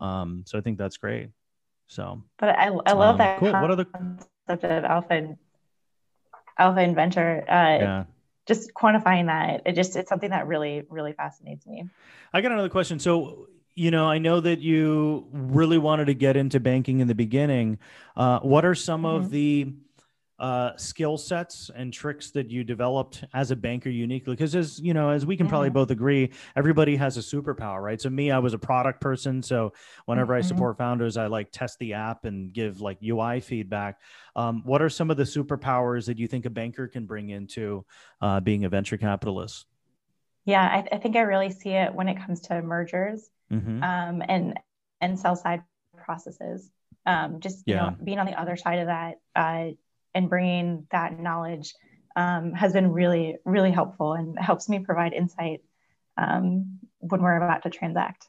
um, 0.00 0.44
so 0.46 0.58
I 0.58 0.62
think 0.62 0.78
that's 0.78 0.96
great. 0.96 1.30
So, 1.86 2.22
but 2.38 2.50
I, 2.50 2.66
I 2.66 2.92
love 2.92 3.14
um, 3.14 3.18
that 3.18 3.38
cool. 3.40 3.52
What 3.52 3.70
are 3.70 3.76
the 3.76 3.84
concept 3.84 4.64
of 4.64 4.84
alpha 4.84 5.12
and 5.12 5.36
alpha 6.58 6.80
and 6.80 6.94
venture? 6.94 7.44
Uh, 7.48 7.52
yeah. 7.52 8.04
Just 8.46 8.72
quantifying 8.72 9.26
that, 9.26 9.62
it 9.66 9.74
just 9.74 9.94
it's 9.96 10.08
something 10.08 10.30
that 10.30 10.46
really 10.46 10.82
really 10.88 11.12
fascinates 11.12 11.66
me. 11.66 11.84
I 12.32 12.40
got 12.40 12.52
another 12.52 12.70
question. 12.70 12.98
So, 12.98 13.48
you 13.74 13.90
know, 13.90 14.06
I 14.06 14.16
know 14.16 14.40
that 14.40 14.60
you 14.60 15.26
really 15.30 15.76
wanted 15.76 16.06
to 16.06 16.14
get 16.14 16.36
into 16.36 16.58
banking 16.58 17.00
in 17.00 17.08
the 17.08 17.14
beginning. 17.14 17.78
Uh, 18.16 18.38
what 18.40 18.64
are 18.64 18.74
some 18.74 19.02
mm-hmm. 19.02 19.16
of 19.16 19.30
the 19.30 19.74
uh, 20.38 20.76
skill 20.76 21.16
sets 21.16 21.70
and 21.74 21.92
tricks 21.92 22.30
that 22.30 22.50
you 22.50 22.64
developed 22.64 23.24
as 23.34 23.50
a 23.50 23.56
banker 23.56 23.90
uniquely? 23.90 24.34
Because 24.34 24.54
as 24.54 24.80
you 24.80 24.94
know, 24.94 25.10
as 25.10 25.26
we 25.26 25.36
can 25.36 25.48
probably 25.48 25.70
both 25.70 25.90
agree, 25.90 26.30
everybody 26.56 26.96
has 26.96 27.16
a 27.16 27.20
superpower, 27.20 27.82
right? 27.82 28.00
So 28.00 28.10
me, 28.10 28.30
I 28.30 28.38
was 28.38 28.54
a 28.54 28.58
product 28.58 29.00
person, 29.00 29.42
so 29.42 29.72
whenever 30.06 30.34
mm-hmm. 30.34 30.44
I 30.44 30.48
support 30.48 30.78
founders, 30.78 31.16
I 31.16 31.26
like 31.26 31.50
test 31.50 31.78
the 31.78 31.94
app 31.94 32.24
and 32.24 32.52
give 32.52 32.80
like 32.80 32.98
UI 33.02 33.40
feedback. 33.40 34.00
Um, 34.36 34.62
what 34.64 34.80
are 34.82 34.88
some 34.88 35.10
of 35.10 35.16
the 35.16 35.24
superpowers 35.24 36.06
that 36.06 36.18
you 36.18 36.28
think 36.28 36.46
a 36.46 36.50
banker 36.50 36.86
can 36.86 37.06
bring 37.06 37.30
into 37.30 37.84
uh, 38.20 38.40
being 38.40 38.64
a 38.64 38.68
venture 38.68 38.96
capitalist? 38.96 39.66
Yeah, 40.44 40.62
I, 40.62 40.94
I, 40.94 40.98
think 40.98 41.16
I 41.16 41.20
really 41.20 41.50
see 41.50 41.70
it 41.70 41.94
when 41.94 42.08
it 42.08 42.24
comes 42.24 42.40
to 42.42 42.62
mergers 42.62 43.28
mm-hmm. 43.52 43.82
um, 43.82 44.22
and 44.26 44.58
and 45.00 45.18
sell 45.18 45.36
side 45.36 45.62
processes. 45.96 46.70
Um, 47.04 47.40
just 47.40 47.64
yeah. 47.66 47.74
you 47.74 47.90
know, 47.90 47.96
being 48.02 48.18
on 48.18 48.26
the 48.26 48.40
other 48.40 48.56
side 48.56 48.78
of 48.78 48.86
that. 48.86 49.16
Uh, 49.36 49.72
and 50.18 50.28
bringing 50.28 50.84
that 50.90 51.18
knowledge 51.18 51.74
um, 52.16 52.52
has 52.52 52.72
been 52.72 52.90
really, 52.90 53.36
really 53.44 53.70
helpful 53.70 54.14
and 54.14 54.36
helps 54.36 54.68
me 54.68 54.80
provide 54.80 55.12
insight 55.12 55.62
um, 56.16 56.80
when 56.98 57.22
we're 57.22 57.36
about 57.36 57.62
to 57.62 57.70
transact. 57.70 58.26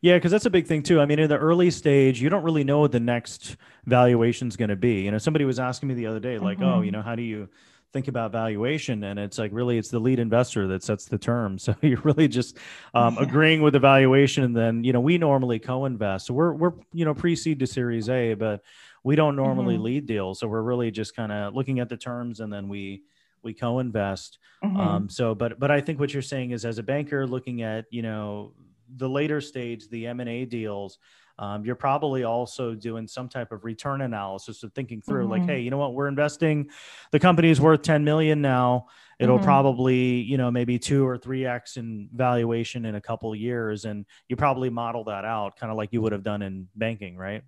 Yeah, 0.00 0.14
because 0.16 0.30
that's 0.30 0.46
a 0.46 0.50
big 0.50 0.68
thing 0.68 0.84
too. 0.84 1.00
I 1.00 1.06
mean, 1.06 1.18
in 1.18 1.28
the 1.28 1.36
early 1.36 1.72
stage, 1.72 2.22
you 2.22 2.28
don't 2.28 2.44
really 2.44 2.62
know 2.62 2.78
what 2.78 2.92
the 2.92 3.00
next 3.00 3.56
valuation 3.84 4.46
is 4.46 4.56
going 4.56 4.68
to 4.68 4.76
be. 4.76 5.00
You 5.00 5.10
know, 5.10 5.18
somebody 5.18 5.44
was 5.44 5.58
asking 5.58 5.88
me 5.88 5.96
the 5.96 6.06
other 6.06 6.20
day, 6.20 6.38
like, 6.38 6.58
mm-hmm. 6.58 6.78
"Oh, 6.78 6.82
you 6.82 6.92
know, 6.92 7.02
how 7.02 7.16
do 7.16 7.22
you 7.22 7.48
think 7.92 8.06
about 8.06 8.30
valuation?" 8.30 9.02
And 9.02 9.18
it's 9.18 9.36
like, 9.36 9.50
really, 9.52 9.76
it's 9.76 9.88
the 9.88 9.98
lead 9.98 10.20
investor 10.20 10.68
that 10.68 10.84
sets 10.84 11.06
the 11.06 11.18
term. 11.18 11.58
So 11.58 11.74
you're 11.82 12.00
really 12.02 12.28
just 12.28 12.56
um, 12.94 13.18
agreeing 13.18 13.62
with 13.62 13.72
the 13.72 13.80
valuation, 13.80 14.44
and 14.44 14.56
then 14.56 14.84
you 14.84 14.92
know, 14.92 15.00
we 15.00 15.18
normally 15.18 15.58
co-invest. 15.58 16.26
So 16.26 16.34
we're 16.34 16.52
we're 16.52 16.74
you 16.92 17.04
know 17.04 17.14
pre-seed 17.14 17.58
to 17.58 17.66
Series 17.66 18.08
A, 18.08 18.34
but 18.34 18.62
we 19.04 19.14
don't 19.14 19.36
normally 19.36 19.74
mm-hmm. 19.74 19.84
lead 19.84 20.06
deals 20.06 20.40
so 20.40 20.48
we're 20.48 20.62
really 20.62 20.90
just 20.90 21.14
kind 21.14 21.30
of 21.30 21.54
looking 21.54 21.78
at 21.78 21.88
the 21.88 21.96
terms 21.96 22.40
and 22.40 22.52
then 22.52 22.68
we 22.68 23.02
we 23.44 23.54
co-invest 23.54 24.38
mm-hmm. 24.64 24.76
um, 24.76 25.08
so 25.08 25.34
but 25.34 25.60
but 25.60 25.70
i 25.70 25.80
think 25.80 26.00
what 26.00 26.12
you're 26.12 26.22
saying 26.22 26.50
is 26.50 26.64
as 26.64 26.78
a 26.78 26.82
banker 26.82 27.26
looking 27.26 27.62
at 27.62 27.84
you 27.90 28.02
know 28.02 28.52
the 28.96 29.08
later 29.08 29.40
stage 29.40 29.88
the 29.90 30.06
m&a 30.08 30.44
deals 30.44 30.98
um, 31.36 31.64
you're 31.64 31.74
probably 31.74 32.22
also 32.22 32.74
doing 32.74 33.08
some 33.08 33.28
type 33.28 33.50
of 33.50 33.64
return 33.64 34.02
analysis 34.02 34.62
of 34.62 34.72
thinking 34.72 35.02
through 35.02 35.24
mm-hmm. 35.24 35.32
like 35.32 35.46
hey 35.46 35.60
you 35.60 35.70
know 35.70 35.78
what 35.78 35.94
we're 35.94 36.08
investing 36.08 36.68
the 37.12 37.20
company 37.20 37.50
is 37.50 37.60
worth 37.60 37.82
10 37.82 38.04
million 38.04 38.40
now 38.40 38.86
it'll 39.18 39.36
mm-hmm. 39.36 39.44
probably 39.44 40.22
you 40.22 40.38
know 40.38 40.50
maybe 40.50 40.78
two 40.78 41.06
or 41.06 41.18
three 41.18 41.44
x 41.44 41.76
in 41.76 42.08
valuation 42.14 42.84
in 42.84 42.94
a 42.94 43.00
couple 43.00 43.34
years 43.34 43.84
and 43.84 44.06
you 44.28 44.36
probably 44.36 44.70
model 44.70 45.04
that 45.04 45.24
out 45.24 45.56
kind 45.58 45.70
of 45.70 45.76
like 45.76 45.92
you 45.92 46.00
would 46.00 46.12
have 46.12 46.22
done 46.22 46.42
in 46.42 46.68
banking 46.76 47.16
right 47.16 47.42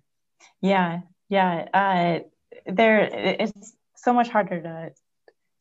yeah 0.61 0.99
yeah, 1.29 1.67
uh, 1.73 2.19
there 2.65 2.99
it's 3.11 3.75
so 3.95 4.13
much 4.13 4.29
harder 4.29 4.61
to 4.61 4.91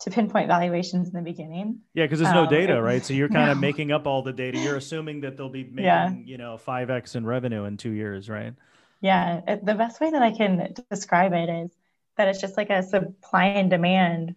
to 0.00 0.10
pinpoint 0.10 0.46
valuations 0.46 1.08
in 1.08 1.14
the 1.14 1.22
beginning. 1.22 1.80
Yeah, 1.94 2.04
because 2.04 2.20
there's 2.20 2.34
no 2.34 2.42
um, 2.44 2.50
data, 2.50 2.80
right? 2.80 3.04
So 3.04 3.14
you're 3.14 3.28
kind 3.30 3.46
no. 3.46 3.52
of 3.52 3.58
making 3.58 3.92
up 3.92 4.06
all 4.06 4.22
the 4.22 4.32
data. 4.32 4.58
You're 4.58 4.76
assuming 4.76 5.22
that 5.22 5.36
they'll 5.36 5.48
be 5.48 5.64
making, 5.64 5.84
yeah. 5.84 6.10
you 6.10 6.36
know, 6.36 6.58
five 6.58 6.90
x 6.90 7.14
in 7.14 7.24
revenue 7.24 7.64
in 7.64 7.76
two 7.76 7.90
years, 7.90 8.28
right? 8.28 8.54
Yeah, 9.00 9.56
the 9.62 9.74
best 9.74 10.00
way 10.00 10.10
that 10.10 10.22
I 10.22 10.32
can 10.32 10.74
describe 10.90 11.32
it 11.32 11.48
is 11.48 11.70
that 12.16 12.28
it's 12.28 12.40
just 12.40 12.56
like 12.56 12.70
a 12.70 12.82
supply 12.82 13.44
and 13.44 13.70
demand 13.70 14.34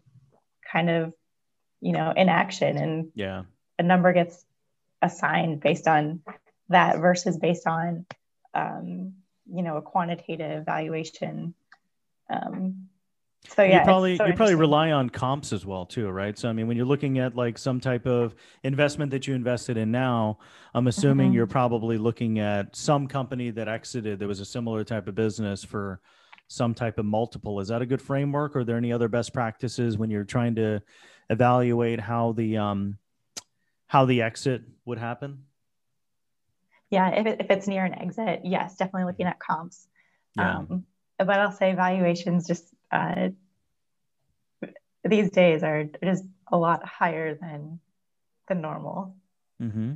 kind 0.70 0.90
of, 0.90 1.14
you 1.82 1.94
know, 1.94 2.14
in 2.16 2.30
action, 2.30 2.78
and 2.78 3.12
yeah, 3.16 3.44
a 3.78 3.84
number 3.84 4.14
gets 4.14 4.46
assigned 5.02 5.62
based 5.62 5.88
on 5.88 6.22
that 6.70 7.00
versus 7.00 7.38
based 7.38 7.68
on 7.68 8.06
um, 8.54 9.14
you 9.54 9.64
know 9.64 9.78
a 9.78 9.82
quantitative 9.82 10.66
valuation 10.66 11.54
um, 12.30 12.90
so 13.48 13.64
yeah, 13.64 13.80
you 13.80 13.86
probably 13.86 14.18
so 14.18 14.26
you 14.26 14.34
probably 14.34 14.56
rely 14.56 14.92
on 14.92 15.10
comps 15.10 15.54
as 15.54 15.66
well 15.66 15.86
too, 15.86 16.10
right? 16.10 16.38
So 16.38 16.50
I 16.50 16.54
mean, 16.54 16.68
when 16.68 16.76
you're 16.76 16.86
looking 16.86 17.20
at 17.20 17.36
like 17.36 17.58
some 17.58 17.80
type 17.80 18.06
of 18.06 18.36
investment 18.64 19.12
that 19.12 19.28
you 19.28 19.34
invested 19.34 19.78
in 19.78 19.92
now, 19.92 20.40
I'm 20.74 20.88
assuming 20.88 21.28
mm-hmm. 21.28 21.36
you're 21.36 21.48
probably 21.48 21.98
looking 21.98 22.40
at 22.40 22.76
some 22.76 23.08
company 23.08 23.50
that 23.52 23.68
exited 23.68 24.20
that 24.20 24.28
was 24.28 24.40
a 24.40 24.46
similar 24.46 24.84
type 24.84 25.08
of 25.08 25.16
business 25.16 25.64
for 25.64 26.02
some 26.48 26.74
type 26.74 26.98
of 26.98 27.06
multiple. 27.06 27.60
Is 27.60 27.70
that 27.70 27.82
a 27.82 27.86
good 27.86 28.02
framework, 28.02 28.56
are 28.56 28.64
there 28.64 28.78
any 28.78 28.92
other 28.92 29.08
best 29.08 29.34
practices 29.34 29.98
when 29.98 30.10
you're 30.10 30.26
trying 30.26 30.56
to 30.56 30.82
evaluate 31.30 32.00
how 32.00 32.34
the 32.34 32.58
um 32.58 32.98
how 33.88 34.06
the 34.06 34.22
exit 34.22 34.64
would 34.86 34.98
happen? 34.98 35.46
Yeah, 36.90 37.10
if, 37.10 37.26
it, 37.28 37.42
if 37.42 37.52
it's 37.52 37.68
near 37.68 37.86
an 37.86 37.94
exit, 37.94 38.42
yes, 38.44 38.76
definitely 38.76 39.06
looking 39.06 39.28
at 39.28 39.40
comps. 39.40 39.88
Yeah. 40.36 40.58
Um, 40.58 40.86
but 41.18 41.30
I'll 41.30 41.52
say 41.52 41.74
valuations 41.74 42.48
just 42.48 42.74
uh, 42.92 43.30
these 45.04 45.30
days 45.30 45.64
are 45.64 45.86
just 46.04 46.24
a 46.52 46.58
lot 46.58 46.86
higher 46.86 47.36
than 47.36 47.80
the 48.48 48.56
normal 48.56 49.16
mm-hmm. 49.62 49.94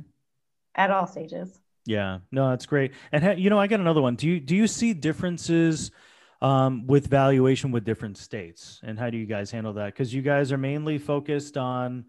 at 0.74 0.90
all 0.90 1.06
stages. 1.06 1.58
Yeah, 1.86 2.18
no, 2.30 2.50
that's 2.50 2.66
great. 2.66 2.92
And 3.12 3.22
ha- 3.22 3.34
you 3.36 3.50
know, 3.50 3.58
I 3.58 3.66
got 3.66 3.80
another 3.80 4.00
one. 4.00 4.16
Do 4.16 4.26
you 4.26 4.40
do 4.40 4.56
you 4.56 4.66
see 4.66 4.94
differences 4.94 5.90
um, 6.40 6.86
with 6.86 7.08
valuation 7.08 7.72
with 7.72 7.84
different 7.84 8.16
states, 8.16 8.80
and 8.82 8.98
how 8.98 9.10
do 9.10 9.18
you 9.18 9.26
guys 9.26 9.50
handle 9.50 9.72
that? 9.74 9.86
Because 9.86 10.14
you 10.14 10.22
guys 10.22 10.52
are 10.52 10.58
mainly 10.58 10.98
focused 10.98 11.56
on 11.56 12.06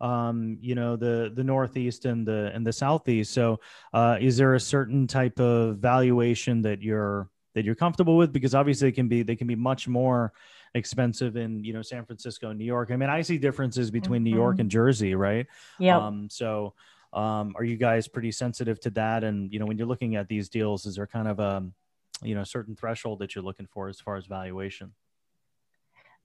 um, 0.00 0.58
you 0.60 0.74
know 0.74 0.96
the 0.96 1.32
the 1.34 1.44
northeast 1.44 2.04
and 2.04 2.26
the 2.26 2.50
and 2.54 2.66
the 2.66 2.72
southeast 2.72 3.32
so 3.32 3.58
uh, 3.94 4.16
is 4.20 4.36
there 4.36 4.54
a 4.54 4.60
certain 4.60 5.06
type 5.06 5.38
of 5.40 5.78
valuation 5.78 6.62
that 6.62 6.82
you're 6.82 7.30
that 7.54 7.64
you're 7.64 7.74
comfortable 7.74 8.16
with 8.18 8.32
because 8.32 8.54
obviously 8.54 8.88
they 8.88 8.94
can 8.94 9.08
be 9.08 9.22
they 9.22 9.34
can 9.34 9.46
be 9.46 9.56
much 9.56 9.88
more 9.88 10.32
expensive 10.74 11.36
in 11.36 11.64
you 11.64 11.72
know 11.72 11.82
San 11.82 12.04
Francisco 12.04 12.50
and 12.50 12.58
New 12.58 12.64
York. 12.64 12.90
I 12.90 12.96
mean, 12.96 13.10
I 13.10 13.22
see 13.22 13.38
differences 13.38 13.90
between 13.90 14.20
mm-hmm. 14.20 14.24
New 14.24 14.34
York 14.34 14.54
mm-hmm. 14.56 14.62
and 14.62 14.70
Jersey, 14.70 15.14
right? 15.14 15.46
Yeah. 15.78 15.98
Um, 15.98 16.28
so, 16.30 16.74
um, 17.12 17.54
are 17.56 17.64
you 17.64 17.76
guys 17.76 18.06
pretty 18.06 18.30
sensitive 18.30 18.78
to 18.80 18.90
that? 18.90 19.24
And 19.24 19.52
you 19.52 19.58
know, 19.58 19.66
when 19.66 19.78
you're 19.78 19.86
looking 19.86 20.16
at 20.16 20.28
these 20.28 20.48
deals, 20.48 20.86
is 20.86 20.96
there 20.96 21.06
kind 21.06 21.28
of 21.28 21.40
a 21.40 21.64
you 22.22 22.34
know 22.34 22.44
certain 22.44 22.76
threshold 22.76 23.18
that 23.20 23.34
you're 23.34 23.44
looking 23.44 23.66
for 23.72 23.88
as 23.88 24.00
far 24.00 24.16
as 24.16 24.26
valuation? 24.26 24.92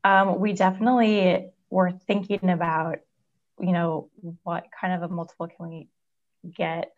Um, 0.03 0.39
we 0.39 0.53
definitely 0.53 1.51
were 1.69 1.91
thinking 1.91 2.49
about 2.49 2.99
you 3.59 3.71
know 3.71 4.09
what 4.43 4.65
kind 4.79 4.93
of 4.93 5.09
a 5.09 5.13
multiple 5.13 5.47
can 5.47 5.67
we 5.67 5.87
get 6.55 6.91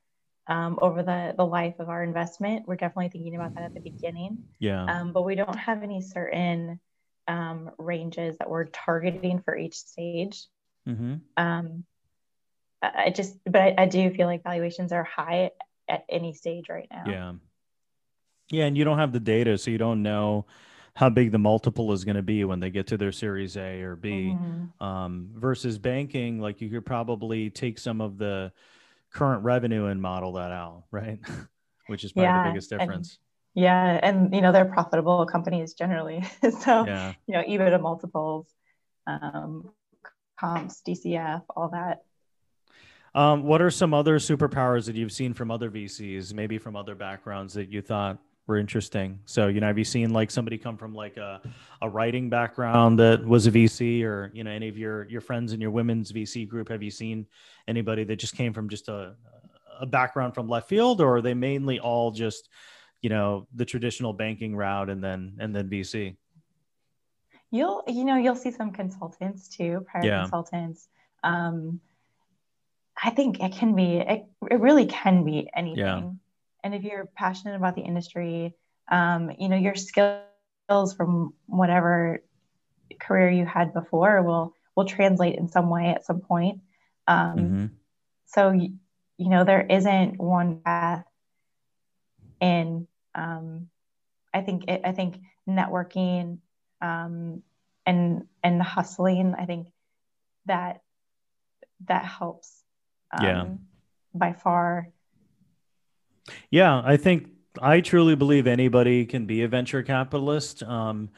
um, 0.47 0.78
over 0.82 1.04
the 1.04 1.34
the 1.38 1.45
life 1.45 1.76
of 1.80 1.89
our 1.89 2.04
investment. 2.04 2.68
We're 2.68 2.76
definitely 2.76 3.10
thinking 3.10 3.36
about 3.36 3.56
that 3.56 3.64
at 3.64 3.74
the 3.74 3.80
beginning. 3.80 4.43
Yeah. 4.60 4.86
Um, 4.86 5.14
but 5.14 5.24
we 5.24 5.36
don't 5.36 5.58
have 5.58 5.84
any 5.84 6.01
certain 6.01 6.80
um, 7.28 7.72
ranges 7.78 8.38
that 8.38 8.49
we're 8.49 8.66
targeting 8.66 9.41
for 9.41 9.58
each 9.58 9.76
stage. 9.76 10.45
Mm-hmm. 10.88 11.16
Um, 11.38 11.86
I 12.82 13.12
just, 13.12 13.38
but 13.45 13.62
I, 13.62 13.76
I, 13.78 13.86
do 13.86 14.14
feel 14.14 14.28
like 14.28 14.43
valuations 14.43 14.91
are 14.91 15.06
high 15.06 15.51
at 15.88 16.04
any 16.10 16.34
stage 16.34 16.68
right 16.68 16.88
now. 16.91 17.04
Yeah. 17.08 17.34
Yeah, 18.51 18.66
and 18.66 18.78
you 18.78 18.84
don't 18.84 18.97
have 18.97 19.14
the 19.14 19.22
data, 19.22 19.58
so 19.58 19.72
you 19.72 19.78
don't 19.78 20.04
know 20.04 20.45
how 20.95 21.09
big 21.09 21.31
the 21.31 21.39
multiple 21.39 21.91
is 21.91 22.03
going 22.05 22.15
to 22.15 22.21
be 22.21 22.43
when 22.43 22.59
they 22.59 22.69
get 22.69 22.87
to 22.87 22.97
their 22.97 23.11
Series 23.11 23.57
A 23.57 23.81
or 23.81 23.95
B. 23.95 24.35
Mm-hmm. 24.35 24.83
Um, 24.83 25.29
versus 25.33 25.77
banking, 25.77 26.39
like 26.39 26.61
you 26.61 26.69
could 26.69 26.85
probably 26.85 27.49
take 27.49 27.79
some 27.79 27.99
of 27.99 28.17
the 28.17 28.51
current 29.11 29.43
revenue 29.43 29.85
and 29.85 30.01
model 30.01 30.33
that 30.33 30.51
out, 30.51 30.83
right? 30.91 31.19
Which 31.87 32.03
is 32.03 32.13
probably 32.13 32.27
yeah, 32.27 32.43
the 32.43 32.49
biggest 32.49 32.69
difference. 32.69 33.19
And, 33.55 33.63
yeah, 33.63 33.99
and 34.01 34.33
you 34.33 34.41
know 34.41 34.51
they're 34.51 34.65
profitable 34.65 35.25
companies 35.25 35.73
generally, 35.73 36.23
so 36.61 36.85
yeah. 36.85 37.13
you 37.27 37.33
know 37.33 37.43
EBITDA 37.43 37.81
multiples, 37.81 38.47
um, 39.05 39.69
comps, 40.39 40.81
DCF, 40.87 41.43
all 41.55 41.69
that. 41.69 42.03
Um, 43.15 43.43
what 43.43 43.61
are 43.61 43.69
some 43.69 43.93
other 43.93 44.17
superpowers 44.17 44.85
that 44.85 44.95
you've 44.95 45.11
seen 45.11 45.35
from 45.35 45.51
other 45.51 45.69
VCs, 45.69 46.33
maybe 46.33 46.57
from 46.57 46.75
other 46.75 46.95
backgrounds 46.95 47.53
that 47.53 47.69
you 47.69 47.81
thought 47.81 48.17
were 48.47 48.57
interesting. 48.57 49.19
So, 49.25 49.47
you 49.47 49.61
know, 49.61 49.67
have 49.67 49.77
you 49.77 49.85
seen 49.85 50.11
like 50.11 50.29
somebody 50.29 50.57
come 50.57 50.77
from 50.77 50.93
like 50.93 51.17
a, 51.17 51.41
a 51.81 51.89
writing 51.89 52.29
background 52.29 52.99
that 52.99 53.25
was 53.25 53.47
a 53.47 53.51
VC 53.51 54.03
or, 54.03 54.31
you 54.33 54.43
know, 54.43 54.51
any 54.51 54.67
of 54.67 54.77
your, 54.77 55.07
your 55.07 55.21
friends 55.21 55.53
in 55.53 55.61
your 55.61 55.71
women's 55.71 56.11
VC 56.11 56.47
group? 56.47 56.69
Have 56.69 56.83
you 56.83 56.91
seen 56.91 57.25
anybody 57.67 58.03
that 58.03 58.17
just 58.17 58.35
came 58.35 58.53
from 58.53 58.67
just 58.67 58.89
a, 58.89 59.15
a 59.79 59.85
background 59.85 60.33
from 60.33 60.49
left 60.49 60.67
field 60.67 60.99
or 60.99 61.17
are 61.17 61.21
they 61.21 61.33
mainly 61.33 61.79
all 61.79 62.11
just, 62.11 62.49
you 63.01 63.09
know, 63.09 63.47
the 63.55 63.65
traditional 63.65 64.11
banking 64.11 64.55
route 64.55 64.89
and 64.89 65.01
then, 65.01 65.37
and 65.39 65.55
then 65.55 65.69
VC? 65.69 66.17
You'll, 67.49 67.83
you 67.87 68.03
know, 68.03 68.17
you'll 68.17 68.35
see 68.35 68.51
some 68.51 68.71
consultants 68.71 69.47
too, 69.47 69.85
private 69.89 70.07
yeah. 70.07 70.21
consultants. 70.21 70.89
Um, 71.23 71.79
I 73.01 73.11
think 73.11 73.41
it 73.41 73.53
can 73.53 73.73
be, 73.73 73.97
it, 73.97 74.25
it 74.51 74.59
really 74.59 74.87
can 74.87 75.23
be 75.23 75.49
anything. 75.55 75.77
Yeah 75.77 76.09
and 76.64 76.74
if 76.74 76.84
you're 76.84 77.05
passionate 77.16 77.55
about 77.55 77.76
the 77.76 77.82
industry 77.82 78.53
um, 78.91 79.32
you 79.38 79.49
know 79.49 79.57
your 79.57 79.76
skills 79.76 80.93
from 80.95 81.34
whatever 81.45 82.22
career 82.99 83.30
you 83.30 83.45
had 83.45 83.74
before 83.74 84.22
will 84.22 84.53
will 84.76 84.86
translate 84.86 85.38
in 85.38 85.47
some 85.47 85.70
way 85.70 85.89
at 85.89 86.05
some 86.05 86.20
point. 86.20 86.61
Um, 87.07 87.38
mm-hmm. 87.38 87.66
so 88.26 88.51
you, 88.51 88.74
know 89.18 89.43
there 89.43 89.61
isn't 89.61 90.20
one 90.20 90.61
path 90.61 91.05
in 92.41 92.88
um, 93.16 93.70
i 94.34 94.41
think 94.41 94.66
it, 94.68 94.82
i 94.84 94.91
think 94.91 95.20
networking 95.47 96.39
um, 96.82 97.41
and 97.86 98.24
and 98.43 98.61
hustling 98.61 99.36
i 99.38 99.45
think 99.45 99.68
that 100.45 100.82
that 101.88 102.05
helps 102.05 102.64
yeah. 103.22 103.41
um, 103.41 103.59
by 104.14 104.34
far 104.34 104.89
yeah, 106.49 106.82
I 106.84 106.97
think 106.97 107.30
I 107.61 107.82
truly 107.82 108.15
believe 108.15 108.47
anybody 108.47 109.05
can 109.05 109.26
be 109.26 109.43
a 109.43 109.47
venture 109.47 109.84
capitalist. 109.84 110.63
Um, 110.63 111.09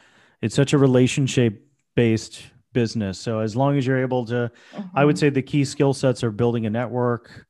it's 0.42 0.54
such 0.54 0.72
a 0.72 0.78
relationship 0.78 1.66
based 1.94 2.42
business. 2.72 3.18
So 3.18 3.40
as 3.40 3.56
long 3.56 3.78
as 3.78 3.86
you're 3.86 4.02
able 4.02 4.26
to, 4.26 4.50
mm-hmm. 4.72 4.82
I 4.94 5.04
would 5.04 5.16
mm-hmm. 5.16 5.20
say 5.20 5.30
the 5.30 5.42
key 5.42 5.64
skill 5.64 5.94
sets 5.94 6.22
are 6.22 6.30
building 6.30 6.66
a 6.66 6.70
network. 6.70 7.46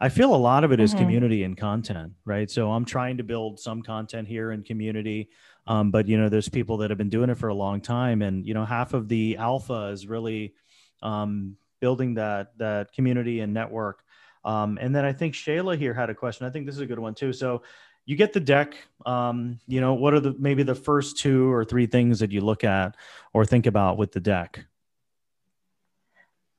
I 0.00 0.08
feel 0.08 0.34
a 0.34 0.36
lot 0.36 0.64
of 0.64 0.72
it 0.72 0.80
is 0.80 0.90
mm-hmm. 0.90 1.00
community 1.00 1.44
and 1.44 1.56
content, 1.56 2.14
right? 2.24 2.50
So 2.50 2.72
I'm 2.72 2.84
trying 2.84 3.18
to 3.18 3.22
build 3.22 3.60
some 3.60 3.82
content 3.82 4.26
here 4.26 4.50
in 4.50 4.62
community. 4.62 5.28
Um, 5.66 5.90
but 5.90 6.08
you 6.08 6.18
know, 6.18 6.28
there's 6.28 6.48
people 6.48 6.78
that 6.78 6.90
have 6.90 6.98
been 6.98 7.10
doing 7.10 7.30
it 7.30 7.36
for 7.36 7.48
a 7.48 7.54
long 7.54 7.80
time, 7.80 8.22
and 8.22 8.44
you 8.44 8.54
know, 8.54 8.64
half 8.64 8.94
of 8.94 9.08
the 9.08 9.36
alpha 9.36 9.90
is 9.92 10.06
really 10.06 10.54
um, 11.02 11.56
building 11.80 12.14
that 12.14 12.58
that 12.58 12.92
community 12.92 13.40
and 13.40 13.54
network. 13.54 14.02
Um, 14.44 14.78
and 14.80 14.94
then 14.94 15.04
I 15.04 15.12
think 15.12 15.34
Shayla 15.34 15.76
here 15.76 15.94
had 15.94 16.10
a 16.10 16.14
question. 16.14 16.46
I 16.46 16.50
think 16.50 16.66
this 16.66 16.74
is 16.74 16.80
a 16.80 16.86
good 16.86 16.98
one 16.98 17.14
too. 17.14 17.32
So 17.32 17.62
you 18.06 18.16
get 18.16 18.32
the 18.32 18.40
deck. 18.40 18.74
Um, 19.06 19.60
you 19.66 19.80
know, 19.80 19.94
what 19.94 20.14
are 20.14 20.20
the 20.20 20.34
maybe 20.38 20.62
the 20.62 20.74
first 20.74 21.18
two 21.18 21.50
or 21.52 21.64
three 21.64 21.86
things 21.86 22.18
that 22.20 22.32
you 22.32 22.40
look 22.40 22.64
at 22.64 22.96
or 23.32 23.44
think 23.44 23.66
about 23.66 23.98
with 23.98 24.12
the 24.12 24.20
deck? 24.20 24.64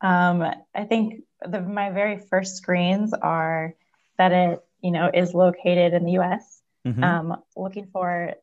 Um, 0.02 0.44
I 0.74 0.84
think 0.86 1.24
the, 1.46 1.62
my 1.62 1.92
very 1.92 2.18
first 2.18 2.58
screens 2.58 3.14
are 3.14 3.76
that 4.18 4.32
it 4.32 4.64
you 4.82 4.92
know 4.92 5.10
is 5.14 5.34
located 5.34 5.94
in 5.94 6.06
the 6.06 6.14
U.S. 6.14 6.62
Mm-hmm. 6.88 7.04
Um, 7.04 7.44
looking 7.56 7.88
for 7.92 8.34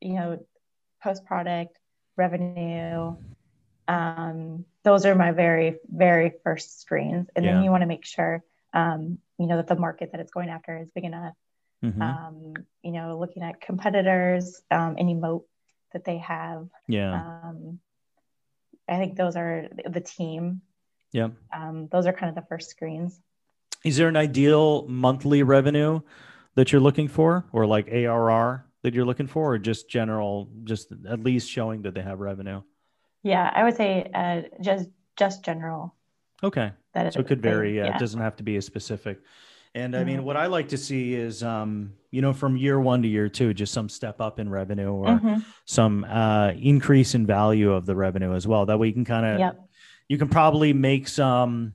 you 0.00 0.14
know 0.14 0.44
post 1.02 1.24
product 1.24 1.78
revenue. 2.16 3.16
Um, 3.86 4.64
those 4.82 5.04
are 5.04 5.14
my 5.14 5.32
very 5.32 5.76
very 5.92 6.32
first 6.42 6.80
screens, 6.80 7.28
and 7.36 7.44
yeah. 7.44 7.52
then 7.52 7.64
you 7.64 7.70
want 7.70 7.82
to 7.82 7.86
make 7.86 8.04
sure 8.04 8.42
um, 8.74 9.18
you 9.38 9.46
know 9.46 9.56
that 9.56 9.68
the 9.68 9.76
market 9.76 10.10
that 10.12 10.20
it's 10.20 10.32
going 10.32 10.50
after 10.50 10.76
is 10.78 10.90
big 10.94 11.04
enough. 11.04 11.34
Mm-hmm. 11.82 12.00
um, 12.00 12.54
you 12.82 12.92
know 12.92 13.18
looking 13.18 13.42
at 13.42 13.60
competitors 13.60 14.62
um, 14.70 14.96
any 14.98 15.14
moat 15.14 15.46
that 15.92 16.04
they 16.04 16.18
have. 16.18 16.68
Yeah. 16.88 17.14
Um, 17.14 17.78
i 18.86 18.98
think 18.98 19.16
those 19.16 19.36
are 19.36 19.68
the 19.88 20.00
team. 20.00 20.62
Yeah 21.12 21.28
um, 21.54 21.88
those 21.90 22.06
are 22.06 22.12
kind 22.12 22.28
of 22.28 22.34
the 22.34 22.48
first 22.48 22.70
screens. 22.70 23.20
Is 23.84 23.96
there 23.96 24.08
an 24.08 24.16
ideal 24.16 24.86
monthly 24.88 25.42
revenue 25.42 26.00
that 26.54 26.72
you're 26.72 26.80
looking 26.80 27.08
for 27.08 27.44
or 27.52 27.66
like 27.66 27.88
arr 27.88 28.66
that 28.82 28.94
you're 28.94 29.04
looking 29.04 29.26
for 29.26 29.52
or 29.54 29.58
just 29.58 29.88
general 29.88 30.48
just 30.64 30.92
at 31.08 31.20
least 31.20 31.50
showing 31.50 31.82
that 31.82 31.94
they 31.94 32.02
have 32.02 32.18
revenue? 32.18 32.62
Yeah 33.22 33.50
i 33.54 33.62
would 33.62 33.76
say 33.76 34.10
uh, 34.14 34.42
just 34.62 34.88
just 35.16 35.44
general 35.44 35.93
okay 36.44 36.72
that 36.94 37.12
so 37.12 37.20
it 37.20 37.26
could 37.26 37.42
vary. 37.42 37.76
Yeah, 37.76 37.86
yeah, 37.86 37.96
it 37.96 38.00
doesn't 38.00 38.20
have 38.20 38.36
to 38.36 38.42
be 38.42 38.56
a 38.56 38.62
specific. 38.62 39.20
And 39.76 39.96
I 39.96 40.04
mean, 40.04 40.18
mm-hmm. 40.18 40.26
what 40.26 40.36
I 40.36 40.46
like 40.46 40.68
to 40.68 40.78
see 40.78 41.14
is, 41.14 41.42
um, 41.42 41.94
you 42.12 42.22
know, 42.22 42.32
from 42.32 42.56
year 42.56 42.78
one 42.78 43.02
to 43.02 43.08
year 43.08 43.28
two, 43.28 43.52
just 43.52 43.72
some 43.72 43.88
step 43.88 44.20
up 44.20 44.38
in 44.38 44.48
revenue 44.48 44.92
or 44.92 45.06
mm-hmm. 45.06 45.40
some 45.64 46.04
uh, 46.04 46.52
increase 46.52 47.16
in 47.16 47.26
value 47.26 47.72
of 47.72 47.84
the 47.84 47.96
revenue 47.96 48.34
as 48.34 48.46
well. 48.46 48.66
That 48.66 48.78
way, 48.78 48.86
you 48.86 48.92
can 48.92 49.04
kind 49.04 49.26
of, 49.26 49.40
yep. 49.40 49.68
you 50.08 50.16
can 50.16 50.28
probably 50.28 50.72
make 50.72 51.08
some 51.08 51.74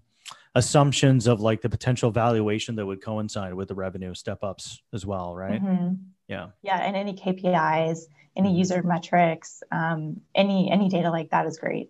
assumptions 0.55 1.27
of 1.27 1.41
like 1.41 1.59
the 1.61 1.69
potential 1.69 2.09
valuation 2.09 2.75
that 2.77 2.85
would 2.85 3.03
coincide 3.03 3.53
with 3.53 3.67
the 3.67 3.75
revenue 3.75 4.13
step 4.13 4.43
ups 4.43 4.81
as 4.93 5.05
well, 5.05 5.35
right? 5.35 5.61
Mm-hmm. 5.61 5.95
Yeah. 6.29 6.47
Yeah, 6.61 6.77
and 6.77 6.95
any 6.95 7.13
KPIs, 7.13 8.03
any 8.37 8.47
mm-hmm. 8.47 8.57
user 8.57 8.81
metrics, 8.81 9.61
um, 9.73 10.21
any 10.33 10.71
any 10.71 10.87
data 10.87 11.09
like 11.09 11.31
that 11.31 11.45
is 11.47 11.57
great. 11.57 11.89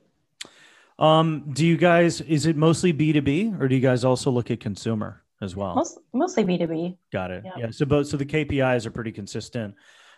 Um, 0.99 1.45
do 1.53 1.65
you 1.65 1.77
guys 1.77 2.19
is 2.21 2.45
it 2.45 2.57
mostly 2.57 2.93
B2B 2.93 3.59
or 3.59 3.69
do 3.69 3.75
you 3.75 3.81
guys 3.81 4.03
also 4.03 4.29
look 4.29 4.51
at 4.51 4.59
consumer 4.59 5.23
as 5.41 5.55
well? 5.55 5.73
Most, 5.73 5.99
mostly 6.13 6.43
B2B. 6.43 6.97
Got 7.11 7.31
it. 7.31 7.45
Yeah. 7.57 7.71
So 7.71 7.85
both 7.85 8.07
so 8.07 8.17
the 8.17 8.25
KPIs 8.25 8.85
are 8.85 8.91
pretty 8.91 9.13
consistent 9.13 9.75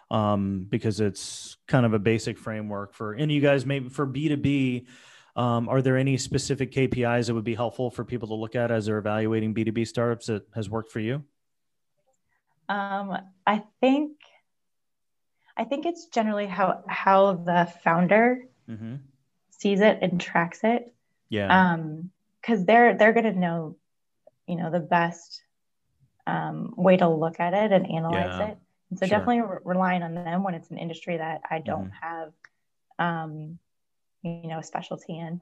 um, 0.10 0.66
because 0.70 1.00
it's 1.00 1.58
kind 1.68 1.86
of 1.86 1.94
a 1.94 2.00
basic 2.00 2.40
framework 2.40 2.96
for 2.96 3.14
and 3.14 3.32
you 3.32 3.42
guys 3.42 3.64
maybe 3.64 3.90
for 3.90 4.08
B2B 4.08 4.88
um, 5.36 5.70
are 5.70 5.82
there 5.82 5.98
any 5.98 6.18
specific 6.18 6.72
KPIs 6.72 7.28
that 7.28 7.34
would 7.36 7.46
be 7.46 7.56
helpful 7.56 7.90
for 7.90 8.04
people 8.04 8.28
to 8.30 8.34
look 8.34 8.56
at 8.56 8.72
as 8.72 8.88
they're 8.88 8.98
evaluating 8.98 9.54
B2B 9.54 9.88
startups 9.88 10.26
that 10.26 10.46
has 10.56 10.70
worked 10.70 10.92
for 10.92 11.00
you? 11.00 11.24
Um, 12.68 13.18
I 13.46 13.64
think 13.80 14.18
I 15.56 15.64
think 15.64 15.86
it's 15.86 16.08
generally 16.08 16.48
how 16.48 16.84
how 16.88 17.34
the 17.34 17.72
founder 17.84 18.46
mm-hmm. 18.70 18.96
Sees 19.62 19.80
it 19.80 20.00
and 20.02 20.20
tracks 20.20 20.60
it. 20.64 20.94
Yeah. 21.30 21.48
Um, 21.48 22.12
because 22.42 22.66
they're 22.66 22.98
they're 22.98 23.14
gonna 23.14 23.34
know, 23.34 23.76
you 24.48 24.56
know, 24.56 24.72
the 24.72 24.80
best 24.80 25.44
um, 26.26 26.74
way 26.76 26.98
to 26.98 27.08
look 27.08 27.40
at 27.40 27.54
it 27.54 27.72
and 27.72 27.86
analyze 27.90 28.40
yeah. 28.40 28.48
it. 28.48 28.58
And 28.90 29.00
so 29.00 29.06
sure. 29.06 29.20
definitely 29.20 29.42
re- 29.42 29.60
relying 29.64 30.02
on 30.02 30.16
them 30.16 30.44
when 30.44 30.56
it's 30.56 30.72
an 30.72 30.80
industry 30.80 31.18
that 31.18 31.42
I 31.50 31.60
don't 31.60 31.92
mm-hmm. 31.92 32.06
have 32.06 32.34
um, 32.98 33.60
you 34.24 34.48
know 34.48 34.60
a 34.60 34.64
specialty 34.64 35.18
in 35.18 35.42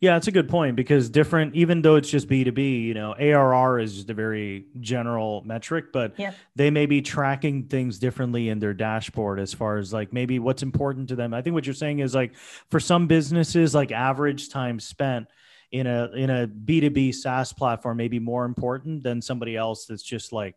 yeah 0.00 0.16
it's 0.16 0.26
a 0.26 0.32
good 0.32 0.48
point 0.48 0.76
because 0.76 1.08
different 1.08 1.54
even 1.54 1.82
though 1.82 1.96
it's 1.96 2.08
just 2.08 2.28
b2b 2.28 2.82
you 2.82 2.94
know 2.94 3.14
arr 3.14 3.78
is 3.78 3.94
just 3.94 4.10
a 4.10 4.14
very 4.14 4.66
general 4.80 5.42
metric 5.44 5.86
but 5.92 6.18
yep. 6.18 6.34
they 6.54 6.70
may 6.70 6.86
be 6.86 7.00
tracking 7.00 7.64
things 7.64 7.98
differently 7.98 8.48
in 8.48 8.58
their 8.58 8.74
dashboard 8.74 9.40
as 9.40 9.52
far 9.52 9.78
as 9.78 9.92
like 9.92 10.12
maybe 10.12 10.38
what's 10.38 10.62
important 10.62 11.08
to 11.08 11.16
them 11.16 11.34
i 11.34 11.42
think 11.42 11.54
what 11.54 11.66
you're 11.66 11.74
saying 11.74 11.98
is 11.98 12.14
like 12.14 12.34
for 12.70 12.80
some 12.80 13.06
businesses 13.06 13.74
like 13.74 13.92
average 13.92 14.48
time 14.48 14.78
spent 14.78 15.26
in 15.72 15.86
a 15.86 16.10
in 16.12 16.30
a 16.30 16.46
b2b 16.46 17.14
saas 17.14 17.52
platform 17.52 17.96
may 17.96 18.08
be 18.08 18.18
more 18.18 18.44
important 18.44 19.02
than 19.02 19.20
somebody 19.20 19.56
else 19.56 19.86
that's 19.86 20.02
just 20.02 20.32
like 20.32 20.54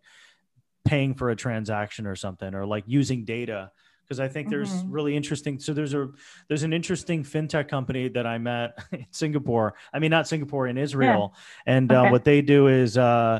paying 0.85 1.13
for 1.13 1.29
a 1.29 1.35
transaction 1.35 2.07
or 2.07 2.15
something 2.15 2.53
or 2.53 2.65
like 2.65 2.83
using 2.87 3.25
data 3.25 3.71
because 4.07 4.19
I 4.19 4.27
think 4.27 4.49
there's 4.49 4.71
mm-hmm. 4.71 4.91
really 4.91 5.15
interesting. 5.15 5.59
So 5.59 5.73
there's 5.73 5.93
a 5.93 6.09
there's 6.47 6.63
an 6.63 6.73
interesting 6.73 7.23
fintech 7.23 7.67
company 7.67 8.07
that 8.09 8.25
I 8.25 8.37
met 8.37 8.77
in 8.91 9.05
Singapore. 9.11 9.73
I 9.93 9.99
mean, 9.99 10.11
not 10.11 10.27
Singapore 10.27 10.67
in 10.67 10.77
Israel, 10.77 11.33
yeah. 11.35 11.73
and 11.75 11.91
uh, 11.91 11.99
okay. 11.99 12.07
uh, 12.07 12.11
what 12.11 12.23
they 12.23 12.41
do 12.41 12.67
is 12.67 12.97
uh, 12.97 13.39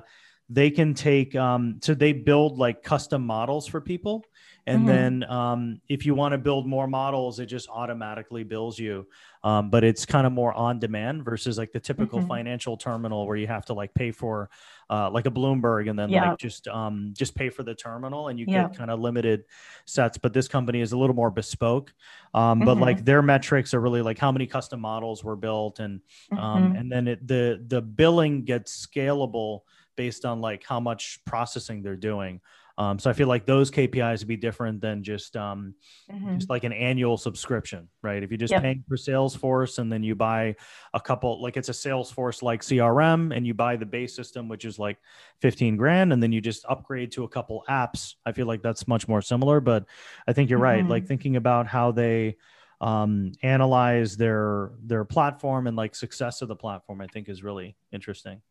they 0.49 0.70
can 0.70 0.93
take 0.93 1.36
um, 1.36 1.80
so 1.82 1.93
they 1.93 2.13
build 2.13 2.57
like 2.57 2.84
custom 2.84 3.26
models 3.26 3.68
for 3.68 3.82
people 3.82 4.26
and 4.68 4.80
mm-hmm. 4.80 4.88
then 4.88 5.24
um, 5.30 5.82
if 5.88 6.05
you 6.05 6.13
want 6.13 6.34
to 6.34 6.38
build 6.38 6.68
more 6.68 6.88
models, 6.88 7.39
it 7.39 7.45
just 7.45 7.70
automatically 7.70 8.43
bills 8.43 8.78
you. 8.78 9.07
Um, 9.41 9.70
but 9.70 9.86
it's 9.86 10.05
kind 10.05 10.28
of 10.28 10.34
more 10.34 10.53
on 10.53 10.78
demand 10.78 11.24
versus 11.24 11.57
like 11.57 11.72
the 11.72 11.80
typical 11.80 12.20
mm-hmm. 12.20 12.28
financial 12.28 12.76
terminal 12.76 13.26
where 13.26 13.38
you 13.38 13.47
have 13.47 13.65
to 13.68 13.74
like 13.74 13.93
pay 13.93 14.11
for 14.11 14.49
uh, 14.89 15.09
like 15.09 15.26
a 15.26 15.32
Bloomberg 15.32 15.89
and 15.89 15.97
then 15.97 16.09
yeah. 16.09 16.32
like 16.32 16.38
just 16.38 16.68
um, 16.68 17.13
just 17.15 17.34
pay 17.34 17.49
for 17.49 17.63
the 17.63 17.74
terminal 17.74 18.28
and 18.28 18.38
you 18.38 18.45
yeah. 18.45 18.63
get 18.63 18.78
kind 18.78 18.91
of 18.91 18.99
limited 18.99 19.45
sets. 19.86 20.18
But 20.18 20.34
this 20.34 20.49
company 20.49 20.82
is 20.82 20.91
a 20.91 20.97
little 20.97 21.15
more 21.15 21.32
bespoke. 21.32 21.93
Um, 22.34 22.59
but 22.59 22.74
mm-hmm. 22.74 22.82
like 22.82 23.05
their 23.05 23.22
metrics 23.22 23.74
are 23.74 23.80
really 23.80 24.01
like 24.01 24.18
how 24.18 24.34
many 24.34 24.47
custom 24.47 24.82
models 24.82 25.24
were 25.24 25.38
built 25.38 25.80
and 25.80 26.01
um, 26.34 26.38
mm-hmm. 26.38 26.76
and 26.76 26.91
then 26.91 27.07
it, 27.07 27.26
the 27.26 27.63
the 27.65 27.82
billing 27.82 28.43
gets 28.43 28.86
scalable 28.86 29.61
based 29.95 30.26
on 30.26 30.41
like 30.41 30.65
how 30.65 30.82
much 30.82 31.20
processing 31.26 31.82
they're 31.82 31.95
doing. 31.95 32.41
Um, 32.80 32.99
so 32.99 33.09
I 33.09 33.13
feel 33.13 33.28
like 33.28 33.47
those 33.47 33.71
KPIs 33.71 34.19
would 34.19 34.28
be 34.28 34.38
different 34.38 34.82
than 34.82 35.03
just 35.03 35.36
um, 35.36 35.73
mm-hmm. 36.11 36.36
just 36.38 36.49
like 36.49 36.63
an 36.63 36.73
annual 36.73 37.17
subscription, 37.17 37.89
right? 38.03 38.21
If 38.21 38.30
you're 38.30 38.38
just 38.38 38.51
yep. 38.51 38.61
paying 38.61 38.84
for 38.88 38.97
Salesforce 38.97 39.80
and 39.80 39.91
then 39.91 40.03
you 40.03 40.13
buy 40.13 40.55
a 40.93 40.99
couple, 40.99 41.41
like 41.41 41.57
it's 41.57 41.69
a 41.69 41.73
Salesforce 41.73 42.43
like 42.43 42.61
CRM, 42.61 43.36
and 43.36 43.47
you 43.47 43.55
buy 43.55 43.78
the 43.78 43.86
base 43.86 44.15
system, 44.15 44.47
which 44.47 44.63
is 44.63 44.78
like 44.78 44.97
15 45.41 45.75
grand, 45.75 46.13
and 46.13 46.21
then 46.21 46.32
you 46.32 46.39
just 46.39 46.65
upgrade 46.69 47.11
to 47.13 47.23
a 47.23 47.28
couple 47.28 47.63
apps. 47.67 48.13
I 48.25 48.32
feel 48.32 48.45
like 48.45 48.61
that's 48.61 48.88
much 48.88 49.07
more 49.07 49.23
similar. 49.23 49.59
But 49.59 49.86
I 50.28 50.34
think 50.34 50.49
you're 50.49 50.59
mm-hmm. 50.59 50.63
right. 50.63 50.88
Like 50.88 51.07
thinking 51.07 51.36
about 51.36 51.65
how 51.65 51.91
they 51.91 52.38
um, 52.80 53.32
analyze 53.41 54.17
their 54.17 54.71
their 54.84 55.03
platform 55.03 55.65
and 55.65 55.75
like 55.75 55.95
success 55.95 56.43
of 56.43 56.47
the 56.47 56.55
platform, 56.55 57.01
I 57.01 57.07
think 57.07 57.28
is 57.28 57.43
really 57.43 57.75
interesting. 57.91 58.41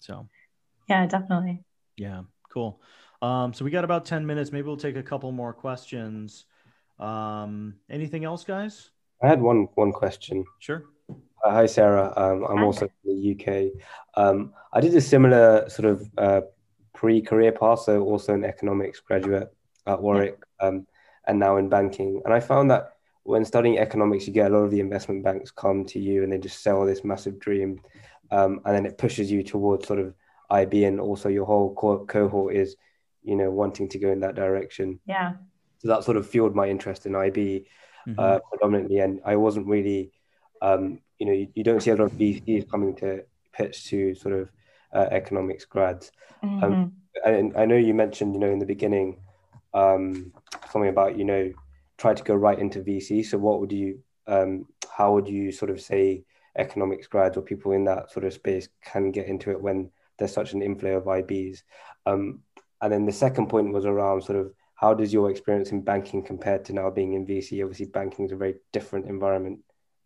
So, 0.00 0.28
yeah, 0.86 1.06
definitely. 1.06 1.64
Yeah, 1.96 2.22
cool. 2.52 2.82
Um, 3.24 3.54
so 3.54 3.64
we 3.64 3.70
got 3.70 3.84
about 3.84 4.04
10 4.04 4.26
minutes. 4.26 4.52
Maybe 4.52 4.66
we'll 4.66 4.76
take 4.76 4.96
a 4.96 5.02
couple 5.02 5.32
more 5.32 5.54
questions. 5.54 6.44
Um, 6.98 7.76
anything 7.88 8.24
else, 8.24 8.44
guys? 8.44 8.90
I 9.22 9.28
had 9.28 9.40
one 9.40 9.68
one 9.76 9.92
question. 9.92 10.44
Sure. 10.58 10.84
Uh, 11.08 11.50
hi, 11.50 11.64
Sarah. 11.66 12.12
Um, 12.16 12.44
I'm 12.44 12.64
also 12.64 12.86
from 12.86 13.04
the 13.04 13.32
UK. 13.32 13.72
Um, 14.14 14.52
I 14.74 14.80
did 14.80 14.94
a 14.94 15.00
similar 15.00 15.68
sort 15.70 15.88
of 15.88 16.10
uh, 16.18 16.40
pre-career 16.92 17.52
path, 17.52 17.80
so 17.80 18.02
also 18.02 18.34
an 18.34 18.44
economics 18.44 19.00
graduate 19.00 19.48
at 19.86 20.02
Warwick, 20.02 20.38
um, 20.60 20.86
and 21.26 21.38
now 21.38 21.56
in 21.56 21.70
banking. 21.70 22.20
And 22.26 22.34
I 22.34 22.40
found 22.40 22.70
that 22.72 22.92
when 23.22 23.44
studying 23.46 23.78
economics, 23.78 24.26
you 24.26 24.34
get 24.34 24.50
a 24.50 24.54
lot 24.54 24.64
of 24.64 24.70
the 24.70 24.80
investment 24.80 25.24
banks 25.24 25.50
come 25.50 25.86
to 25.86 25.98
you 25.98 26.24
and 26.24 26.30
they 26.32 26.38
just 26.38 26.62
sell 26.62 26.84
this 26.84 27.04
massive 27.04 27.38
dream, 27.38 27.80
um, 28.30 28.60
and 28.66 28.76
then 28.76 28.84
it 28.84 28.98
pushes 28.98 29.32
you 29.32 29.42
towards 29.42 29.86
sort 29.86 30.00
of 30.00 30.14
IB, 30.50 30.84
and 30.84 31.00
also 31.00 31.30
your 31.30 31.46
whole 31.46 31.74
co- 31.74 32.04
cohort 32.04 32.54
is 32.54 32.76
you 33.24 33.36
know, 33.36 33.50
wanting 33.50 33.88
to 33.88 33.98
go 33.98 34.10
in 34.10 34.20
that 34.20 34.34
direction. 34.34 35.00
Yeah. 35.06 35.34
So 35.78 35.88
that 35.88 36.04
sort 36.04 36.16
of 36.16 36.28
fueled 36.28 36.54
my 36.54 36.68
interest 36.68 37.06
in 37.06 37.14
IB 37.14 37.66
mm-hmm. 38.06 38.18
uh, 38.18 38.38
predominantly. 38.50 38.98
And 38.98 39.20
I 39.24 39.36
wasn't 39.36 39.66
really, 39.66 40.12
um, 40.62 41.00
you 41.18 41.26
know, 41.26 41.32
you, 41.32 41.48
you, 41.54 41.64
don't 41.64 41.82
see 41.82 41.90
a 41.90 41.96
lot 41.96 42.04
of 42.04 42.12
VCs 42.12 42.70
coming 42.70 42.94
to 42.96 43.24
pitch 43.52 43.86
to 43.86 44.14
sort 44.14 44.34
of 44.34 44.50
uh, 44.94 45.08
economics 45.10 45.64
grads. 45.64 46.12
Um, 46.42 46.50
mm-hmm. 46.50 46.72
Um, 46.72 46.92
and 47.24 47.56
I 47.56 47.66
know 47.66 47.76
you 47.76 47.94
mentioned, 47.94 48.34
you 48.34 48.40
know, 48.40 48.50
in 48.50 48.58
the 48.58 48.66
beginning, 48.66 49.20
um, 49.72 50.32
something 50.70 50.90
about, 50.90 51.16
you 51.18 51.24
know, 51.24 51.52
try 51.98 52.14
to 52.14 52.22
go 52.22 52.34
right 52.34 52.58
into 52.58 52.80
VC. 52.80 53.24
So 53.24 53.38
what 53.38 53.60
would 53.60 53.72
you, 53.72 54.00
um, 54.26 54.66
how 54.90 55.12
would 55.12 55.28
you 55.28 55.52
sort 55.52 55.70
of 55.70 55.80
say 55.80 56.24
economics 56.56 57.06
grads 57.06 57.36
or 57.36 57.42
people 57.42 57.72
in 57.72 57.84
that 57.84 58.10
sort 58.10 58.24
of 58.24 58.32
space 58.32 58.68
can 58.84 59.10
get 59.10 59.26
into 59.26 59.50
it 59.50 59.60
when 59.60 59.90
there's 60.18 60.32
such 60.32 60.52
an 60.52 60.62
inflow 60.62 60.96
of 60.96 61.04
IBs? 61.04 61.62
Um, 62.06 62.40
and 62.84 62.92
then 62.92 63.06
the 63.06 63.12
second 63.12 63.46
point 63.48 63.72
was 63.72 63.86
around 63.86 64.22
sort 64.22 64.38
of 64.38 64.52
how 64.74 64.92
does 64.92 65.10
your 65.10 65.30
experience 65.30 65.72
in 65.72 65.80
banking 65.80 66.22
compare 66.22 66.58
to 66.58 66.74
now 66.74 66.90
being 66.90 67.14
in 67.14 67.26
VC? 67.26 67.62
Obviously, 67.62 67.86
banking 67.86 68.26
is 68.26 68.32
a 68.32 68.36
very 68.36 68.56
different 68.74 69.06
environment 69.06 69.60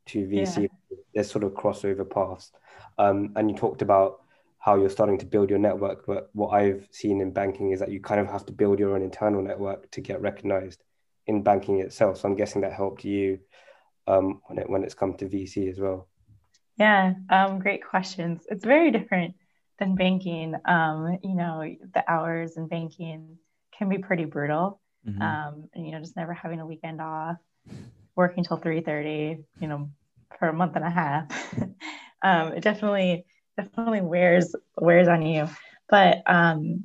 to 0.06 0.20
VC. 0.20 0.62
Yeah. 0.62 0.96
There's 1.12 1.28
sort 1.28 1.42
of 1.42 1.54
crossover 1.54 2.08
paths. 2.08 2.52
Um, 2.96 3.32
and 3.34 3.50
you 3.50 3.56
talked 3.56 3.82
about 3.82 4.20
how 4.60 4.76
you're 4.76 4.90
starting 4.90 5.18
to 5.18 5.26
build 5.26 5.50
your 5.50 5.58
network. 5.58 6.06
But 6.06 6.30
what 6.34 6.50
I've 6.50 6.86
seen 6.92 7.20
in 7.20 7.32
banking 7.32 7.72
is 7.72 7.80
that 7.80 7.90
you 7.90 8.00
kind 8.00 8.20
of 8.20 8.28
have 8.28 8.46
to 8.46 8.52
build 8.52 8.78
your 8.78 8.94
own 8.94 9.02
internal 9.02 9.42
network 9.42 9.90
to 9.90 10.00
get 10.00 10.20
recognized 10.20 10.80
in 11.26 11.42
banking 11.42 11.80
itself. 11.80 12.18
So 12.18 12.28
I'm 12.28 12.36
guessing 12.36 12.60
that 12.60 12.72
helped 12.72 13.04
you 13.04 13.40
um, 14.06 14.40
when 14.46 14.60
it 14.60 14.70
when 14.70 14.84
it's 14.84 14.94
come 14.94 15.14
to 15.14 15.24
VC 15.24 15.68
as 15.68 15.80
well. 15.80 16.06
Yeah, 16.76 17.14
um, 17.28 17.58
great 17.58 17.84
questions. 17.84 18.46
It's 18.48 18.64
very 18.64 18.92
different 18.92 19.34
than 19.78 19.94
banking. 19.94 20.54
Um, 20.64 21.18
you 21.22 21.34
know, 21.34 21.62
the 21.94 22.04
hours 22.10 22.56
in 22.56 22.68
banking 22.68 23.38
can 23.76 23.88
be 23.88 23.98
pretty 23.98 24.24
brutal. 24.24 24.80
Mm-hmm. 25.06 25.22
Um, 25.22 25.68
and, 25.74 25.86
you 25.86 25.92
know, 25.92 26.00
just 26.00 26.16
never 26.16 26.34
having 26.34 26.60
a 26.60 26.66
weekend 26.66 27.00
off, 27.00 27.36
working 28.16 28.44
till 28.44 28.58
3:30, 28.58 29.44
you 29.60 29.68
know, 29.68 29.90
for 30.38 30.48
a 30.48 30.52
month 30.52 30.76
and 30.76 30.84
a 30.84 30.90
half. 30.90 31.54
um, 32.22 32.52
it 32.52 32.62
definitely 32.62 33.24
definitely 33.56 34.00
wears 34.00 34.54
wears 34.76 35.08
on 35.08 35.22
you. 35.22 35.48
But 35.88 36.22
um, 36.26 36.84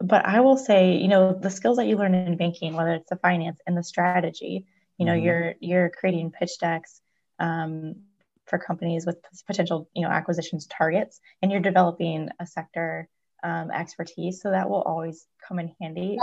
but 0.00 0.24
I 0.26 0.40
will 0.40 0.56
say, 0.56 0.96
you 0.96 1.08
know, 1.08 1.32
the 1.32 1.50
skills 1.50 1.78
that 1.78 1.86
you 1.86 1.96
learn 1.96 2.14
in 2.14 2.36
banking, 2.36 2.74
whether 2.74 2.94
it's 2.94 3.10
the 3.10 3.16
finance 3.16 3.60
and 3.66 3.76
the 3.76 3.82
strategy, 3.82 4.66
you 4.98 5.06
know, 5.06 5.12
mm-hmm. 5.12 5.24
you're 5.24 5.54
you're 5.60 5.90
creating 5.90 6.30
pitch 6.30 6.58
decks, 6.60 7.00
um, 7.38 7.96
for 8.46 8.58
companies 8.58 9.04
with 9.04 9.18
potential 9.46 9.88
you 9.94 10.02
know 10.02 10.08
acquisitions 10.08 10.66
targets 10.66 11.20
and 11.42 11.50
you're 11.50 11.60
developing 11.60 12.28
a 12.40 12.46
sector 12.46 13.08
um, 13.42 13.70
expertise 13.70 14.40
so 14.40 14.50
that 14.50 14.68
will 14.68 14.82
always 14.82 15.26
come 15.46 15.58
in 15.58 15.74
handy 15.80 16.18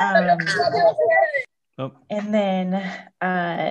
um, 0.00 0.38
oh. 1.78 1.92
and 2.08 2.34
then 2.34 2.74
uh, 3.20 3.70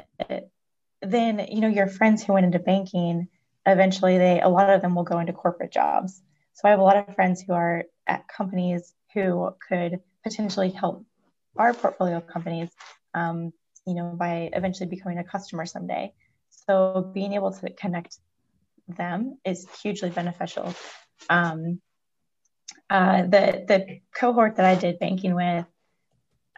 then 1.01 1.47
you 1.51 1.61
know 1.61 1.67
your 1.67 1.87
friends 1.87 2.23
who 2.23 2.33
went 2.33 2.45
into 2.45 2.59
banking 2.59 3.27
eventually 3.65 4.17
they 4.17 4.41
a 4.41 4.49
lot 4.49 4.69
of 4.69 4.81
them 4.81 4.95
will 4.95 5.03
go 5.03 5.19
into 5.19 5.33
corporate 5.33 5.71
jobs 5.71 6.21
so 6.53 6.67
i 6.67 6.71
have 6.71 6.79
a 6.79 6.83
lot 6.83 6.97
of 6.97 7.15
friends 7.15 7.41
who 7.41 7.53
are 7.53 7.83
at 8.07 8.27
companies 8.27 8.93
who 9.13 9.49
could 9.67 9.99
potentially 10.23 10.69
help 10.69 11.05
our 11.57 11.73
portfolio 11.73 12.21
companies 12.21 12.69
um, 13.13 13.51
you 13.85 13.93
know 13.93 14.13
by 14.17 14.49
eventually 14.53 14.89
becoming 14.89 15.17
a 15.17 15.23
customer 15.23 15.65
someday 15.65 16.13
so 16.69 17.01
being 17.13 17.33
able 17.33 17.51
to 17.51 17.69
connect 17.73 18.17
them 18.87 19.39
is 19.43 19.67
hugely 19.81 20.09
beneficial. 20.09 20.73
Um, 21.29 21.81
Uh, 22.89 23.21
the 23.33 23.43
the 23.69 23.79
cohort 24.13 24.55
that 24.55 24.65
I 24.65 24.75
did 24.75 24.99
banking 24.99 25.35
with, 25.35 25.65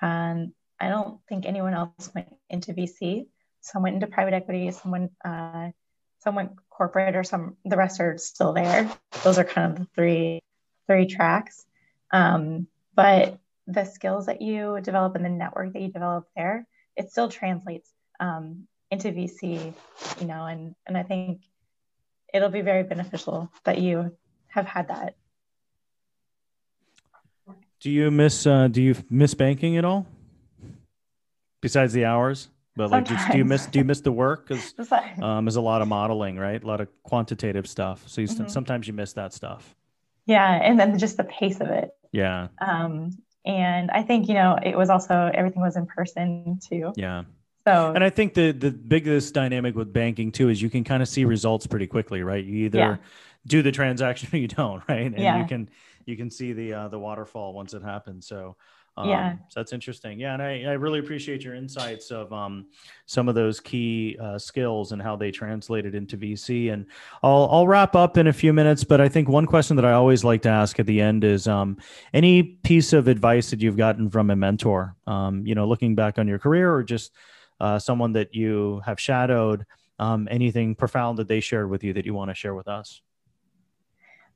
um, 0.01 0.53
I 0.79 0.87
don't 0.89 1.19
think 1.27 1.45
anyone 1.45 1.73
else 1.73 2.09
went 2.15 2.31
into 2.49 2.73
VC. 2.73 3.27
Some 3.61 3.83
went 3.83 3.95
into 3.95 4.07
private 4.07 4.33
equity. 4.33 4.71
Some 4.71 4.91
went, 4.91 5.11
uh, 5.23 5.71
some 6.19 6.35
went 6.35 6.51
corporate, 6.69 7.15
or 7.15 7.23
some. 7.23 7.57
The 7.65 7.77
rest 7.77 7.99
are 7.99 8.17
still 8.17 8.53
there. 8.53 8.89
Those 9.23 9.39
are 9.39 9.43
kind 9.43 9.71
of 9.71 9.79
the 9.79 9.87
three 9.95 10.41
three 10.87 11.05
tracks. 11.07 11.65
Um, 12.11 12.67
but 12.95 13.39
the 13.67 13.85
skills 13.85 14.25
that 14.27 14.41
you 14.41 14.79
develop 14.81 15.15
and 15.15 15.25
the 15.25 15.29
network 15.43 15.73
that 15.73 15.81
you 15.81 15.91
develop 15.91 16.27
there, 16.35 16.67
it 16.95 17.11
still 17.11 17.29
translates 17.29 17.89
um, 18.19 18.67
into 18.91 19.09
VC. 19.09 19.73
You 20.19 20.27
know, 20.27 20.45
and 20.45 20.75
and 20.85 20.97
I 20.97 21.03
think 21.03 21.41
it'll 22.33 22.49
be 22.49 22.61
very 22.61 22.83
beneficial 22.83 23.51
that 23.63 23.79
you 23.79 24.15
have 24.47 24.65
had 24.65 24.89
that. 24.89 25.15
Do 27.79 27.89
you 27.89 28.11
miss 28.11 28.45
uh, 28.45 28.67
do 28.67 28.81
you 28.81 28.95
miss 29.09 29.33
banking 29.33 29.77
at 29.77 29.85
all? 29.85 30.05
Besides 31.61 31.93
the 31.93 32.05
hours? 32.05 32.49
But 32.75 32.89
like, 32.89 33.05
just, 33.05 33.31
do 33.31 33.37
you 33.37 33.45
miss 33.45 33.65
do 33.65 33.79
you 33.79 33.85
miss 33.85 34.01
the 34.01 34.11
work? 34.11 34.47
Because 34.47 34.73
um, 35.21 35.45
there's 35.45 35.55
a 35.55 35.61
lot 35.61 35.81
of 35.81 35.87
modeling, 35.87 36.37
right? 36.37 36.61
A 36.61 36.65
lot 36.65 36.79
of 36.79 36.87
quantitative 37.03 37.67
stuff. 37.67 38.03
So 38.07 38.21
you 38.21 38.27
mm-hmm. 38.27 38.47
sometimes 38.47 38.87
you 38.87 38.93
miss 38.93 39.13
that 39.13 39.33
stuff. 39.33 39.75
Yeah, 40.25 40.47
and 40.47 40.79
then 40.79 40.97
just 40.97 41.17
the 41.17 41.23
pace 41.25 41.59
of 41.59 41.67
it. 41.67 41.89
Yeah. 42.11 42.47
Um, 42.59 43.17
and 43.45 43.89
I 43.91 44.03
think 44.03 44.27
you 44.27 44.35
know 44.35 44.57
it 44.63 44.77
was 44.77 44.89
also 44.89 45.31
everything 45.33 45.61
was 45.61 45.75
in 45.75 45.85
person 45.85 46.59
too. 46.65 46.93
Yeah. 46.95 47.23
So, 47.67 47.93
and 47.93 48.03
I 48.03 48.09
think 48.09 48.33
the 48.33 48.51
the 48.51 48.71
biggest 48.71 49.33
dynamic 49.33 49.75
with 49.75 49.93
banking 49.93 50.31
too 50.31 50.49
is 50.49 50.61
you 50.61 50.69
can 50.69 50.83
kind 50.83 51.03
of 51.03 51.09
see 51.09 51.25
results 51.25 51.67
pretty 51.67 51.87
quickly, 51.87 52.23
right? 52.23 52.43
You 52.43 52.65
either 52.65 52.77
yeah. 52.77 52.95
do 53.45 53.61
the 53.61 53.71
transaction 53.71 54.29
or 54.33 54.37
you 54.37 54.47
don't, 54.47 54.81
right? 54.89 55.05
And 55.05 55.19
yeah. 55.19 55.39
you 55.39 55.45
can 55.45 55.69
you 56.05 56.17
can 56.17 56.29
see 56.29 56.53
the 56.53 56.73
uh, 56.73 56.87
the 56.87 56.99
waterfall 56.99 57.53
once 57.53 57.73
it 57.73 57.83
happens. 57.83 58.27
So 58.27 58.55
um, 58.97 59.07
yeah, 59.07 59.35
so 59.47 59.59
that's 59.59 59.71
interesting. 59.71 60.19
Yeah, 60.19 60.33
and 60.33 60.43
I, 60.43 60.63
I 60.63 60.73
really 60.73 60.99
appreciate 60.99 61.43
your 61.43 61.55
insights 61.55 62.11
of 62.11 62.31
um, 62.33 62.65
some 63.05 63.29
of 63.29 63.35
those 63.35 63.59
key 63.59 64.17
uh, 64.21 64.37
skills 64.37 64.91
and 64.91 65.01
how 65.01 65.15
they 65.15 65.31
translated 65.31 65.95
into 65.95 66.17
VC. 66.17 66.73
And 66.73 66.85
I'll 67.23 67.47
I'll 67.51 67.67
wrap 67.67 67.95
up 67.95 68.17
in 68.17 68.27
a 68.27 68.33
few 68.33 68.51
minutes, 68.51 68.83
but 68.83 68.99
I 68.99 69.07
think 69.07 69.29
one 69.29 69.45
question 69.45 69.77
that 69.77 69.85
I 69.85 69.93
always 69.93 70.23
like 70.25 70.41
to 70.41 70.49
ask 70.49 70.77
at 70.79 70.87
the 70.87 70.99
end 70.99 71.23
is 71.23 71.47
um, 71.47 71.77
any 72.13 72.43
piece 72.43 72.91
of 72.91 73.07
advice 73.07 73.49
that 73.51 73.61
you've 73.61 73.77
gotten 73.77 74.09
from 74.09 74.29
a 74.29 74.35
mentor. 74.35 74.95
Um, 75.07 75.45
you 75.45 75.55
know, 75.55 75.67
looking 75.67 75.95
back 75.95 76.19
on 76.19 76.27
your 76.27 76.39
career 76.39 76.73
or 76.73 76.83
just 76.83 77.13
uh, 77.61 77.77
someone 77.77 78.13
that 78.13 78.33
you 78.33 78.81
have 78.85 78.99
shadowed, 78.99 79.67
um, 79.99 80.27
anything 80.31 80.73
profound 80.73 81.19
that 81.19 81.27
they 81.27 81.39
shared 81.39 81.69
with 81.69 81.83
you 81.83 81.93
that 81.93 82.07
you 82.07 82.13
want 82.13 82.31
to 82.31 82.35
share 82.35 82.55
with 82.55 82.67
us? 82.67 83.01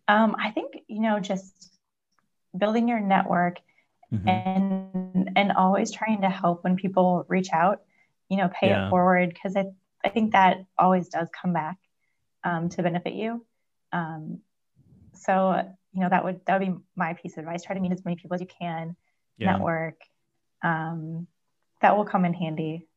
Um, 0.07 0.36
I 0.39 0.51
think 0.51 0.73
you 0.88 1.01
know 1.01 1.19
just 1.19 1.73
building 2.55 2.88
your 2.88 2.99
network 2.99 3.59
mm-hmm. 4.13 4.30
and 4.30 5.32
and 5.36 5.51
always 5.53 5.91
trying 5.91 6.21
to 6.21 6.30
help 6.30 6.63
when 6.63 6.76
people 6.76 7.26
reach 7.28 7.49
out. 7.51 7.82
You 8.30 8.38
know, 8.38 8.49
pay 8.49 8.69
yeah. 8.69 8.88
it 8.88 8.89
forward 8.91 9.30
because 9.34 9.55
I 9.57 9.65
I 10.03 10.09
think 10.09 10.34
that 10.34 10.63
always 10.78 11.09
does 11.09 11.28
come 11.30 11.51
back 11.51 11.78
um, 12.43 12.69
to 12.69 12.84
benefit 12.84 13.13
you. 13.13 13.43
Um, 13.91 14.41
so 15.13 15.67
you 15.93 16.01
know 16.01 16.09
that 16.09 16.23
would 16.23 16.45
that 16.45 16.59
would 16.59 16.67
be 16.67 16.80
my 16.95 17.13
piece 17.13 17.34
of 17.34 17.39
advice. 17.39 17.63
Try 17.63 17.73
to 17.73 17.82
meet 17.82 17.91
as 17.91 18.05
many 18.05 18.17
people 18.17 18.36
as 18.36 18.41
you 18.41 18.47
can. 18.61 18.95
Yeah. 19.39 19.53
Network. 19.53 19.99
Um, 20.61 21.26
that 21.82 21.97
will 21.97 22.05
come 22.05 22.23
in 22.26 22.34
handy 22.34 22.88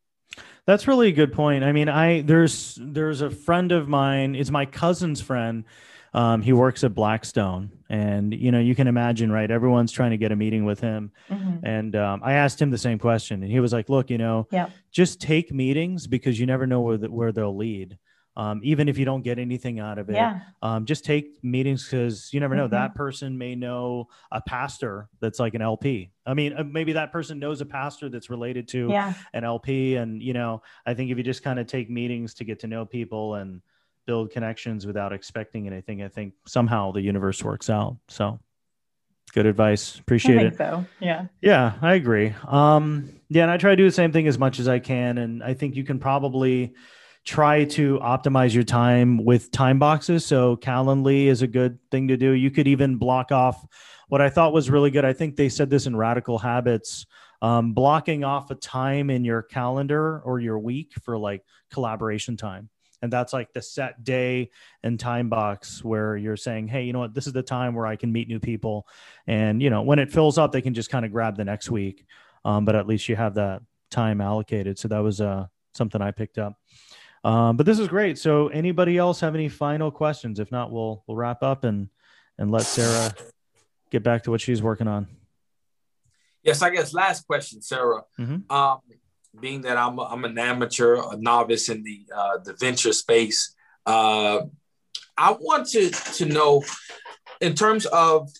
that's 0.68 0.86
really 0.86 1.08
a 1.08 1.12
good 1.12 1.32
point. 1.32 1.64
I 1.64 1.72
mean, 1.72 1.88
I 1.88 2.20
there's 2.20 2.78
there's 2.78 3.22
a 3.22 3.30
friend 3.30 3.72
of 3.72 3.88
mine. 3.88 4.34
It's 4.34 4.50
my 4.50 4.66
cousin's 4.66 5.18
friend. 5.18 5.64
Um, 6.12 6.42
he 6.42 6.52
works 6.52 6.84
at 6.84 6.94
Blackstone, 6.94 7.70
and 7.88 8.34
you 8.34 8.52
know 8.52 8.60
you 8.60 8.74
can 8.74 8.86
imagine, 8.86 9.32
right? 9.32 9.50
Everyone's 9.50 9.92
trying 9.92 10.10
to 10.10 10.18
get 10.18 10.30
a 10.30 10.36
meeting 10.36 10.66
with 10.66 10.78
him, 10.80 11.10
mm-hmm. 11.30 11.64
and 11.64 11.96
um, 11.96 12.20
I 12.22 12.34
asked 12.34 12.60
him 12.60 12.70
the 12.70 12.76
same 12.76 12.98
question, 12.98 13.42
and 13.42 13.50
he 13.50 13.60
was 13.60 13.72
like, 13.72 13.88
"Look, 13.88 14.10
you 14.10 14.18
know, 14.18 14.46
yeah. 14.52 14.68
just 14.92 15.22
take 15.22 15.50
meetings 15.50 16.06
because 16.06 16.38
you 16.38 16.44
never 16.44 16.66
know 16.66 16.82
where 16.82 16.98
the, 16.98 17.10
where 17.10 17.32
they'll 17.32 17.56
lead." 17.56 17.96
Um, 18.38 18.60
even 18.62 18.88
if 18.88 18.96
you 18.98 19.04
don't 19.04 19.22
get 19.22 19.40
anything 19.40 19.80
out 19.80 19.98
of 19.98 20.08
it. 20.08 20.14
Yeah. 20.14 20.40
Um, 20.62 20.86
just 20.86 21.04
take 21.04 21.42
meetings 21.42 21.84
because 21.84 22.32
you 22.32 22.38
never 22.38 22.54
know. 22.54 22.66
Mm-hmm. 22.66 22.74
That 22.74 22.94
person 22.94 23.36
may 23.36 23.56
know 23.56 24.08
a 24.30 24.40
pastor 24.40 25.08
that's 25.20 25.40
like 25.40 25.54
an 25.54 25.60
LP. 25.60 26.12
I 26.24 26.34
mean, 26.34 26.52
uh, 26.52 26.62
maybe 26.62 26.92
that 26.92 27.10
person 27.10 27.40
knows 27.40 27.60
a 27.60 27.66
pastor 27.66 28.08
that's 28.08 28.30
related 28.30 28.68
to 28.68 28.90
yeah. 28.90 29.14
an 29.34 29.42
LP. 29.42 29.96
And, 29.96 30.22
you 30.22 30.34
know, 30.34 30.62
I 30.86 30.94
think 30.94 31.10
if 31.10 31.18
you 31.18 31.24
just 31.24 31.42
kind 31.42 31.58
of 31.58 31.66
take 31.66 31.90
meetings 31.90 32.34
to 32.34 32.44
get 32.44 32.60
to 32.60 32.68
know 32.68 32.86
people 32.86 33.34
and 33.34 33.60
build 34.06 34.30
connections 34.30 34.86
without 34.86 35.12
expecting 35.12 35.66
anything, 35.66 36.04
I 36.04 36.08
think 36.08 36.34
somehow 36.46 36.92
the 36.92 37.02
universe 37.02 37.42
works 37.42 37.68
out. 37.68 37.96
So 38.06 38.38
good 39.32 39.46
advice. 39.46 39.98
Appreciate 39.98 40.46
it. 40.46 40.56
So, 40.56 40.86
yeah. 41.00 41.26
Yeah, 41.42 41.72
I 41.82 41.94
agree. 41.94 42.34
Um, 42.46 43.10
yeah, 43.28 43.42
and 43.42 43.50
I 43.50 43.56
try 43.56 43.70
to 43.70 43.76
do 43.76 43.84
the 43.84 43.90
same 43.90 44.12
thing 44.12 44.28
as 44.28 44.38
much 44.38 44.60
as 44.60 44.68
I 44.68 44.78
can. 44.78 45.18
And 45.18 45.42
I 45.42 45.54
think 45.54 45.74
you 45.74 45.82
can 45.82 45.98
probably, 45.98 46.74
try 47.28 47.62
to 47.62 47.98
optimize 47.98 48.54
your 48.54 48.64
time 48.64 49.22
with 49.22 49.50
time 49.50 49.78
boxes. 49.78 50.24
So 50.24 50.56
Calendly 50.56 51.26
is 51.26 51.42
a 51.42 51.46
good 51.46 51.78
thing 51.90 52.08
to 52.08 52.16
do. 52.16 52.30
You 52.30 52.50
could 52.50 52.66
even 52.66 52.96
block 52.96 53.32
off 53.32 53.66
what 54.08 54.22
I 54.22 54.30
thought 54.30 54.54
was 54.54 54.70
really 54.70 54.90
good. 54.90 55.04
I 55.04 55.12
think 55.12 55.36
they 55.36 55.50
said 55.50 55.68
this 55.68 55.84
in 55.84 55.94
Radical 55.94 56.38
Habits. 56.38 57.04
Um, 57.42 57.74
blocking 57.74 58.24
off 58.24 58.50
a 58.50 58.54
time 58.54 59.10
in 59.10 59.26
your 59.26 59.42
calendar 59.42 60.20
or 60.20 60.40
your 60.40 60.58
week 60.58 60.94
for 61.02 61.18
like 61.18 61.44
collaboration 61.70 62.38
time. 62.38 62.70
And 63.02 63.12
that's 63.12 63.34
like 63.34 63.52
the 63.52 63.60
set 63.60 64.02
day 64.02 64.50
and 64.82 64.98
time 64.98 65.28
box 65.28 65.84
where 65.84 66.16
you're 66.16 66.36
saying, 66.36 66.68
hey, 66.68 66.84
you 66.84 66.94
know 66.94 67.00
what, 67.00 67.14
this 67.14 67.26
is 67.26 67.34
the 67.34 67.42
time 67.42 67.74
where 67.74 67.86
I 67.86 67.96
can 67.96 68.10
meet 68.10 68.26
new 68.26 68.40
people. 68.40 68.88
And, 69.26 69.62
you 69.62 69.68
know, 69.68 69.82
when 69.82 69.98
it 69.98 70.10
fills 70.10 70.38
up, 70.38 70.50
they 70.50 70.62
can 70.62 70.72
just 70.72 70.88
kind 70.88 71.04
of 71.04 71.12
grab 71.12 71.36
the 71.36 71.44
next 71.44 71.70
week. 71.70 72.06
Um, 72.44 72.64
but 72.64 72.74
at 72.74 72.86
least 72.86 73.06
you 73.06 73.16
have 73.16 73.34
that 73.34 73.60
time 73.90 74.22
allocated. 74.22 74.78
So 74.78 74.88
that 74.88 75.00
was 75.00 75.20
uh, 75.20 75.46
something 75.74 76.00
I 76.00 76.10
picked 76.10 76.38
up. 76.38 76.58
Um, 77.24 77.56
but 77.56 77.66
this 77.66 77.78
is 77.78 77.88
great. 77.88 78.18
So, 78.18 78.48
anybody 78.48 78.96
else 78.96 79.20
have 79.20 79.34
any 79.34 79.48
final 79.48 79.90
questions? 79.90 80.38
If 80.38 80.52
not, 80.52 80.70
we'll 80.70 81.02
we'll 81.06 81.16
wrap 81.16 81.42
up 81.42 81.64
and 81.64 81.88
and 82.38 82.50
let 82.50 82.62
Sarah 82.62 83.12
get 83.90 84.02
back 84.02 84.22
to 84.24 84.30
what 84.30 84.40
she's 84.40 84.62
working 84.62 84.88
on. 84.88 85.08
Yes, 86.42 86.62
I 86.62 86.70
guess 86.70 86.94
last 86.94 87.26
question, 87.26 87.60
Sarah. 87.60 88.02
Mm-hmm. 88.18 88.50
Um, 88.52 88.80
being 89.38 89.62
that 89.62 89.76
I'm 89.76 89.98
a, 89.98 90.02
I'm 90.02 90.24
an 90.24 90.38
amateur, 90.38 90.96
a 90.96 91.16
novice 91.16 91.68
in 91.68 91.82
the 91.82 92.06
uh, 92.14 92.38
the 92.44 92.54
venture 92.54 92.92
space, 92.92 93.54
uh, 93.86 94.40
I 95.16 95.32
want 95.32 95.68
to 95.70 95.90
to 95.90 96.26
know 96.26 96.62
in 97.40 97.54
terms 97.54 97.86
of 97.86 98.30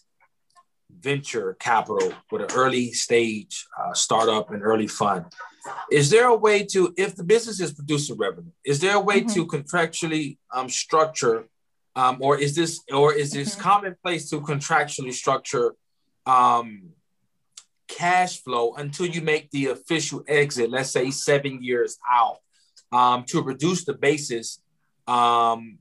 venture 1.01 1.57
capital 1.61 2.13
with 2.31 2.43
an 2.43 2.49
early 2.57 2.93
stage 2.93 3.67
uh, 3.79 3.93
startup 3.93 4.51
and 4.51 4.63
early 4.63 4.89
fund 4.89 5.27
is 5.91 6.11
there 6.11 6.29
a 6.29 6.37
way 6.37 6.65
to 6.65 6.93
if 6.97 7.17
the 7.17 7.25
business 7.25 7.61
is 7.61 7.73
producing 7.73 8.17
revenue 8.17 8.51
is 8.65 8.81
there 8.81 8.97
a 8.97 9.01
way 9.01 9.21
mm-hmm. 9.21 9.35
to 9.35 9.47
contractually 9.47 10.39
um, 10.53 10.69
structure 10.69 11.49
um, 11.97 12.19
or 12.21 12.39
is 12.39 12.55
this 12.55 12.81
or 12.93 13.15
is 13.15 13.33
this 13.33 13.53
mm-hmm. 13.53 13.63
commonplace 13.63 14.31
to 14.31 14.41
contractually 14.41 15.13
structure 15.13 15.75
um, 16.27 16.91
cash 17.89 18.43
flow 18.43 18.75
until 18.75 19.07
you 19.07 19.21
make 19.21 19.51
the 19.51 19.67
official 19.67 20.23
exit 20.29 20.71
let's 20.71 20.91
say 20.91 21.11
seven 21.11 21.63
years 21.63 21.99
out 22.11 22.39
um, 22.93 23.25
to 23.25 23.43
reduce 23.43 23.85
the 23.85 23.95
basis 23.95 24.61
um, 25.07 25.79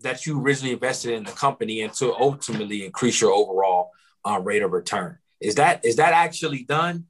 that 0.00 0.26
you 0.26 0.40
originally 0.40 0.74
invested 0.74 1.12
in 1.14 1.24
the 1.24 1.32
company 1.32 1.82
and 1.82 1.92
to 1.92 2.14
ultimately 2.14 2.84
increase 2.84 3.20
your 3.20 3.32
overall 3.32 3.90
uh, 4.24 4.40
rate 4.40 4.62
of 4.62 4.72
return 4.72 5.18
is 5.40 5.54
that 5.56 5.84
is 5.84 5.96
that 5.96 6.12
actually 6.12 6.64
done 6.64 7.04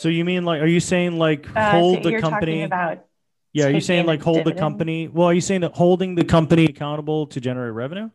so 0.00 0.08
you 0.08 0.24
mean 0.24 0.46
like, 0.46 0.62
are 0.62 0.66
you 0.66 0.80
saying 0.80 1.18
like 1.18 1.46
uh, 1.54 1.72
hold 1.72 2.02
so 2.02 2.10
the 2.10 2.20
company? 2.20 2.62
about 2.62 3.04
yeah, 3.52 3.66
are 3.66 3.70
you 3.70 3.82
saying 3.82 4.06
like 4.06 4.22
hold 4.22 4.38
dividend? 4.38 4.56
the 4.56 4.60
company? 4.60 5.08
Well, 5.08 5.26
are 5.28 5.34
you 5.34 5.42
saying 5.42 5.60
that 5.60 5.74
holding 5.74 6.14
the 6.14 6.24
company 6.24 6.64
accountable 6.64 7.26
to 7.26 7.40
generate 7.40 7.74
revenue? 7.74 8.08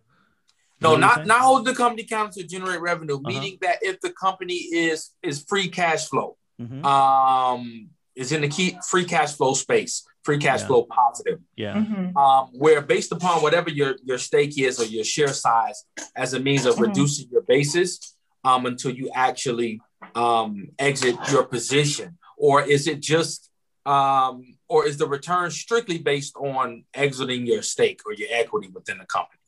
No, 0.81 0.95
not 0.95 1.27
not 1.27 1.41
hold 1.41 1.65
the 1.65 1.75
company 1.75 2.01
accountable 2.01 2.41
to 2.41 2.47
generate 2.47 2.81
revenue. 2.81 3.17
Uh-huh. 3.17 3.29
Meaning 3.29 3.59
that 3.61 3.77
if 3.83 4.01
the 4.01 4.11
company 4.11 4.55
is 4.55 5.11
is 5.21 5.43
free 5.43 5.67
cash 5.67 6.07
flow, 6.07 6.37
mm-hmm. 6.59 6.83
um, 6.83 7.89
is 8.15 8.31
in 8.31 8.41
the 8.41 8.47
key 8.47 8.77
free 8.89 9.05
cash 9.05 9.33
flow 9.33 9.53
space, 9.53 10.07
free 10.23 10.39
cash 10.39 10.61
yeah. 10.61 10.67
flow 10.67 10.83
positive. 10.89 11.39
Yeah. 11.55 11.75
Mm-hmm. 11.75 12.17
Um, 12.17 12.49
where 12.53 12.81
based 12.81 13.11
upon 13.11 13.43
whatever 13.43 13.69
your 13.69 13.95
your 14.03 14.17
stake 14.17 14.57
is 14.57 14.79
or 14.79 14.85
your 14.85 15.03
share 15.03 15.33
size 15.33 15.85
as 16.15 16.33
a 16.33 16.39
means 16.39 16.65
of 16.65 16.75
mm-hmm. 16.75 16.85
reducing 16.85 17.27
your 17.29 17.43
basis, 17.43 18.15
um, 18.43 18.65
until 18.65 18.91
you 18.91 19.11
actually 19.13 19.81
um, 20.15 20.69
exit 20.79 21.15
your 21.31 21.43
position, 21.43 22.17
or 22.37 22.61
is 22.61 22.87
it 22.87 23.01
just, 23.01 23.49
um, 23.85 24.57
or 24.67 24.87
is 24.87 24.97
the 24.97 25.07
return 25.07 25.51
strictly 25.51 25.97
based 25.97 26.35
on 26.35 26.85
exiting 26.93 27.45
your 27.45 27.61
stake 27.61 28.01
or 28.05 28.13
your 28.13 28.29
equity 28.31 28.69
within 28.73 28.97
the 28.97 29.05
company? 29.05 29.39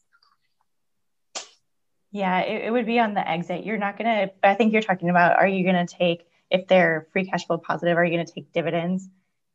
Yeah, 2.12 2.40
it, 2.40 2.66
it 2.66 2.72
would 2.72 2.86
be 2.86 3.00
on 3.00 3.14
the 3.14 3.30
exit. 3.30 3.66
You're 3.66 3.78
not 3.78 3.98
gonna. 3.98 4.32
I 4.44 4.56
think 4.56 4.74
you're 4.74 4.82
talking 4.82 5.10
about. 5.10 5.38
Are 5.38 5.48
you 5.48 5.66
gonna 5.66 5.86
take 5.86 6.26
if 6.50 6.68
they're 6.68 7.08
free 7.12 7.26
cash 7.26 7.46
flow 7.46 7.58
positive? 7.58 7.98
Are 7.98 8.06
you 8.06 8.12
gonna 8.12 8.26
take 8.26 8.52
dividends? 8.54 9.08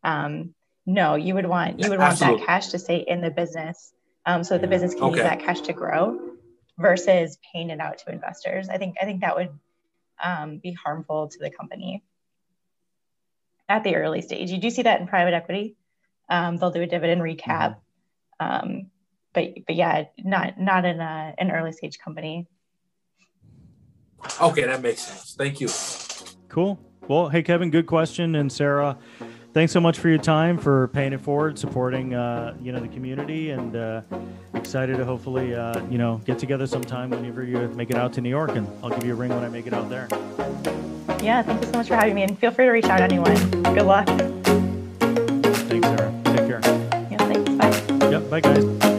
Um, 0.04 0.54
no, 0.84 1.14
you 1.14 1.34
would 1.34 1.46
want 1.46 1.80
you 1.80 1.88
would 1.90 1.98
want 1.98 2.12
Absolutely. 2.12 2.40
that 2.40 2.46
cash 2.46 2.68
to 2.68 2.78
stay 2.78 2.98
in 2.98 3.20
the 3.20 3.30
business, 3.30 3.92
um, 4.26 4.44
so 4.44 4.58
the 4.58 4.66
business 4.66 4.94
can 4.94 5.04
okay. 5.04 5.16
use 5.16 5.24
that 5.24 5.40
cash 5.40 5.60
to 5.62 5.72
grow. 5.72 6.18
versus 6.78 7.38
paying 7.52 7.70
it 7.70 7.80
out 7.80 7.98
to 7.98 8.12
investors. 8.12 8.68
I 8.68 8.78
think 8.78 8.96
I 9.00 9.04
think 9.04 9.20
that 9.20 9.36
would 9.36 9.50
um, 10.22 10.58
be 10.58 10.72
harmful 10.72 11.28
to 11.28 11.38
the 11.38 11.50
company 11.50 12.02
at 13.68 13.84
the 13.84 13.96
early 13.96 14.22
stage. 14.22 14.50
You 14.50 14.58
do 14.58 14.70
see 14.70 14.82
that 14.82 15.00
in 15.00 15.06
private 15.06 15.34
equity. 15.34 15.76
Um, 16.28 16.56
they'll 16.56 16.70
do 16.70 16.82
a 16.82 16.86
dividend 16.86 17.20
recap, 17.20 17.76
mm-hmm. 18.40 18.68
um, 18.68 18.90
but 19.34 19.54
but 19.66 19.76
yeah, 19.76 20.04
not 20.18 20.58
not 20.58 20.84
in 20.84 21.00
a, 21.00 21.34
an 21.38 21.50
early 21.50 21.72
stage 21.72 21.98
company. 21.98 22.46
Okay, 24.40 24.64
that 24.64 24.80
makes 24.80 25.02
sense. 25.02 25.34
Thank 25.34 25.60
you. 25.60 25.68
Cool. 26.48 26.78
Well, 27.08 27.28
hey 27.28 27.42
Kevin, 27.42 27.70
good 27.70 27.86
question, 27.86 28.36
and 28.36 28.50
Sarah, 28.50 28.96
thanks 29.52 29.72
so 29.72 29.80
much 29.80 29.98
for 29.98 30.08
your 30.08 30.18
time, 30.18 30.58
for 30.58 30.88
paying 30.88 31.12
it 31.12 31.20
forward, 31.20 31.58
supporting 31.58 32.14
uh, 32.14 32.56
you 32.62 32.72
know 32.72 32.80
the 32.80 32.88
community, 32.88 33.50
and 33.50 33.76
uh, 33.76 34.02
excited 34.54 34.96
to 34.96 35.04
hopefully 35.04 35.54
uh, 35.54 35.84
you 35.86 35.98
know 35.98 36.20
get 36.24 36.38
together 36.38 36.66
sometime 36.66 37.10
whenever 37.10 37.42
you 37.44 37.58
make 37.68 37.90
it 37.90 37.96
out 37.96 38.12
to 38.14 38.20
New 38.20 38.30
York, 38.30 38.56
and 38.56 38.66
I'll 38.82 38.90
give 38.90 39.04
you 39.04 39.12
a 39.12 39.16
ring 39.16 39.30
when 39.30 39.44
I 39.44 39.48
make 39.48 39.66
it 39.66 39.74
out 39.74 39.88
there. 39.88 40.08
Yeah, 41.22 41.42
thank 41.42 41.60
you 41.60 41.70
so 41.70 41.78
much 41.78 41.88
for 41.88 41.96
having 41.96 42.14
me, 42.14 42.22
and 42.22 42.38
feel 42.38 42.50
free 42.50 42.66
to 42.66 42.72
reach 42.72 42.86
out 42.86 43.00
anyone. 43.00 43.34
Good 43.62 43.86
luck. 43.86 44.06
Thanks, 45.68 45.88
Sarah. 45.88 46.12
Take 46.24 46.46
care. 46.46 46.60
Yeah, 47.10 47.16
thanks. 47.18 47.50
Bye. 47.50 48.10
Yep. 48.10 48.30
Bye, 48.30 48.40
guys. 48.40 48.91